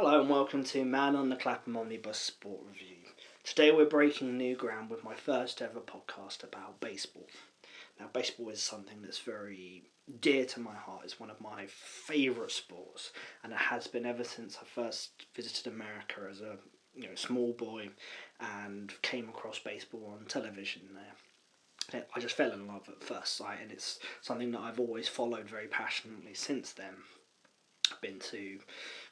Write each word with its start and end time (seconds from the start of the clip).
Hello 0.00 0.20
and 0.20 0.30
welcome 0.30 0.62
to 0.62 0.84
Man 0.84 1.16
on 1.16 1.28
the 1.28 1.34
Clapham 1.34 1.76
Omnibus 1.76 2.18
Sport 2.18 2.60
Review. 2.68 2.98
Today 3.42 3.72
we're 3.72 3.84
breaking 3.84 4.38
new 4.38 4.54
ground 4.54 4.90
with 4.90 5.02
my 5.02 5.16
first 5.16 5.60
ever 5.60 5.80
podcast 5.80 6.44
about 6.44 6.78
baseball. 6.78 7.26
Now, 7.98 8.06
baseball 8.12 8.48
is 8.50 8.62
something 8.62 9.02
that's 9.02 9.18
very 9.18 9.82
dear 10.20 10.44
to 10.44 10.60
my 10.60 10.76
heart. 10.76 11.00
It's 11.02 11.18
one 11.18 11.30
of 11.30 11.40
my 11.40 11.66
favourite 11.66 12.52
sports, 12.52 13.10
and 13.42 13.52
it 13.52 13.58
has 13.58 13.88
been 13.88 14.06
ever 14.06 14.22
since 14.22 14.56
I 14.62 14.66
first 14.66 15.26
visited 15.34 15.66
America 15.66 16.28
as 16.30 16.42
a 16.42 16.58
you 16.94 17.08
know 17.08 17.16
small 17.16 17.52
boy 17.54 17.88
and 18.38 18.92
came 19.02 19.28
across 19.28 19.58
baseball 19.58 20.16
on 20.16 20.26
television 20.26 20.82
there. 20.94 22.04
I 22.14 22.20
just 22.20 22.36
fell 22.36 22.52
in 22.52 22.68
love 22.68 22.88
at 22.88 23.02
first 23.02 23.36
sight, 23.36 23.58
and 23.60 23.72
it's 23.72 23.98
something 24.20 24.52
that 24.52 24.60
I've 24.60 24.78
always 24.78 25.08
followed 25.08 25.48
very 25.48 25.66
passionately 25.66 26.34
since 26.34 26.70
then. 26.70 26.94
I've 27.90 28.00
been 28.00 28.18
to 28.18 28.58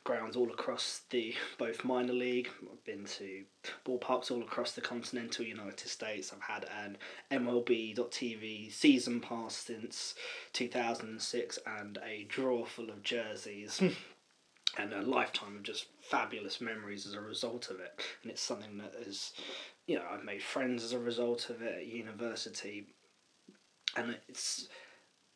grounds 0.07 0.37
all 0.37 0.49
across 0.51 1.03
the 1.11 1.35
both 1.59 1.85
minor 1.85 2.13
league. 2.13 2.49
I've 2.63 2.85
been 2.85 3.05
to 3.05 3.43
ballparks 3.85 4.31
all 4.31 4.41
across 4.41 4.73
the 4.73 4.81
continental 4.81 5.45
United 5.45 5.89
States. 5.89 6.33
I've 6.33 6.55
had 6.55 6.67
an 6.85 6.97
MLB.TV 7.33 8.73
season 8.73 9.21
pass 9.21 9.57
since 9.57 10.15
2006 10.53 11.59
and 11.67 11.99
a 12.07 12.25
drawer 12.29 12.65
full 12.65 12.89
of 12.89 13.03
jerseys. 13.03 13.79
Hmm. 13.79 13.89
and 14.79 14.93
a 14.93 15.03
lifetime 15.03 15.57
of 15.57 15.63
just 15.63 15.87
fabulous 16.01 16.61
memories 16.61 17.07
as 17.07 17.15
a 17.15 17.21
result 17.21 17.71
of 17.71 17.81
it. 17.81 18.01
And 18.23 18.31
it's 18.31 18.43
something 18.43 18.79
that 18.79 18.95
is, 19.07 19.33
you 19.87 19.97
know, 19.97 20.05
I've 20.09 20.25
made 20.25 20.43
friends 20.43 20.85
as 20.85 20.93
a 20.93 20.99
result 20.99 21.51
of 21.51 21.63
it 21.63 21.75
at 21.79 21.87
university. 21.87 22.87
And 23.97 24.17
it's, 24.29 24.69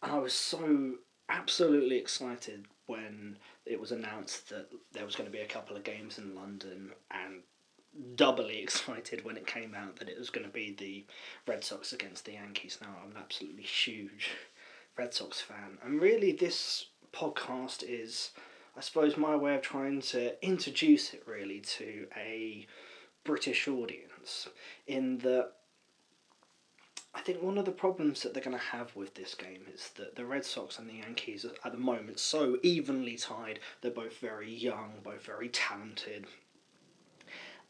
and 0.02 0.12
I 0.12 0.18
was 0.18 0.34
so 0.34 0.96
absolutely 1.30 1.96
excited 1.96 2.66
when 2.86 3.38
it 3.70 3.80
was 3.80 3.92
announced 3.92 4.48
that 4.48 4.66
there 4.92 5.04
was 5.06 5.14
going 5.14 5.30
to 5.30 5.36
be 5.36 5.42
a 5.42 5.46
couple 5.46 5.76
of 5.76 5.84
games 5.84 6.18
in 6.18 6.34
London 6.34 6.90
and 7.12 7.42
doubly 8.16 8.58
excited 8.62 9.24
when 9.24 9.36
it 9.36 9.46
came 9.46 9.74
out 9.74 9.96
that 9.96 10.08
it 10.08 10.18
was 10.18 10.30
going 10.30 10.46
to 10.46 10.52
be 10.52 10.74
the 10.76 11.04
Red 11.46 11.64
Sox 11.64 11.92
against 11.92 12.24
the 12.24 12.32
Yankees. 12.32 12.78
Now, 12.82 12.96
I'm 13.02 13.12
an 13.12 13.16
absolutely 13.16 13.62
huge 13.62 14.30
Red 14.98 15.14
Sox 15.14 15.40
fan, 15.40 15.78
and 15.84 16.00
really, 16.00 16.32
this 16.32 16.86
podcast 17.12 17.84
is, 17.86 18.30
I 18.76 18.80
suppose, 18.80 19.16
my 19.16 19.36
way 19.36 19.54
of 19.54 19.62
trying 19.62 20.00
to 20.02 20.44
introduce 20.44 21.14
it 21.14 21.22
really 21.26 21.60
to 21.60 22.06
a 22.16 22.66
British 23.24 23.68
audience 23.68 24.48
in 24.86 25.18
that 25.18 25.52
I 27.12 27.20
think 27.22 27.42
one 27.42 27.58
of 27.58 27.64
the 27.64 27.72
problems 27.72 28.22
that 28.22 28.34
they're 28.34 28.42
going 28.42 28.56
to 28.56 28.62
have 28.62 28.94
with 28.94 29.14
this 29.14 29.34
game 29.34 29.62
is 29.72 29.90
that 29.96 30.14
the 30.14 30.24
Red 30.24 30.44
Sox 30.44 30.78
and 30.78 30.88
the 30.88 30.94
Yankees 30.94 31.44
are 31.44 31.52
at 31.64 31.72
the 31.72 31.78
moment 31.78 32.20
so 32.20 32.58
evenly 32.62 33.16
tied. 33.16 33.58
They're 33.80 33.90
both 33.90 34.18
very 34.18 34.52
young, 34.52 34.94
both 35.02 35.24
very 35.24 35.48
talented. 35.48 36.26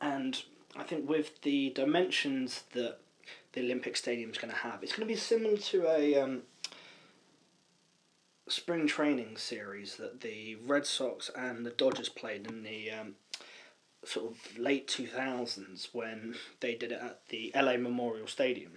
And 0.01 0.43
I 0.77 0.83
think 0.83 1.09
with 1.09 1.41
the 1.43 1.71
dimensions 1.71 2.65
that 2.73 2.99
the 3.53 3.61
Olympic 3.63 3.97
Stadium 3.97 4.31
is 4.31 4.39
going 4.39 4.53
to 4.53 4.61
have, 4.61 4.83
it's 4.83 4.93
going 4.93 5.09
to 5.09 5.13
be 5.13 5.19
similar 5.19 5.57
to 5.57 5.89
a 5.89 6.21
um, 6.21 6.43
spring 8.49 8.87
training 8.87 9.37
series 9.37 9.97
that 9.97 10.21
the 10.21 10.57
Red 10.67 10.87
Sox 10.87 11.31
and 11.37 11.65
the 11.65 11.71
Dodgers 11.71 12.09
played 12.09 12.47
in 12.47 12.63
the 12.63 12.91
um, 12.91 13.15
sort 14.05 14.31
of 14.31 14.59
late 14.59 14.89
2000s 14.89 15.89
when 15.93 16.35
they 16.61 16.75
did 16.75 16.93
it 16.93 17.01
at 17.01 17.21
the 17.29 17.53
LA 17.55 17.77
Memorial 17.77 18.27
Stadium. 18.27 18.73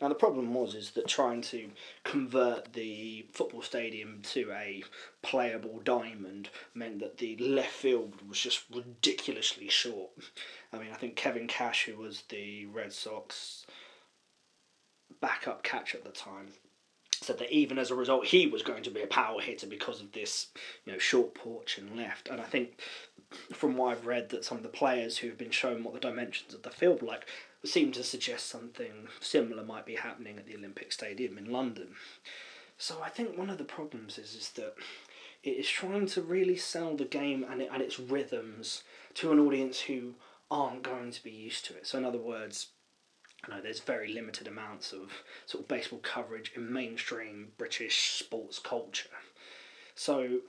Now 0.00 0.08
the 0.08 0.14
problem 0.14 0.54
was 0.54 0.74
is 0.74 0.92
that 0.92 1.08
trying 1.08 1.42
to 1.42 1.70
convert 2.04 2.72
the 2.74 3.26
football 3.32 3.62
stadium 3.62 4.20
to 4.30 4.52
a 4.52 4.84
playable 5.22 5.80
diamond 5.82 6.50
meant 6.74 7.00
that 7.00 7.18
the 7.18 7.36
left 7.38 7.72
field 7.72 8.14
was 8.28 8.40
just 8.40 8.64
ridiculously 8.72 9.68
short. 9.68 10.10
I 10.72 10.78
mean, 10.78 10.90
I 10.92 10.96
think 10.96 11.16
Kevin 11.16 11.48
Cash, 11.48 11.84
who 11.86 11.96
was 11.96 12.22
the 12.28 12.66
Red 12.66 12.92
Sox 12.92 13.66
backup 15.20 15.62
catch 15.62 15.94
at 15.94 16.04
the 16.04 16.10
time, 16.10 16.52
said 17.28 17.38
that 17.38 17.54
even 17.54 17.78
as 17.78 17.90
a 17.90 17.94
result 17.94 18.26
he 18.26 18.46
was 18.46 18.62
going 18.62 18.82
to 18.82 18.90
be 18.90 19.02
a 19.02 19.06
power 19.06 19.40
hitter 19.40 19.66
because 19.66 20.00
of 20.00 20.12
this, 20.12 20.48
you 20.84 20.92
know, 20.92 20.98
short 20.98 21.34
porch 21.34 21.76
and 21.76 21.94
left. 21.94 22.28
And 22.28 22.40
I 22.40 22.44
think 22.44 22.80
from 23.52 23.76
what 23.76 23.92
I've 23.92 24.06
read, 24.06 24.30
that 24.30 24.46
some 24.46 24.56
of 24.56 24.62
the 24.62 24.70
players 24.70 25.18
who've 25.18 25.36
been 25.36 25.50
shown 25.50 25.84
what 25.84 25.92
the 25.92 26.00
dimensions 26.00 26.54
of 26.54 26.62
the 26.62 26.70
field 26.70 27.02
like 27.02 27.26
seem 27.64 27.92
to 27.92 28.02
suggest 28.02 28.46
something 28.46 29.08
similar 29.20 29.62
might 29.62 29.84
be 29.84 29.96
happening 29.96 30.38
at 30.38 30.46
the 30.46 30.56
Olympic 30.56 30.90
Stadium 30.90 31.36
in 31.36 31.52
London. 31.52 31.88
So 32.78 33.02
I 33.04 33.10
think 33.10 33.36
one 33.36 33.50
of 33.50 33.58
the 33.58 33.64
problems 33.64 34.16
is 34.16 34.34
is 34.34 34.48
that 34.52 34.74
it 35.42 35.50
is 35.50 35.68
trying 35.68 36.06
to 36.06 36.22
really 36.22 36.56
sell 36.56 36.96
the 36.96 37.04
game 37.04 37.44
and 37.48 37.60
it, 37.60 37.68
and 37.70 37.82
its 37.82 38.00
rhythms 38.00 38.84
to 39.14 39.32
an 39.32 39.38
audience 39.38 39.80
who 39.80 40.14
aren't 40.50 40.82
going 40.82 41.10
to 41.10 41.22
be 41.22 41.30
used 41.30 41.66
to 41.66 41.76
it. 41.76 41.86
So 41.86 41.98
in 41.98 42.06
other 42.06 42.18
words, 42.18 42.68
I 43.44 43.54
know 43.54 43.60
there's 43.60 43.80
very 43.80 44.12
limited 44.12 44.48
amounts 44.48 44.92
of 44.92 45.12
sort 45.46 45.62
of 45.62 45.68
baseball 45.68 46.00
coverage 46.00 46.52
in 46.56 46.72
mainstream 46.72 47.52
British 47.56 48.18
sports 48.18 48.58
culture. 48.58 49.08
So 49.94 50.40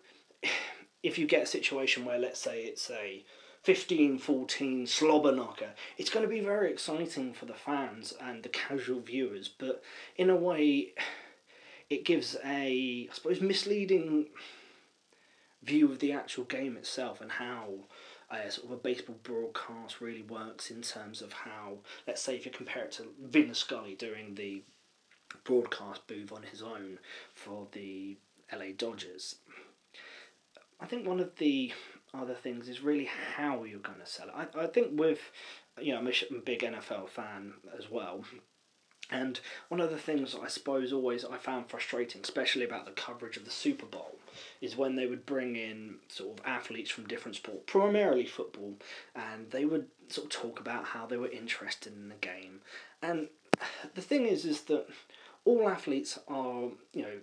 if 1.03 1.17
you 1.17 1.27
get 1.27 1.44
a 1.44 1.47
situation 1.47 2.05
where, 2.05 2.19
let's 2.19 2.41
say, 2.41 2.63
it's 2.63 2.89
a 2.89 3.23
15 3.63 4.19
14 4.19 4.88
slobber 4.88 5.31
knocker, 5.31 5.72
it's 5.97 6.09
going 6.09 6.23
to 6.23 6.29
be 6.29 6.39
very 6.39 6.72
exciting 6.72 7.33
for 7.33 7.45
the 7.45 7.53
fans 7.53 8.13
and 8.22 8.44
the 8.44 8.50
casual 8.50 9.01
viewers, 9.01 9.47
but 9.47 9.83
in 10.17 10.29
a 10.29 10.35
way, 10.35 10.94
it 11.89 12.06
gives 12.06 12.35
a, 12.45 13.07
I 13.09 13.13
suppose, 13.13 13.41
misleading 13.41 14.27
view 15.63 15.91
of 15.91 16.00
the 16.00 16.13
actual 16.13 16.45
game 16.45 16.77
itself 16.77 17.21
and 17.21 17.31
how 17.33 17.73
uh, 18.31 18.50
sort 18.50 18.67
of 18.67 18.72
a 18.72 18.78
baseball 18.78 19.17
broadcast 19.23 20.01
really 20.01 20.22
works 20.22 20.69
in 20.69 20.81
terms 20.81 21.22
of 21.22 21.34
how, 21.34 21.79
let's 22.07 22.22
say, 22.22 22.35
if 22.35 22.45
you 22.45 22.51
compare 22.51 22.84
it 22.84 22.91
to 22.94 23.07
Vin 23.22 23.53
Scully 23.53 23.95
doing 23.95 24.35
the 24.35 24.63
broadcast 25.44 26.06
booth 26.07 26.31
on 26.31 26.44
his 26.44 26.62
own 26.62 27.00
for 27.34 27.68
the 27.72 28.18
LA 28.53 28.72
Dodgers, 28.78 29.35
I 30.79 30.85
think 30.85 31.07
one 31.07 31.19
of 31.19 31.35
the 31.38 31.73
other 32.13 32.35
things 32.35 32.69
is 32.69 32.81
really 32.81 33.09
how 33.35 33.63
you're 33.63 33.79
going 33.79 34.00
to 34.00 34.06
sell 34.06 34.28
it. 34.28 34.34
I, 34.35 34.63
I 34.63 34.68
think 34.68 35.00
with, 35.00 35.19
you 35.79 35.94
know, 35.94 36.00
I'm 36.00 36.07
a 36.07 36.41
big 36.44 36.62
NFL 36.62 37.09
fan 37.09 37.53
as 37.78 37.89
well. 37.89 38.23
And 39.11 39.39
one 39.69 39.81
of 39.81 39.89
the 39.89 39.97
things 39.97 40.35
I 40.39 40.47
suppose 40.47 40.93
always 40.93 41.25
I 41.25 41.37
found 41.37 41.69
frustrating, 41.69 42.21
especially 42.21 42.63
about 42.63 42.85
the 42.85 42.91
coverage 42.91 43.37
of 43.37 43.45
the 43.45 43.51
Super 43.51 43.85
Bowl, 43.85 44.19
is 44.61 44.77
when 44.77 44.95
they 44.95 45.07
would 45.07 45.25
bring 45.25 45.55
in 45.55 45.95
sort 46.07 46.37
of 46.37 46.45
athletes 46.45 46.91
from 46.91 47.07
different 47.07 47.35
sports, 47.35 47.63
primarily 47.65 48.25
football, 48.25 48.75
and 49.15 49.49
they 49.49 49.65
would 49.65 49.87
sort 50.09 50.25
of 50.25 50.41
talk 50.41 50.59
about 50.59 50.85
how 50.85 51.05
they 51.05 51.17
were 51.17 51.29
interested 51.29 51.93
in 51.93 52.09
the 52.09 52.15
game. 52.15 52.61
And 53.01 53.29
the 53.95 54.01
thing 54.01 54.25
is, 54.25 54.45
is 54.45 54.61
that 54.63 54.85
all 55.43 55.67
athletes 55.67 56.19
are, 56.27 56.69
you 56.93 57.01
know, 57.01 57.17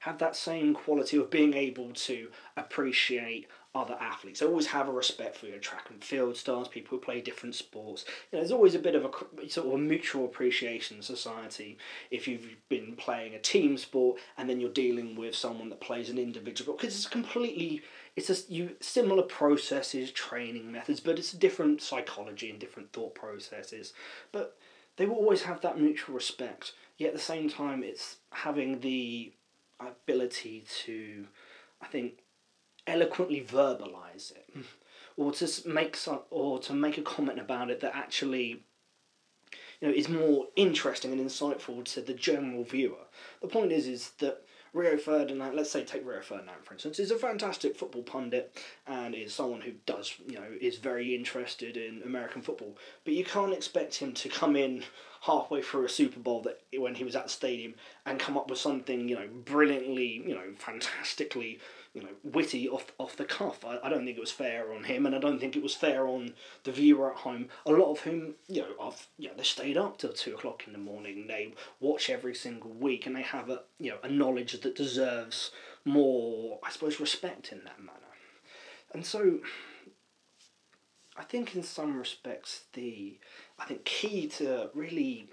have 0.00 0.18
that 0.18 0.34
same 0.34 0.74
quality 0.74 1.16
of 1.16 1.30
being 1.30 1.54
able 1.54 1.92
to 1.92 2.30
appreciate 2.56 3.46
other 3.74 3.96
athletes. 4.00 4.42
I 4.42 4.46
always 4.46 4.66
have 4.66 4.88
a 4.88 4.92
respect 4.92 5.36
for 5.36 5.46
your 5.46 5.58
track 5.58 5.86
and 5.90 6.02
field 6.02 6.36
stars, 6.36 6.66
people 6.66 6.98
who 6.98 7.04
play 7.04 7.20
different 7.20 7.54
sports. 7.54 8.04
You 8.08 8.36
know, 8.36 8.40
there's 8.40 8.52
always 8.52 8.74
a 8.74 8.80
bit 8.80 8.96
of 8.96 9.04
a 9.04 9.48
sort 9.48 9.68
of 9.68 9.74
a 9.74 9.78
mutual 9.78 10.24
appreciation 10.24 10.96
in 10.96 11.02
society 11.02 11.78
if 12.10 12.26
you've 12.26 12.56
been 12.68 12.96
playing 12.96 13.34
a 13.34 13.38
team 13.38 13.78
sport 13.78 14.18
and 14.36 14.50
then 14.50 14.60
you're 14.60 14.70
dealing 14.70 15.14
with 15.14 15.36
someone 15.36 15.68
that 15.68 15.80
plays 15.80 16.10
an 16.10 16.18
individual 16.18 16.76
because 16.76 16.96
it's 16.96 17.06
completely 17.06 17.82
it's 18.16 18.28
a 18.28 18.52
you 18.52 18.76
similar 18.80 19.22
processes, 19.22 20.10
training 20.10 20.72
methods, 20.72 20.98
but 20.98 21.18
it's 21.18 21.32
a 21.32 21.38
different 21.38 21.80
psychology 21.80 22.50
and 22.50 22.58
different 22.58 22.92
thought 22.92 23.14
processes. 23.14 23.92
But 24.32 24.56
they 24.96 25.06
will 25.06 25.16
always 25.16 25.42
have 25.42 25.60
that 25.60 25.80
mutual 25.80 26.14
respect. 26.14 26.72
Yet 26.98 27.08
at 27.08 27.14
the 27.14 27.20
same 27.20 27.48
time, 27.48 27.82
it's 27.84 28.16
having 28.32 28.80
the 28.80 29.32
ability 29.78 30.64
to, 30.84 31.26
I 31.80 31.86
think, 31.86 32.18
eloquently 32.90 33.40
verbalize 33.40 34.32
it, 34.32 34.48
or 35.16 35.32
to 35.32 35.68
make 35.68 35.96
some, 35.96 36.20
or 36.30 36.58
to 36.60 36.74
make 36.74 36.98
a 36.98 37.02
comment 37.02 37.38
about 37.38 37.70
it 37.70 37.80
that 37.80 37.94
actually, 37.94 38.62
you 39.80 39.88
know, 39.88 39.94
is 39.94 40.08
more 40.08 40.46
interesting 40.56 41.12
and 41.12 41.20
insightful 41.20 41.84
to 41.84 42.00
the 42.00 42.14
general 42.14 42.64
viewer. 42.64 43.06
The 43.40 43.48
point 43.48 43.72
is, 43.72 43.86
is 43.86 44.10
that 44.18 44.42
Rio 44.72 44.96
Ferdinand, 44.96 45.56
let's 45.56 45.70
say 45.70 45.84
take 45.84 46.06
Rio 46.06 46.20
Ferdinand 46.20 46.62
for 46.62 46.74
instance, 46.74 47.00
is 47.00 47.10
a 47.10 47.18
fantastic 47.18 47.76
football 47.76 48.02
pundit 48.02 48.56
and 48.86 49.14
is 49.14 49.34
someone 49.34 49.60
who 49.60 49.72
does, 49.84 50.14
you 50.28 50.36
know, 50.36 50.46
is 50.60 50.78
very 50.78 51.14
interested 51.14 51.76
in 51.76 52.02
American 52.04 52.40
football. 52.40 52.76
But 53.04 53.14
you 53.14 53.24
can't 53.24 53.52
expect 53.52 53.96
him 53.96 54.12
to 54.14 54.28
come 54.28 54.54
in 54.54 54.84
halfway 55.22 55.62
through 55.62 55.86
a 55.86 55.88
Super 55.88 56.20
Bowl 56.20 56.40
that 56.42 56.60
when 56.76 56.94
he 56.94 57.04
was 57.04 57.16
at 57.16 57.24
the 57.24 57.30
stadium 57.30 57.74
and 58.06 58.20
come 58.20 58.38
up 58.38 58.48
with 58.48 58.58
something, 58.58 59.08
you 59.08 59.16
know, 59.16 59.28
brilliantly, 59.44 60.22
you 60.26 60.34
know, 60.34 60.52
fantastically 60.56 61.58
you 61.94 62.02
know, 62.02 62.10
witty 62.22 62.68
off 62.68 62.92
off 62.98 63.16
the 63.16 63.24
cuff. 63.24 63.64
I, 63.64 63.78
I 63.82 63.88
don't 63.88 64.04
think 64.04 64.16
it 64.16 64.20
was 64.20 64.30
fair 64.30 64.72
on 64.72 64.84
him, 64.84 65.06
and 65.06 65.14
I 65.14 65.18
don't 65.18 65.40
think 65.40 65.56
it 65.56 65.62
was 65.62 65.74
fair 65.74 66.06
on 66.06 66.34
the 66.64 66.72
viewer 66.72 67.10
at 67.10 67.18
home. 67.18 67.48
A 67.66 67.72
lot 67.72 67.90
of 67.90 68.00
whom, 68.00 68.34
you 68.48 68.62
know, 68.62 68.84
have 68.84 69.08
you 69.18 69.28
know, 69.28 69.34
they 69.36 69.42
stayed 69.42 69.76
up 69.76 69.98
till 69.98 70.12
two 70.12 70.34
o'clock 70.34 70.64
in 70.66 70.72
the 70.72 70.78
morning. 70.78 71.26
They 71.26 71.54
watch 71.80 72.08
every 72.08 72.34
single 72.34 72.70
week, 72.70 73.06
and 73.06 73.16
they 73.16 73.22
have 73.22 73.50
a 73.50 73.62
you 73.78 73.90
know 73.90 73.98
a 74.02 74.08
knowledge 74.08 74.52
that 74.60 74.76
deserves 74.76 75.50
more, 75.84 76.58
I 76.62 76.70
suppose, 76.70 77.00
respect 77.00 77.52
in 77.52 77.64
that 77.64 77.80
manner. 77.80 77.98
And 78.92 79.04
so, 79.04 79.38
I 81.16 81.24
think 81.24 81.56
in 81.56 81.62
some 81.62 81.96
respects, 81.96 82.64
the 82.72 83.18
I 83.58 83.64
think 83.64 83.84
key 83.84 84.28
to 84.38 84.70
really 84.74 85.28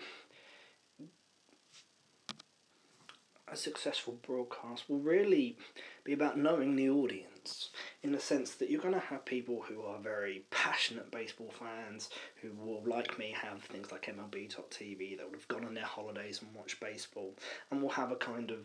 a 3.49 3.55
successful 3.55 4.17
broadcast 4.25 4.89
will 4.89 4.99
really 4.99 5.57
be 6.03 6.13
about 6.13 6.37
knowing 6.37 6.75
the 6.75 6.89
audience 6.89 7.69
in 8.03 8.11
the 8.11 8.19
sense 8.19 8.55
that 8.55 8.69
you're 8.69 8.81
going 8.81 8.93
to 8.93 8.99
have 8.99 9.25
people 9.25 9.63
who 9.67 9.81
are 9.81 9.99
very 9.99 10.43
passionate 10.51 11.09
baseball 11.11 11.53
fans 11.57 12.09
who 12.41 12.51
will, 12.53 12.83
like 12.85 13.17
me, 13.17 13.33
have 13.41 13.61
things 13.63 13.91
like 13.91 14.05
MLB.TV 14.05 15.17
that 15.17 15.25
would 15.25 15.39
have 15.39 15.47
gone 15.47 15.65
on 15.65 15.73
their 15.73 15.85
holidays 15.85 16.41
and 16.41 16.53
watched 16.53 16.79
baseball 16.79 17.33
and 17.71 17.81
will 17.81 17.89
have 17.89 18.11
a 18.11 18.17
kind 18.17 18.51
of 18.51 18.59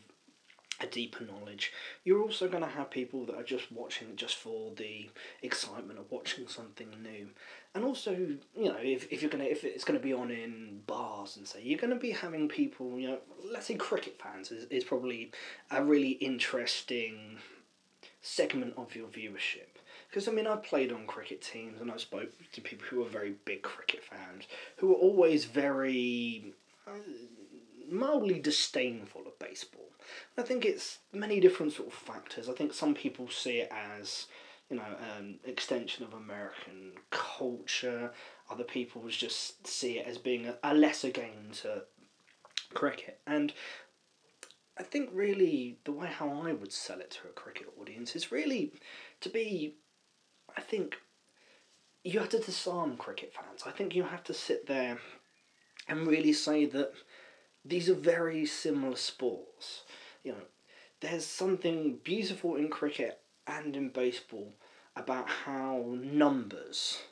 a 0.80 0.86
deeper 0.86 1.24
knowledge. 1.24 1.72
You're 2.04 2.22
also 2.22 2.48
going 2.48 2.62
to 2.62 2.68
have 2.68 2.90
people 2.90 3.24
that 3.26 3.36
are 3.36 3.44
just 3.44 3.70
watching 3.70 4.16
just 4.16 4.36
for 4.36 4.72
the 4.76 5.10
excitement 5.42 5.98
of 5.98 6.10
watching 6.10 6.48
something 6.48 6.88
new, 7.02 7.28
and 7.74 7.84
also 7.84 8.12
you 8.12 8.64
know 8.64 8.76
if, 8.80 9.10
if 9.10 9.22
you're 9.22 9.30
gonna 9.30 9.44
if 9.44 9.64
it's 9.64 9.84
to 9.84 9.98
be 9.98 10.12
on 10.12 10.30
in 10.30 10.80
bars 10.86 11.36
and 11.36 11.46
say 11.46 11.60
you're 11.62 11.78
to 11.78 11.96
be 11.96 12.10
having 12.10 12.48
people 12.48 12.98
you 12.98 13.08
know 13.08 13.18
let's 13.50 13.66
say 13.66 13.74
cricket 13.74 14.20
fans 14.22 14.50
is, 14.50 14.64
is 14.70 14.84
probably 14.84 15.30
a 15.70 15.82
really 15.82 16.10
interesting 16.10 17.38
segment 18.22 18.74
of 18.76 18.94
your 18.94 19.08
viewership. 19.08 19.66
Because 20.08 20.28
I 20.28 20.32
mean, 20.32 20.46
I 20.46 20.56
played 20.56 20.92
on 20.92 21.06
cricket 21.06 21.42
teams 21.42 21.80
and 21.80 21.90
I 21.90 21.96
spoke 21.96 22.30
to 22.52 22.60
people 22.60 22.86
who 22.88 23.00
were 23.00 23.08
very 23.08 23.34
big 23.44 23.62
cricket 23.62 24.02
fans, 24.04 24.44
who 24.76 24.88
were 24.88 24.94
always 24.94 25.44
very 25.44 26.54
uh, 26.86 26.92
mildly 27.90 28.38
disdainful 28.38 29.22
of 29.26 29.38
baseball. 29.38 29.80
I 30.38 30.42
think 30.42 30.64
it's 30.64 30.98
many 31.12 31.40
different 31.40 31.72
sort 31.72 31.88
of 31.88 31.94
factors. 31.94 32.48
I 32.48 32.52
think 32.52 32.72
some 32.72 32.94
people 32.94 33.28
see 33.28 33.58
it 33.58 33.72
as, 33.72 34.26
you 34.72 34.78
know, 34.78 34.96
an 35.18 35.38
extension 35.44 36.02
of 36.02 36.14
American 36.14 36.92
culture. 37.10 38.10
Other 38.50 38.64
people 38.64 39.02
just 39.08 39.66
see 39.66 39.98
it 39.98 40.06
as 40.06 40.16
being 40.16 40.46
a, 40.46 40.56
a 40.62 40.72
lesser 40.72 41.10
game 41.10 41.50
to 41.60 41.82
cricket. 42.72 43.20
And 43.26 43.52
I 44.78 44.82
think 44.82 45.10
really 45.12 45.76
the 45.84 45.92
way 45.92 46.06
how 46.06 46.42
I 46.46 46.54
would 46.54 46.72
sell 46.72 47.00
it 47.00 47.10
to 47.10 47.28
a 47.28 47.32
cricket 47.32 47.66
audience 47.78 48.16
is 48.16 48.32
really 48.32 48.72
to 49.20 49.28
be, 49.28 49.74
I 50.56 50.62
think, 50.62 50.96
you 52.02 52.18
have 52.20 52.30
to 52.30 52.38
disarm 52.38 52.96
cricket 52.96 53.34
fans. 53.34 53.64
I 53.66 53.72
think 53.72 53.94
you 53.94 54.04
have 54.04 54.24
to 54.24 54.32
sit 54.32 54.66
there 54.66 54.96
and 55.86 56.06
really 56.06 56.32
say 56.32 56.64
that 56.64 56.92
these 57.62 57.90
are 57.90 57.94
very 57.94 58.46
similar 58.46 58.96
sports. 58.96 59.82
You 60.24 60.32
know, 60.32 60.46
there's 61.00 61.26
something 61.26 61.98
beautiful 62.02 62.56
in 62.56 62.70
cricket 62.70 63.20
and 63.46 63.76
in 63.76 63.90
baseball 63.90 64.54
about 64.96 65.28
how 65.28 65.84
numbers 66.00 67.02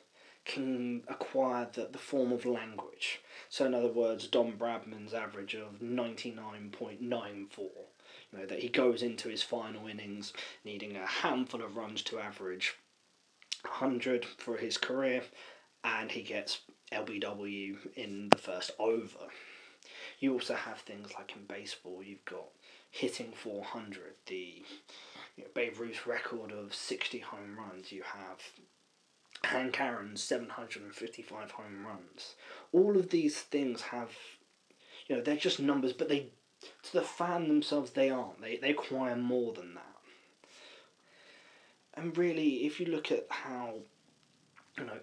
can 0.45 1.03
acquire 1.07 1.67
the, 1.73 1.87
the 1.91 1.97
form 1.97 2.31
of 2.31 2.45
language. 2.45 3.21
So, 3.49 3.65
in 3.65 3.73
other 3.73 3.91
words, 3.91 4.27
Don 4.27 4.53
Bradman's 4.53 5.13
average 5.13 5.55
of 5.55 5.79
99.94. 5.79 7.59
You 7.59 8.39
know, 8.39 8.45
that 8.45 8.59
he 8.59 8.69
goes 8.69 9.01
into 9.01 9.29
his 9.29 9.43
final 9.43 9.87
innings 9.87 10.33
needing 10.63 10.95
a 10.95 11.05
handful 11.05 11.61
of 11.61 11.75
runs 11.75 12.01
to 12.03 12.19
average 12.19 12.75
100 13.63 14.25
for 14.25 14.57
his 14.57 14.77
career, 14.77 15.23
and 15.83 16.11
he 16.11 16.21
gets 16.21 16.61
LBW 16.91 17.77
in 17.95 18.29
the 18.29 18.37
first 18.37 18.71
over. 18.79 19.27
You 20.19 20.33
also 20.33 20.55
have 20.55 20.79
things 20.79 21.13
like 21.17 21.33
in 21.35 21.45
baseball, 21.45 22.01
you've 22.03 22.25
got 22.25 22.47
hitting 22.89 23.31
400, 23.33 24.13
the 24.27 24.63
you 25.41 25.47
know, 25.47 25.51
Babe 25.55 25.79
Ruth's 25.79 26.05
record 26.05 26.51
of 26.51 26.73
60 26.75 27.19
home 27.19 27.57
runs. 27.57 27.91
You 27.91 28.03
have 28.03 28.41
Hank 29.43 29.79
Aaron's 29.81 30.21
755 30.21 31.51
home 31.51 31.85
runs. 31.85 32.35
All 32.71 32.95
of 32.95 33.09
these 33.09 33.39
things 33.39 33.81
have, 33.81 34.11
you 35.07 35.15
know, 35.15 35.21
they're 35.21 35.35
just 35.35 35.59
numbers, 35.59 35.93
but 35.93 36.09
they, 36.09 36.27
to 36.83 36.93
the 36.93 37.01
fan 37.01 37.47
themselves, 37.47 37.91
they 37.91 38.09
aren't. 38.09 38.41
They, 38.41 38.57
they 38.57 38.71
acquire 38.71 39.15
more 39.15 39.53
than 39.53 39.73
that. 39.73 39.85
And 41.95 42.15
really, 42.17 42.65
if 42.65 42.79
you 42.79 42.85
look 42.85 43.11
at 43.11 43.25
how, 43.29 43.79
you 44.77 44.85
know, 44.85 44.99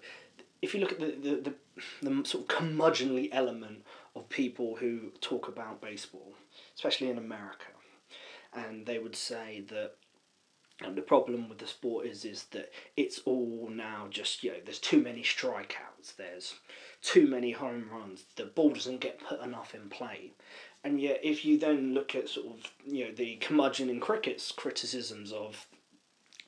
if 0.62 0.72
you 0.72 0.80
look 0.80 0.92
at 0.92 1.00
the, 1.00 1.06
the, 1.06 1.54
the, 2.00 2.08
the 2.08 2.24
sort 2.24 2.44
of 2.44 2.48
curmudgeonly 2.48 3.28
element 3.32 3.84
of 4.14 4.28
people 4.28 4.76
who 4.76 5.12
talk 5.20 5.48
about 5.48 5.82
baseball, 5.82 6.34
especially 6.74 7.10
in 7.10 7.18
America, 7.18 7.66
and 8.54 8.86
they 8.86 8.98
would 8.98 9.14
say 9.16 9.64
that 9.68 9.94
and 10.80 10.96
the 10.96 11.02
problem 11.02 11.48
with 11.48 11.58
the 11.58 11.66
sport 11.66 12.06
is 12.06 12.24
is 12.24 12.44
that 12.52 12.70
it's 12.96 13.20
all 13.24 13.68
now 13.70 14.06
just 14.10 14.44
you 14.44 14.52
know 14.52 14.58
there's 14.64 14.78
too 14.78 15.02
many 15.02 15.22
strikeouts, 15.22 16.14
there's 16.16 16.54
too 17.02 17.26
many 17.26 17.50
home 17.50 17.88
runs, 17.92 18.24
the 18.36 18.44
ball 18.44 18.70
doesn't 18.70 19.00
get 19.00 19.20
put 19.20 19.40
enough 19.42 19.74
in 19.74 19.88
play, 19.88 20.32
and 20.84 21.00
yet 21.00 21.20
if 21.22 21.44
you 21.44 21.58
then 21.58 21.94
look 21.94 22.14
at 22.14 22.28
sort 22.28 22.46
of 22.46 22.72
you 22.86 23.04
know 23.04 23.12
the 23.12 23.36
curmudgeon 23.36 23.90
in 23.90 23.98
cricket's 23.98 24.52
criticisms 24.52 25.32
of 25.32 25.66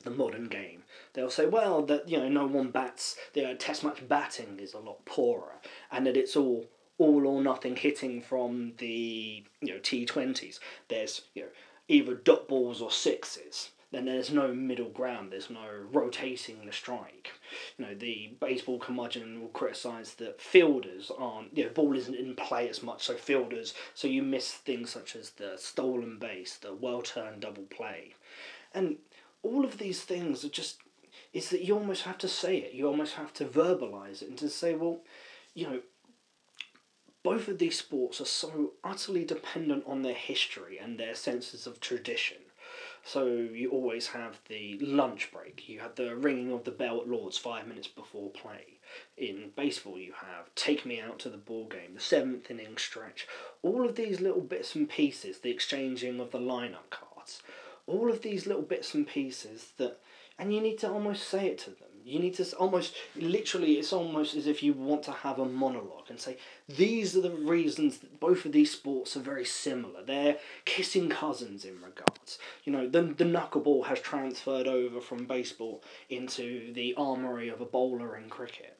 the 0.03 0.09
modern 0.09 0.47
game, 0.47 0.83
they'll 1.13 1.29
say 1.29 1.45
well 1.45 1.81
that 1.83 2.07
you 2.07 2.17
know 2.17 2.29
no 2.29 2.45
one 2.45 2.71
bats 2.71 3.17
the 3.33 3.51
uh, 3.51 3.53
test 3.59 3.83
match 3.83 4.07
batting 4.07 4.59
is 4.59 4.73
a 4.73 4.79
lot 4.79 5.03
poorer, 5.05 5.55
and 5.91 6.07
that 6.07 6.17
it's 6.17 6.37
all 6.37 6.65
all 6.97 7.27
or 7.27 7.41
nothing 7.41 7.75
hitting 7.75 8.21
from 8.21 8.73
the 8.77 9.43
you 9.59 9.73
know 9.73 9.79
T 9.79 10.05
twenties. 10.05 10.61
There's 10.87 11.23
you 11.33 11.43
know 11.43 11.49
either 11.89 12.13
dot 12.13 12.47
balls 12.47 12.81
or 12.81 12.91
sixes 12.91 13.71
then 13.91 14.05
there's 14.05 14.31
no 14.31 14.53
middle 14.53 14.89
ground. 14.89 15.31
There's 15.31 15.49
no 15.49 15.67
rotating 15.91 16.65
the 16.65 16.71
strike. 16.71 17.31
You 17.77 17.85
know, 17.85 17.93
the 17.93 18.33
baseball 18.39 18.79
curmudgeon 18.79 19.41
will 19.41 19.49
criticise 19.49 20.13
that 20.15 20.41
fielders 20.41 21.11
aren't, 21.17 21.55
you 21.57 21.65
know, 21.65 21.71
ball 21.71 21.95
isn't 21.95 22.15
in 22.15 22.35
play 22.35 22.69
as 22.69 22.81
much, 22.81 23.03
so 23.03 23.15
fielders, 23.15 23.73
so 23.93 24.07
you 24.07 24.23
miss 24.23 24.53
things 24.53 24.89
such 24.89 25.15
as 25.15 25.31
the 25.31 25.55
stolen 25.57 26.17
base, 26.19 26.55
the 26.55 26.73
well 26.73 27.01
turned 27.01 27.41
double 27.41 27.63
play. 27.63 28.13
And 28.73 28.97
all 29.43 29.65
of 29.65 29.77
these 29.77 30.01
things 30.03 30.45
are 30.45 30.49
just, 30.49 30.77
is 31.33 31.49
that 31.49 31.63
you 31.63 31.75
almost 31.77 32.03
have 32.03 32.17
to 32.19 32.29
say 32.29 32.57
it, 32.57 32.73
you 32.73 32.87
almost 32.87 33.15
have 33.15 33.33
to 33.33 33.45
verbalise 33.45 34.21
it 34.21 34.29
and 34.29 34.37
to 34.37 34.49
say, 34.49 34.73
well, 34.73 35.01
you 35.53 35.67
know, 35.67 35.79
both 37.23 37.49
of 37.49 37.59
these 37.59 37.77
sports 37.77 38.21
are 38.21 38.25
so 38.25 38.71
utterly 38.83 39.25
dependent 39.25 39.83
on 39.85 40.01
their 40.01 40.13
history 40.13 40.79
and 40.79 40.97
their 40.97 41.13
senses 41.13 41.67
of 41.67 41.79
tradition 41.81 42.37
so 43.03 43.25
you 43.25 43.69
always 43.71 44.07
have 44.07 44.39
the 44.47 44.77
lunch 44.79 45.31
break. 45.31 45.67
You 45.67 45.79
have 45.79 45.95
the 45.95 46.15
ringing 46.15 46.51
of 46.51 46.63
the 46.63 46.71
bell 46.71 47.01
at 47.01 47.07
Lords 47.07 47.37
five 47.37 47.67
minutes 47.67 47.87
before 47.87 48.29
play. 48.29 48.79
In 49.17 49.51
baseball, 49.55 49.97
you 49.97 50.13
have 50.13 50.53
take 50.55 50.85
me 50.85 50.99
out 50.99 51.19
to 51.19 51.29
the 51.29 51.37
ball 51.37 51.65
game, 51.65 51.93
the 51.95 51.99
seventh 51.99 52.51
inning 52.51 52.77
stretch. 52.77 53.27
All 53.61 53.85
of 53.85 53.95
these 53.95 54.21
little 54.21 54.41
bits 54.41 54.75
and 54.75 54.89
pieces, 54.89 55.39
the 55.39 55.49
exchanging 55.49 56.19
of 56.19 56.31
the 56.31 56.39
lineup 56.39 56.89
cards, 56.89 57.41
all 57.87 58.11
of 58.11 58.21
these 58.21 58.47
little 58.47 58.61
bits 58.61 58.93
and 58.93 59.07
pieces 59.07 59.73
that, 59.77 59.99
and 60.37 60.53
you 60.53 60.61
need 60.61 60.77
to 60.79 60.91
almost 60.91 61.27
say 61.27 61.47
it 61.47 61.57
to 61.59 61.71
them 61.71 61.90
you 62.05 62.19
need 62.19 62.35
to 62.35 62.55
almost, 62.57 62.95
literally, 63.15 63.73
it's 63.73 63.93
almost 63.93 64.35
as 64.35 64.47
if 64.47 64.61
you 64.61 64.73
want 64.73 65.03
to 65.03 65.11
have 65.11 65.39
a 65.39 65.45
monologue 65.45 66.09
and 66.09 66.19
say, 66.19 66.37
these 66.67 67.15
are 67.15 67.21
the 67.21 67.31
reasons 67.31 67.99
that 67.99 68.19
both 68.19 68.45
of 68.45 68.51
these 68.51 68.71
sports 68.71 69.15
are 69.15 69.21
very 69.21 69.45
similar. 69.45 70.03
They're 70.03 70.37
kissing 70.65 71.09
cousins 71.09 71.65
in 71.65 71.75
regards. 71.75 72.39
You 72.63 72.73
know, 72.73 72.87
the, 72.87 73.01
the 73.01 73.25
knuckleball 73.25 73.85
has 73.85 73.99
transferred 73.99 74.67
over 74.67 75.01
from 75.01 75.25
baseball 75.25 75.83
into 76.09 76.73
the 76.73 76.93
armoury 76.95 77.49
of 77.49 77.61
a 77.61 77.65
bowler 77.65 78.15
in 78.17 78.29
cricket. 78.29 78.77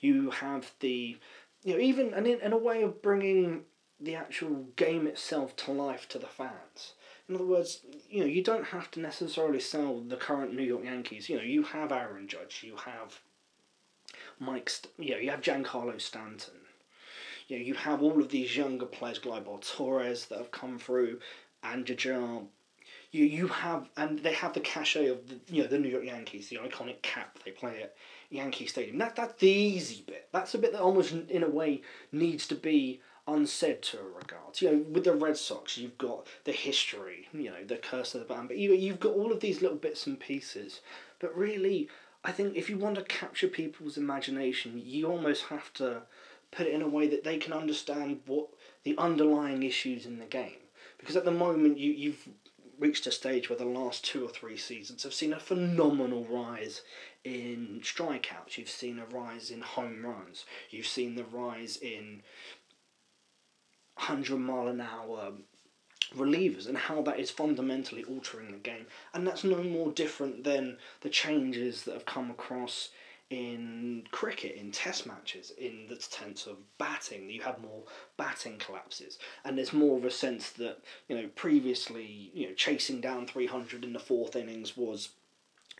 You 0.00 0.30
have 0.30 0.72
the, 0.80 1.16
you 1.62 1.74
know, 1.74 1.80
even, 1.80 2.14
and 2.14 2.26
in, 2.26 2.40
in 2.40 2.52
a 2.52 2.58
way 2.58 2.82
of 2.82 3.02
bringing 3.02 3.62
the 4.00 4.16
actual 4.16 4.66
game 4.76 5.06
itself 5.06 5.56
to 5.56 5.72
life 5.72 6.08
to 6.10 6.18
the 6.18 6.26
fans. 6.26 6.94
In 7.28 7.36
other 7.36 7.46
words, 7.46 7.80
you 8.14 8.20
know, 8.20 8.26
you 8.26 8.44
don't 8.44 8.66
have 8.66 8.92
to 8.92 9.00
necessarily 9.00 9.58
sell 9.58 9.98
the 9.98 10.14
current 10.14 10.54
New 10.54 10.62
York 10.62 10.84
Yankees. 10.84 11.28
You 11.28 11.36
know, 11.36 11.42
you 11.42 11.64
have 11.64 11.90
Aaron 11.90 12.28
Judge, 12.28 12.62
you 12.64 12.76
have 12.76 13.18
Mike, 14.38 14.70
St- 14.70 14.92
you 14.96 15.10
know, 15.14 15.18
you 15.18 15.30
have 15.30 15.40
Giancarlo 15.40 16.00
Stanton. 16.00 16.54
You 17.48 17.58
know, 17.58 17.64
you 17.64 17.74
have 17.74 18.02
all 18.02 18.20
of 18.20 18.28
these 18.28 18.56
younger 18.56 18.86
players, 18.86 19.18
Gleyber 19.18 19.60
Torres, 19.68 20.26
that 20.26 20.38
have 20.38 20.52
come 20.52 20.78
through, 20.78 21.18
and 21.64 21.84
Jajar. 21.84 22.46
You 23.10 23.24
you 23.24 23.48
have, 23.48 23.88
and 23.96 24.20
they 24.20 24.34
have 24.34 24.54
the 24.54 24.60
cachet 24.60 25.08
of 25.08 25.28
the 25.28 25.40
you 25.48 25.62
know 25.62 25.68
the 25.68 25.78
New 25.80 25.88
York 25.88 26.04
Yankees, 26.04 26.48
the 26.48 26.58
iconic 26.58 27.02
cap 27.02 27.40
they 27.44 27.50
play 27.50 27.82
at 27.82 27.96
Yankee 28.30 28.66
Stadium. 28.66 28.98
That 28.98 29.16
that's 29.16 29.40
the 29.40 29.48
easy 29.48 30.04
bit. 30.06 30.28
That's 30.32 30.54
a 30.54 30.58
bit 30.58 30.70
that 30.72 30.80
almost 30.80 31.10
in 31.10 31.42
a 31.42 31.50
way 31.50 31.82
needs 32.12 32.46
to 32.46 32.54
be 32.54 33.00
unsaid 33.26 33.82
to 33.82 33.98
a 33.98 34.02
regard. 34.02 34.60
You 34.60 34.70
know, 34.70 34.84
with 34.90 35.04
the 35.04 35.14
Red 35.14 35.36
Sox, 35.36 35.78
you've 35.78 35.98
got 35.98 36.26
the 36.44 36.52
history, 36.52 37.28
you 37.32 37.50
know, 37.50 37.64
the 37.64 37.76
curse 37.76 38.14
of 38.14 38.20
the 38.20 38.32
band, 38.32 38.48
but 38.48 38.58
you, 38.58 38.72
you've 38.72 39.00
got 39.00 39.14
all 39.14 39.32
of 39.32 39.40
these 39.40 39.62
little 39.62 39.76
bits 39.76 40.06
and 40.06 40.18
pieces. 40.18 40.80
But 41.18 41.36
really, 41.36 41.88
I 42.24 42.32
think 42.32 42.56
if 42.56 42.70
you 42.70 42.78
want 42.78 42.96
to 42.96 43.02
capture 43.02 43.48
people's 43.48 43.96
imagination, 43.96 44.80
you 44.84 45.06
almost 45.06 45.44
have 45.44 45.72
to 45.74 46.02
put 46.50 46.66
it 46.66 46.72
in 46.72 46.82
a 46.82 46.88
way 46.88 47.08
that 47.08 47.24
they 47.24 47.38
can 47.38 47.52
understand 47.52 48.20
what 48.26 48.48
the 48.84 48.96
underlying 48.98 49.62
issues 49.62 50.06
in 50.06 50.18
the 50.18 50.24
game. 50.24 50.60
Because 50.98 51.16
at 51.16 51.24
the 51.24 51.30
moment, 51.30 51.78
you, 51.78 51.92
you've 51.92 52.28
reached 52.78 53.06
a 53.06 53.12
stage 53.12 53.48
where 53.48 53.58
the 53.58 53.64
last 53.64 54.04
two 54.04 54.24
or 54.24 54.28
three 54.28 54.56
seasons 54.56 55.02
have 55.02 55.14
seen 55.14 55.32
a 55.32 55.40
phenomenal 55.40 56.24
rise 56.24 56.82
in 57.24 57.80
strikeouts. 57.82 58.58
You've 58.58 58.68
seen 58.68 58.98
a 58.98 59.06
rise 59.06 59.50
in 59.50 59.60
home 59.60 60.04
runs. 60.04 60.44
You've 60.70 60.86
seen 60.86 61.14
the 61.14 61.24
rise 61.24 61.76
in 61.76 62.22
100 63.96 64.36
mile 64.38 64.68
an 64.68 64.80
hour 64.80 65.32
relievers 66.14 66.68
and 66.68 66.76
how 66.76 67.02
that 67.02 67.18
is 67.18 67.30
fundamentally 67.30 68.04
altering 68.04 68.52
the 68.52 68.58
game. 68.58 68.86
And 69.12 69.26
that's 69.26 69.44
no 69.44 69.62
more 69.62 69.90
different 69.90 70.44
than 70.44 70.78
the 71.00 71.08
changes 71.08 71.84
that 71.84 71.94
have 71.94 72.06
come 72.06 72.30
across 72.30 72.90
in 73.30 74.04
cricket, 74.10 74.56
in 74.56 74.70
test 74.70 75.06
matches, 75.06 75.52
in 75.58 75.86
the 75.88 76.00
sense 76.00 76.46
of 76.46 76.56
batting. 76.78 77.30
You 77.30 77.42
have 77.42 77.60
more 77.60 77.82
batting 78.16 78.58
collapses. 78.58 79.18
And 79.44 79.56
there's 79.56 79.72
more 79.72 79.96
of 79.96 80.04
a 80.04 80.10
sense 80.10 80.50
that, 80.52 80.78
you 81.08 81.16
know, 81.16 81.28
previously, 81.34 82.30
you 82.34 82.48
know, 82.48 82.54
chasing 82.54 83.00
down 83.00 83.26
300 83.26 83.84
in 83.84 83.92
the 83.92 83.98
fourth 83.98 84.36
innings 84.36 84.76
was 84.76 85.10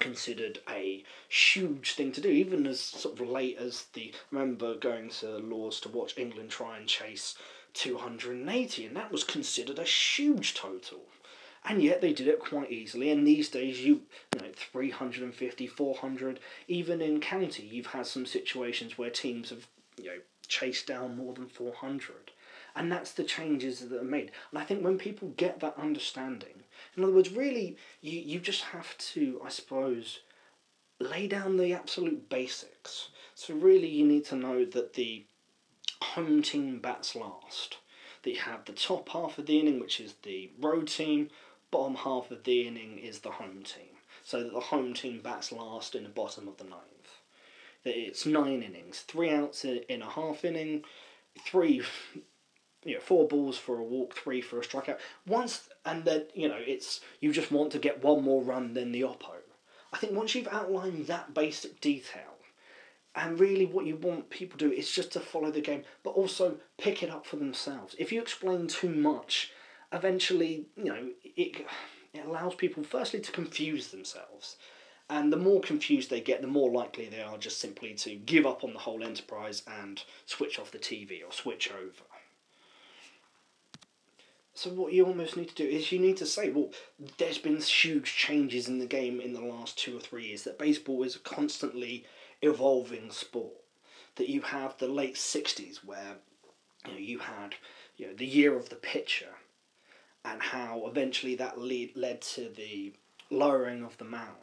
considered 0.00 0.58
a 0.68 1.04
huge 1.28 1.92
thing 1.92 2.10
to 2.12 2.20
do, 2.20 2.28
even 2.28 2.66
as 2.66 2.80
sort 2.80 3.20
of 3.20 3.28
late 3.28 3.58
as 3.58 3.84
the. 3.92 4.12
I 4.14 4.34
remember 4.34 4.74
going 4.74 5.10
to 5.20 5.38
Lords 5.38 5.80
to 5.80 5.88
watch 5.88 6.18
England 6.18 6.50
try 6.50 6.76
and 6.78 6.88
chase 6.88 7.36
280, 7.74 8.86
and 8.86 8.96
that 8.96 9.12
was 9.12 9.24
considered 9.24 9.78
a 9.78 9.84
huge 9.84 10.54
total. 10.54 11.00
And 11.66 11.82
yet 11.82 12.00
they 12.00 12.12
did 12.12 12.28
it 12.28 12.40
quite 12.40 12.70
easily. 12.70 13.10
And 13.10 13.26
these 13.26 13.48
days, 13.48 13.80
you, 13.80 14.02
you 14.34 14.40
know, 14.40 14.52
350, 14.54 15.66
400, 15.66 16.40
even 16.68 17.00
in 17.00 17.20
county, 17.20 17.62
you've 17.64 17.86
had 17.86 18.06
some 18.06 18.26
situations 18.26 18.98
where 18.98 19.10
teams 19.10 19.50
have, 19.50 19.66
you 19.96 20.06
know, 20.06 20.18
chased 20.46 20.86
down 20.86 21.16
more 21.16 21.32
than 21.32 21.48
400. 21.48 22.32
And 22.76 22.92
that's 22.92 23.12
the 23.12 23.24
changes 23.24 23.80
that 23.80 24.00
are 24.00 24.04
made. 24.04 24.30
And 24.50 24.58
I 24.58 24.64
think 24.64 24.84
when 24.84 24.98
people 24.98 25.32
get 25.36 25.60
that 25.60 25.78
understanding, 25.78 26.64
in 26.96 27.04
other 27.04 27.12
words, 27.12 27.30
really, 27.30 27.76
you, 28.02 28.20
you 28.20 28.40
just 28.40 28.62
have 28.64 28.96
to, 28.98 29.40
I 29.44 29.48
suppose, 29.48 30.20
lay 31.00 31.26
down 31.26 31.56
the 31.56 31.72
absolute 31.72 32.28
basics. 32.28 33.08
So 33.34 33.54
really, 33.54 33.88
you 33.88 34.06
need 34.06 34.24
to 34.26 34.36
know 34.36 34.64
that 34.64 34.94
the 34.94 35.24
home 36.14 36.42
team 36.42 36.78
bats 36.78 37.14
last. 37.14 37.78
That 38.22 38.30
you 38.30 38.40
have 38.40 38.64
the 38.64 38.72
top 38.72 39.08
half 39.10 39.38
of 39.38 39.46
the 39.46 39.60
inning, 39.60 39.80
which 39.80 40.00
is 40.00 40.14
the 40.22 40.50
road 40.58 40.88
team, 40.88 41.30
bottom 41.70 41.96
half 41.96 42.30
of 42.30 42.44
the 42.44 42.66
inning 42.66 42.98
is 42.98 43.20
the 43.20 43.32
home 43.32 43.62
team. 43.62 43.98
So 44.22 44.42
that 44.42 44.52
the 44.52 44.60
home 44.60 44.94
team 44.94 45.20
bats 45.22 45.52
last 45.52 45.94
in 45.94 46.04
the 46.04 46.08
bottom 46.08 46.48
of 46.48 46.56
the 46.56 46.64
ninth. 46.64 47.20
That 47.84 47.98
it's 47.98 48.24
nine 48.24 48.62
innings, 48.62 49.00
three 49.00 49.30
outs 49.30 49.64
in 49.64 50.00
a 50.00 50.08
half 50.08 50.44
inning, 50.44 50.84
three 51.44 51.82
you 52.84 52.94
know, 52.94 53.00
four 53.00 53.26
balls 53.26 53.58
for 53.58 53.78
a 53.78 53.82
walk, 53.82 54.14
three 54.14 54.40
for 54.40 54.58
a 54.58 54.62
strikeout. 54.62 54.98
Once 55.26 55.68
and 55.84 56.04
then, 56.04 56.24
you 56.34 56.48
know, 56.48 56.58
it's 56.58 57.00
you 57.20 57.32
just 57.32 57.50
want 57.50 57.72
to 57.72 57.78
get 57.78 58.04
one 58.04 58.22
more 58.22 58.42
run 58.42 58.74
than 58.74 58.92
the 58.92 59.02
oppo. 59.02 59.34
I 59.92 59.98
think 59.98 60.12
once 60.12 60.34
you've 60.34 60.48
outlined 60.48 61.06
that 61.06 61.34
basic 61.34 61.80
detail, 61.80 62.33
and 63.16 63.38
really, 63.38 63.66
what 63.66 63.86
you 63.86 63.96
want 63.96 64.30
people 64.30 64.58
to 64.58 64.68
do 64.68 64.74
is 64.74 64.90
just 64.90 65.12
to 65.12 65.20
follow 65.20 65.50
the 65.50 65.60
game, 65.60 65.84
but 66.02 66.10
also 66.10 66.56
pick 66.78 67.02
it 67.02 67.10
up 67.10 67.26
for 67.26 67.36
themselves. 67.36 67.94
If 67.98 68.10
you 68.10 68.20
explain 68.20 68.66
too 68.66 68.90
much, 68.90 69.52
eventually, 69.92 70.66
you 70.76 70.84
know, 70.84 71.10
it, 71.22 71.64
it 72.12 72.26
allows 72.26 72.56
people, 72.56 72.82
firstly, 72.82 73.20
to 73.20 73.32
confuse 73.32 73.88
themselves. 73.88 74.56
And 75.08 75.32
the 75.32 75.36
more 75.36 75.60
confused 75.60 76.10
they 76.10 76.20
get, 76.20 76.40
the 76.40 76.48
more 76.48 76.70
likely 76.70 77.08
they 77.08 77.22
are 77.22 77.38
just 77.38 77.60
simply 77.60 77.94
to 77.94 78.16
give 78.16 78.46
up 78.46 78.64
on 78.64 78.72
the 78.72 78.80
whole 78.80 79.04
enterprise 79.04 79.62
and 79.80 80.02
switch 80.26 80.58
off 80.58 80.72
the 80.72 80.78
TV 80.78 81.24
or 81.24 81.30
switch 81.30 81.70
over. 81.70 82.04
So 84.54 84.70
what 84.70 84.92
you 84.92 85.04
almost 85.04 85.36
need 85.36 85.48
to 85.48 85.54
do 85.54 85.68
is 85.68 85.92
you 85.92 85.98
need 85.98 86.16
to 86.18 86.26
say, 86.26 86.50
well, 86.50 86.70
there's 87.18 87.38
been 87.38 87.60
huge 87.60 88.16
changes 88.16 88.68
in 88.68 88.78
the 88.78 88.86
game 88.86 89.20
in 89.20 89.34
the 89.34 89.40
last 89.40 89.76
two 89.76 89.96
or 89.96 90.00
three 90.00 90.28
years. 90.28 90.44
That 90.44 90.58
baseball 90.58 91.02
is 91.02 91.16
constantly 91.16 92.04
evolving 92.44 93.10
sport. 93.10 93.54
That 94.16 94.28
you 94.28 94.42
have 94.42 94.78
the 94.78 94.88
late 94.88 95.16
'60s 95.16 95.84
where 95.84 96.18
you 96.86 96.92
know 96.92 96.98
you 96.98 97.18
had 97.18 97.56
you 97.96 98.06
know 98.06 98.14
the 98.14 98.26
year 98.26 98.56
of 98.56 98.68
the 98.68 98.76
pitcher, 98.76 99.36
and 100.24 100.40
how 100.40 100.86
eventually 100.86 101.34
that 101.36 101.58
lead, 101.58 101.96
led 101.96 102.22
to 102.22 102.48
the 102.48 102.94
lowering 103.30 103.82
of 103.82 103.98
the 103.98 104.04
mound 104.04 104.36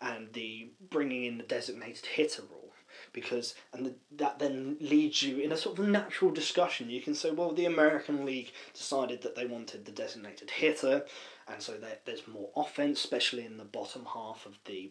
and 0.00 0.32
the 0.32 0.70
bringing 0.90 1.24
in 1.24 1.38
the 1.38 1.44
designated 1.44 2.06
hitter 2.06 2.42
rule 2.42 2.72
because 3.12 3.54
and 3.72 3.86
the, 3.86 3.94
that 4.12 4.38
then 4.38 4.76
leads 4.80 5.22
you 5.22 5.38
in 5.38 5.52
a 5.52 5.56
sort 5.56 5.78
of 5.78 5.88
natural 5.88 6.30
discussion 6.30 6.90
you 6.90 7.00
can 7.00 7.14
say 7.14 7.30
well 7.30 7.52
the 7.52 7.64
american 7.64 8.24
league 8.24 8.52
decided 8.72 9.22
that 9.22 9.34
they 9.34 9.46
wanted 9.46 9.84
the 9.84 9.92
designated 9.92 10.50
hitter 10.50 11.04
and 11.48 11.60
so 11.60 11.72
there, 11.72 11.98
there's 12.04 12.28
more 12.28 12.50
offense 12.56 13.00
especially 13.00 13.44
in 13.44 13.56
the 13.56 13.64
bottom 13.64 14.06
half 14.12 14.46
of 14.46 14.58
the 14.66 14.90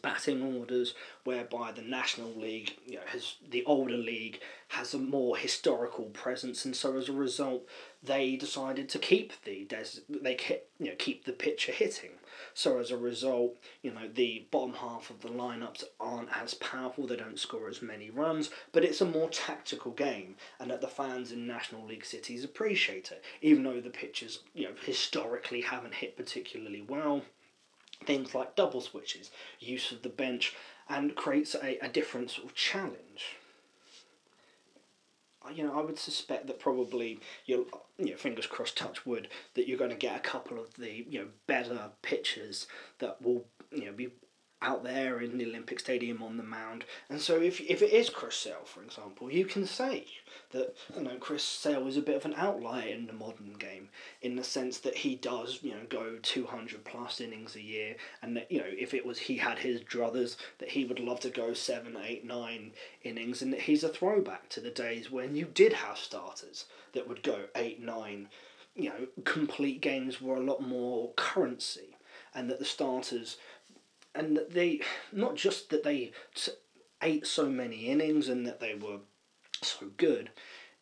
batting 0.00 0.56
orders, 0.56 0.94
whereby 1.24 1.72
the 1.72 1.82
National 1.82 2.32
League, 2.32 2.76
you 2.86 2.96
know, 2.96 3.02
has 3.06 3.36
the 3.50 3.64
older 3.64 3.96
league 3.96 4.40
has 4.68 4.94
a 4.94 4.98
more 4.98 5.36
historical 5.36 6.06
presence, 6.06 6.64
and 6.64 6.74
so 6.74 6.96
as 6.96 7.08
a 7.08 7.12
result, 7.12 7.66
they 8.02 8.36
decided 8.36 8.88
to 8.88 8.98
keep 8.98 9.32
the 9.44 9.64
des- 9.64 10.00
they 10.08 10.34
kept, 10.34 10.66
you 10.78 10.86
know 10.86 10.96
keep 10.98 11.24
the 11.24 11.32
pitcher 11.32 11.72
hitting. 11.72 12.12
So 12.54 12.78
as 12.78 12.90
a 12.90 12.96
result, 12.96 13.56
you 13.82 13.92
know 13.92 14.08
the 14.08 14.46
bottom 14.50 14.74
half 14.74 15.10
of 15.10 15.20
the 15.20 15.28
lineups 15.28 15.84
aren't 16.00 16.34
as 16.34 16.54
powerful. 16.54 17.06
They 17.06 17.16
don't 17.16 17.38
score 17.38 17.68
as 17.68 17.82
many 17.82 18.08
runs, 18.08 18.50
but 18.72 18.84
it's 18.84 19.02
a 19.02 19.06
more 19.06 19.28
tactical 19.28 19.92
game, 19.92 20.36
and 20.58 20.70
that 20.70 20.80
the 20.80 20.88
fans 20.88 21.32
in 21.32 21.46
National 21.46 21.84
League 21.84 22.06
cities 22.06 22.44
appreciate 22.44 23.12
it, 23.12 23.22
even 23.42 23.64
though 23.64 23.80
the 23.80 23.90
pitchers 23.90 24.40
you 24.54 24.64
know 24.64 24.74
historically 24.84 25.60
haven't 25.60 25.94
hit 25.94 26.16
particularly 26.16 26.80
well 26.80 27.22
things 28.06 28.34
like 28.34 28.56
double 28.56 28.80
switches, 28.80 29.30
use 29.60 29.92
of 29.92 30.02
the 30.02 30.08
bench, 30.08 30.54
and 30.88 31.14
creates 31.14 31.54
a, 31.54 31.78
a 31.84 31.88
different 31.88 32.30
sort 32.30 32.46
of 32.46 32.54
challenge. 32.54 33.36
Uh, 35.44 35.50
you 35.50 35.64
know, 35.64 35.78
I 35.78 35.82
would 35.82 35.98
suspect 35.98 36.46
that 36.46 36.60
probably 36.60 37.18
you'll, 37.46 37.66
you 37.98 38.10
know, 38.10 38.16
fingers 38.16 38.46
crossed, 38.46 38.76
touch 38.76 39.04
wood, 39.04 39.28
that 39.54 39.66
you're 39.66 39.78
going 39.78 39.90
to 39.90 39.96
get 39.96 40.16
a 40.16 40.20
couple 40.20 40.58
of 40.58 40.74
the 40.74 41.04
you 41.08 41.20
know 41.20 41.26
better 41.46 41.90
pitchers 42.02 42.66
that 42.98 43.20
will 43.22 43.44
you 43.70 43.86
know 43.86 43.92
be 43.92 44.10
out 44.62 44.84
there 44.84 45.20
in 45.20 45.38
the 45.38 45.46
Olympic 45.46 45.80
Stadium 45.80 46.22
on 46.22 46.36
the 46.36 46.42
mound. 46.42 46.84
And 47.10 47.20
so 47.20 47.40
if, 47.40 47.60
if 47.60 47.82
it 47.82 47.92
is 47.92 48.08
Chris 48.08 48.36
Sale, 48.36 48.64
for 48.64 48.82
example, 48.82 49.30
you 49.30 49.44
can 49.44 49.66
say 49.66 50.06
that 50.52 50.74
you 50.96 51.02
know 51.02 51.16
Chris 51.18 51.44
Sale 51.44 51.86
is 51.86 51.96
a 51.96 52.02
bit 52.02 52.16
of 52.16 52.24
an 52.24 52.34
outlier 52.36 52.88
in 52.88 53.06
the 53.06 53.12
modern 53.12 53.54
game 53.58 53.88
in 54.20 54.36
the 54.36 54.44
sense 54.44 54.78
that 54.78 54.96
he 54.96 55.14
does 55.14 55.58
you 55.62 55.72
know 55.72 55.84
go 55.88 56.18
200 56.22 56.84
plus 56.84 57.20
innings 57.20 57.56
a 57.56 57.62
year 57.62 57.96
and 58.22 58.36
that 58.36 58.50
you 58.50 58.58
know 58.58 58.66
if 58.68 58.94
it 58.94 59.04
was 59.04 59.18
he 59.18 59.36
had 59.36 59.58
his 59.58 59.80
druthers 59.80 60.36
that 60.58 60.70
he 60.70 60.84
would 60.84 61.00
love 61.00 61.20
to 61.20 61.30
go 61.30 61.52
7 61.52 61.96
8 61.96 62.24
9 62.24 62.72
innings 63.02 63.42
and 63.42 63.52
that 63.52 63.62
he's 63.62 63.84
a 63.84 63.88
throwback 63.88 64.48
to 64.50 64.60
the 64.60 64.70
days 64.70 65.10
when 65.10 65.34
you 65.34 65.46
did 65.46 65.72
have 65.72 65.98
starters 65.98 66.66
that 66.92 67.08
would 67.08 67.22
go 67.22 67.44
8 67.56 67.80
9 67.80 68.28
you 68.74 68.88
know 68.88 69.06
complete 69.24 69.80
games 69.80 70.20
were 70.20 70.36
a 70.36 70.40
lot 70.40 70.62
more 70.62 71.10
currency 71.16 71.96
and 72.34 72.48
that 72.50 72.58
the 72.58 72.64
starters 72.64 73.36
and 74.14 74.40
they 74.50 74.80
not 75.12 75.36
just 75.36 75.70
that 75.70 75.84
they 75.84 76.12
ate 77.02 77.26
so 77.26 77.48
many 77.48 77.86
innings 77.86 78.28
and 78.28 78.46
that 78.46 78.60
they 78.60 78.74
were 78.74 78.98
so 79.62 79.86
good 79.96 80.30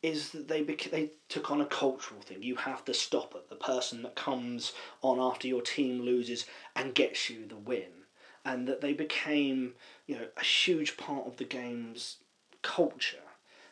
is 0.03 0.31
that 0.31 0.49
they 0.49 0.63
bec- 0.63 0.91
they 0.91 1.11
took 1.29 1.51
on 1.51 1.61
a 1.61 1.67
cultural 1.67 2.21
thing. 2.23 2.43
You 2.43 2.57
have 2.57 2.85
the 2.85 2.95
stopper, 2.95 3.41
the 3.49 3.57
person 3.57 4.03
that 4.03 4.17
comes 4.17 4.73
on 5.03 5.19
after 5.19 5.47
your 5.47 5.61
team 5.61 6.01
loses 6.01 6.47
and 6.75 6.95
gets 6.95 7.29
you 7.29 7.47
the 7.47 7.57
win, 7.57 8.05
and 8.45 8.67
that 8.67 8.81
they 8.81 8.93
became 8.93 9.75
you 10.07 10.17
know 10.17 10.27
a 10.37 10.45
huge 10.45 10.97
part 10.97 11.27
of 11.27 11.37
the 11.37 11.45
game's 11.45 12.17
culture 12.63 13.19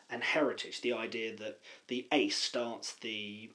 and 0.09 0.23
heritage. 0.23 0.81
The 0.81 0.93
idea 0.93 1.35
that 1.37 1.59
the 1.87 2.07
ace 2.11 2.37
starts 2.37 2.93
the 2.93 3.49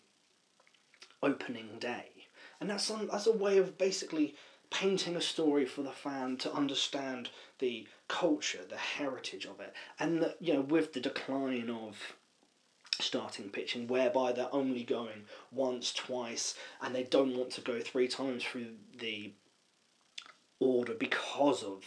opening 1.22 1.78
day, 1.78 2.26
and 2.60 2.68
that's 2.68 2.84
some, 2.84 3.08
that's 3.10 3.26
a 3.28 3.32
way 3.32 3.58
of 3.58 3.78
basically 3.78 4.34
painting 4.74 5.14
a 5.14 5.20
story 5.20 5.64
for 5.64 5.82
the 5.82 5.92
fan 5.92 6.36
to 6.36 6.52
understand 6.52 7.30
the 7.60 7.86
culture, 8.08 8.64
the 8.68 8.76
heritage 8.76 9.46
of 9.46 9.60
it, 9.60 9.72
and 10.00 10.20
that 10.20 10.36
you 10.40 10.52
know 10.52 10.60
with 10.60 10.92
the 10.92 11.00
decline 11.00 11.70
of 11.70 11.96
starting 13.00 13.48
pitching 13.48 13.86
whereby 13.86 14.32
they're 14.32 14.54
only 14.54 14.84
going 14.84 15.24
once, 15.52 15.92
twice, 15.92 16.54
and 16.82 16.94
they 16.94 17.04
don't 17.04 17.36
want 17.36 17.50
to 17.50 17.60
go 17.60 17.80
three 17.80 18.08
times 18.08 18.44
through 18.44 18.66
the 18.98 19.32
order 20.60 20.94
because 20.94 21.62
of 21.62 21.82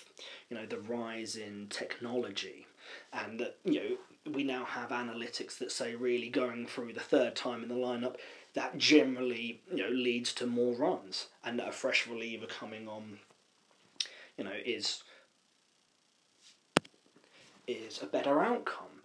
you 0.50 0.58
know 0.58 0.66
the 0.66 0.80
rise 0.80 1.36
in 1.36 1.68
technology. 1.70 2.66
And 3.12 3.40
that 3.42 3.58
you 3.66 3.82
know 3.82 4.32
we 4.32 4.44
now 4.44 4.64
have 4.64 4.90
analytics 4.90 5.58
that 5.58 5.74
say 5.74 5.96
really 5.96 6.30
going 6.30 6.66
through 6.66 6.94
the 6.94 7.02
third 7.02 7.36
time 7.36 7.64
in 7.64 7.70
the 7.70 7.76
lineup 7.76 8.16
that 8.58 8.76
generally 8.80 9.62
you 9.72 9.84
know 9.84 9.90
leads 9.90 10.34
to 10.34 10.48
more 10.48 10.74
runs, 10.74 11.28
and 11.44 11.60
a 11.60 11.72
fresh 11.72 12.08
reliever 12.08 12.48
coming 12.48 12.88
on, 12.88 13.20
you 14.36 14.44
know, 14.44 14.58
is 14.66 15.04
is 17.68 18.02
a 18.02 18.08
better 18.08 18.42
outcome. 18.42 19.04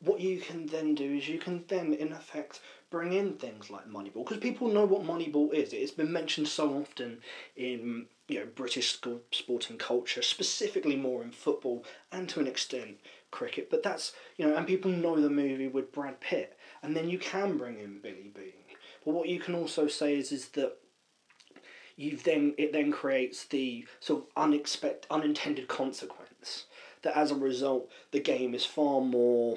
What 0.00 0.20
you 0.20 0.40
can 0.40 0.66
then 0.66 0.94
do 0.94 1.04
is 1.04 1.28
you 1.28 1.38
can 1.38 1.64
then, 1.68 1.92
in 1.92 2.12
effect, 2.12 2.60
bring 2.88 3.12
in 3.12 3.34
things 3.34 3.68
like 3.68 3.86
Moneyball 3.90 4.24
because 4.24 4.38
people 4.38 4.68
know 4.68 4.86
what 4.86 5.02
Moneyball 5.02 5.52
is. 5.52 5.74
It's 5.74 5.90
been 5.90 6.10
mentioned 6.10 6.48
so 6.48 6.78
often 6.78 7.18
in 7.56 8.06
you 8.26 8.40
know 8.40 8.46
British 8.54 8.98
sporting 9.32 9.76
culture, 9.76 10.22
specifically 10.22 10.96
more 10.96 11.22
in 11.22 11.32
football 11.32 11.84
and 12.10 12.26
to 12.30 12.40
an 12.40 12.46
extent 12.46 12.96
cricket. 13.30 13.68
But 13.68 13.82
that's 13.82 14.14
you 14.38 14.46
know, 14.46 14.56
and 14.56 14.66
people 14.66 14.90
know 14.90 15.20
the 15.20 15.28
movie 15.28 15.68
with 15.68 15.92
Brad 15.92 16.20
Pitt, 16.20 16.56
and 16.82 16.96
then 16.96 17.10
you 17.10 17.18
can 17.18 17.58
bring 17.58 17.78
in 17.78 18.00
Billy 18.00 18.32
Beane. 18.34 18.57
But 19.08 19.14
what 19.14 19.30
you 19.30 19.40
can 19.40 19.54
also 19.54 19.86
say 19.88 20.18
is 20.18 20.32
is 20.32 20.48
that 20.48 20.76
you've 21.96 22.24
then 22.24 22.54
it 22.58 22.74
then 22.74 22.92
creates 22.92 23.46
the 23.46 23.86
sort 24.00 24.24
of 24.24 24.28
unexpected 24.36 25.06
unintended 25.10 25.66
consequence 25.66 26.66
that 27.00 27.16
as 27.16 27.30
a 27.30 27.34
result 27.34 27.90
the 28.10 28.20
game 28.20 28.52
is 28.52 28.66
far 28.66 29.00
more 29.00 29.56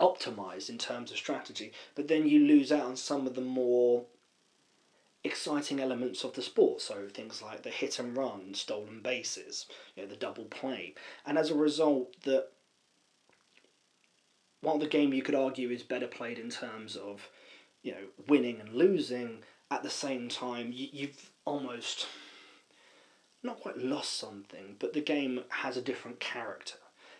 optimized 0.00 0.70
in 0.70 0.76
terms 0.76 1.12
of 1.12 1.18
strategy, 1.18 1.70
but 1.94 2.08
then 2.08 2.26
you 2.26 2.40
lose 2.40 2.72
out 2.72 2.82
on 2.82 2.96
some 2.96 3.28
of 3.28 3.36
the 3.36 3.40
more 3.40 4.06
exciting 5.22 5.78
elements 5.78 6.24
of 6.24 6.32
the 6.32 6.42
sport. 6.42 6.80
So 6.80 7.06
things 7.06 7.42
like 7.42 7.62
the 7.62 7.70
hit 7.70 8.00
and 8.00 8.16
run, 8.16 8.54
stolen 8.54 9.02
bases, 9.04 9.66
you 9.94 10.02
know, 10.02 10.08
the 10.08 10.16
double 10.16 10.46
play, 10.46 10.94
and 11.24 11.38
as 11.38 11.48
a 11.48 11.54
result, 11.54 12.20
that 12.24 12.48
while 14.62 14.78
the 14.78 14.88
game 14.88 15.14
you 15.14 15.22
could 15.22 15.36
argue 15.36 15.70
is 15.70 15.84
better 15.84 16.08
played 16.08 16.40
in 16.40 16.50
terms 16.50 16.96
of 16.96 17.28
you 17.84 17.92
know 17.92 18.06
winning 18.26 18.60
and 18.60 18.72
losing, 18.72 19.44
at 19.70 19.84
the 19.84 19.90
same 19.90 20.28
time 20.28 20.72
you, 20.72 20.88
you've 20.90 21.30
almost 21.44 22.08
not 23.44 23.60
quite 23.60 23.78
lost 23.78 24.18
something, 24.18 24.76
but 24.78 24.94
the 24.94 25.02
game 25.02 25.44
has 25.50 25.76
a 25.76 25.82
different 25.82 26.18
character, 26.18 26.78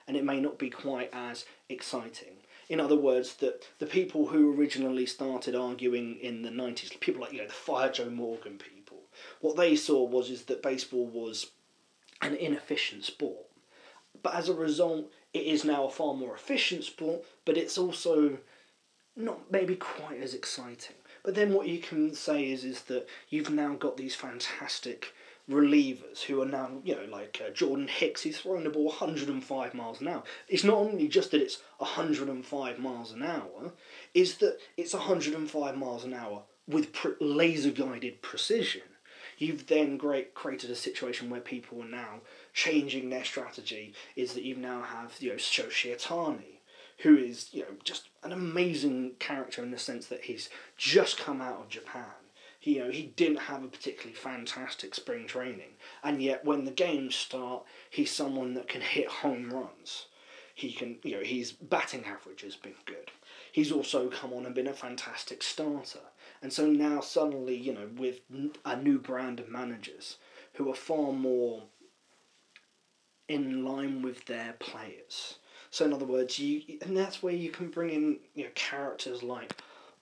and 0.08 0.16
it 0.16 0.24
may 0.24 0.40
not 0.40 0.58
be 0.58 0.70
quite 0.70 1.10
as 1.12 1.44
exciting. 1.68 2.38
In 2.70 2.80
other 2.80 2.96
words, 2.96 3.34
that 3.36 3.68
the 3.78 3.86
people 3.86 4.28
who 4.28 4.54
originally 4.58 5.04
started 5.04 5.54
arguing 5.54 6.16
in 6.16 6.42
the 6.42 6.50
nineties, 6.50 6.90
people 6.98 7.20
like 7.20 7.32
you 7.32 7.38
know 7.38 7.46
the 7.46 7.52
Fire 7.52 7.92
Joe 7.92 8.10
Morgan 8.10 8.58
people, 8.58 9.02
what 9.40 9.56
they 9.56 9.76
saw 9.76 10.02
was 10.02 10.30
is 10.30 10.44
that 10.44 10.62
baseball 10.62 11.06
was 11.06 11.50
an 12.22 12.34
inefficient 12.34 13.04
sport, 13.04 13.44
but 14.22 14.34
as 14.34 14.48
a 14.48 14.54
result, 14.54 15.12
it 15.34 15.44
is 15.44 15.62
now 15.62 15.84
a 15.84 15.90
far 15.90 16.14
more 16.14 16.34
efficient 16.34 16.84
sport, 16.84 17.22
but 17.44 17.58
it's 17.58 17.76
also 17.76 18.38
not 19.16 19.50
maybe 19.50 19.76
quite 19.76 20.20
as 20.20 20.34
exciting. 20.34 20.96
But 21.22 21.34
then 21.34 21.52
what 21.52 21.68
you 21.68 21.78
can 21.78 22.14
say 22.14 22.50
is 22.50 22.64
is 22.64 22.82
that 22.82 23.08
you've 23.28 23.50
now 23.50 23.74
got 23.74 23.96
these 23.96 24.14
fantastic 24.14 25.14
relievers 25.50 26.22
who 26.22 26.40
are 26.40 26.46
now, 26.46 26.70
you 26.84 26.94
know, 26.94 27.04
like 27.10 27.40
uh, 27.44 27.50
Jordan 27.50 27.88
Hicks, 27.88 28.22
he's 28.22 28.38
throwing 28.38 28.64
the 28.64 28.70
ball 28.70 28.86
105 28.86 29.74
miles 29.74 30.00
an 30.00 30.08
hour. 30.08 30.22
It's 30.48 30.64
not 30.64 30.78
only 30.78 31.06
just 31.08 31.30
that 31.32 31.42
it's 31.42 31.62
105 31.78 32.78
miles 32.78 33.12
an 33.12 33.22
hour, 33.22 33.72
is 34.14 34.38
that 34.38 34.58
it's 34.76 34.94
105 34.94 35.76
miles 35.76 36.04
an 36.04 36.14
hour 36.14 36.42
with 36.66 36.96
laser 37.20 37.70
guided 37.70 38.22
precision. 38.22 38.82
You've 39.36 39.66
then 39.66 39.96
great, 39.96 40.34
created 40.34 40.70
a 40.70 40.76
situation 40.76 41.28
where 41.28 41.40
people 41.40 41.82
are 41.82 41.88
now 41.88 42.20
changing 42.52 43.10
their 43.10 43.24
strategy. 43.24 43.92
Is 44.16 44.34
that 44.34 44.44
you 44.44 44.56
now 44.56 44.82
have 44.82 45.14
you 45.18 45.30
know 45.30 45.36
Shohei 45.36 45.96
Ohtani, 45.96 46.53
who 46.98 47.16
is 47.16 47.48
you 47.52 47.62
know 47.62 47.76
just 47.82 48.08
an 48.22 48.32
amazing 48.32 49.12
character 49.18 49.62
in 49.62 49.70
the 49.70 49.78
sense 49.78 50.06
that 50.06 50.24
he's 50.24 50.48
just 50.76 51.18
come 51.18 51.40
out 51.40 51.60
of 51.60 51.68
Japan 51.68 52.14
he, 52.64 52.76
you 52.76 52.84
know, 52.84 52.90
he 52.90 53.12
didn't 53.14 53.40
have 53.40 53.62
a 53.62 53.68
particularly 53.68 54.14
fantastic 54.14 54.94
spring 54.94 55.26
training, 55.26 55.76
and 56.02 56.22
yet 56.22 56.46
when 56.46 56.64
the 56.64 56.70
games 56.70 57.14
start, 57.14 57.62
he's 57.90 58.10
someone 58.10 58.54
that 58.54 58.68
can 58.68 58.80
hit 58.80 59.06
home 59.06 59.50
runs. 59.50 60.06
He 60.54 60.72
can, 60.72 60.96
you 61.02 61.16
know, 61.16 61.22
his 61.22 61.52
batting 61.52 62.06
average 62.06 62.40
has 62.40 62.56
been 62.56 62.76
good. 62.86 63.10
He's 63.52 63.70
also 63.70 64.08
come 64.08 64.32
on 64.32 64.46
and 64.46 64.54
been 64.54 64.66
a 64.66 64.72
fantastic 64.72 65.42
starter, 65.42 66.00
and 66.40 66.50
so 66.50 66.66
now 66.66 67.00
suddenly, 67.00 67.54
you 67.54 67.74
know, 67.74 67.90
with 67.98 68.20
a 68.64 68.76
new 68.76 68.98
brand 68.98 69.40
of 69.40 69.50
managers 69.50 70.16
who 70.54 70.70
are 70.70 70.74
far 70.74 71.12
more 71.12 71.64
in 73.28 73.62
line 73.62 74.00
with 74.00 74.24
their 74.24 74.54
players. 74.58 75.36
So 75.74 75.84
in 75.84 75.92
other 75.92 76.04
words, 76.04 76.38
you 76.38 76.62
and 76.82 76.96
that's 76.96 77.20
where 77.20 77.34
you 77.34 77.50
can 77.50 77.68
bring 77.68 77.90
in 77.90 78.18
you 78.36 78.44
know 78.44 78.50
characters 78.54 79.24
like 79.24 79.56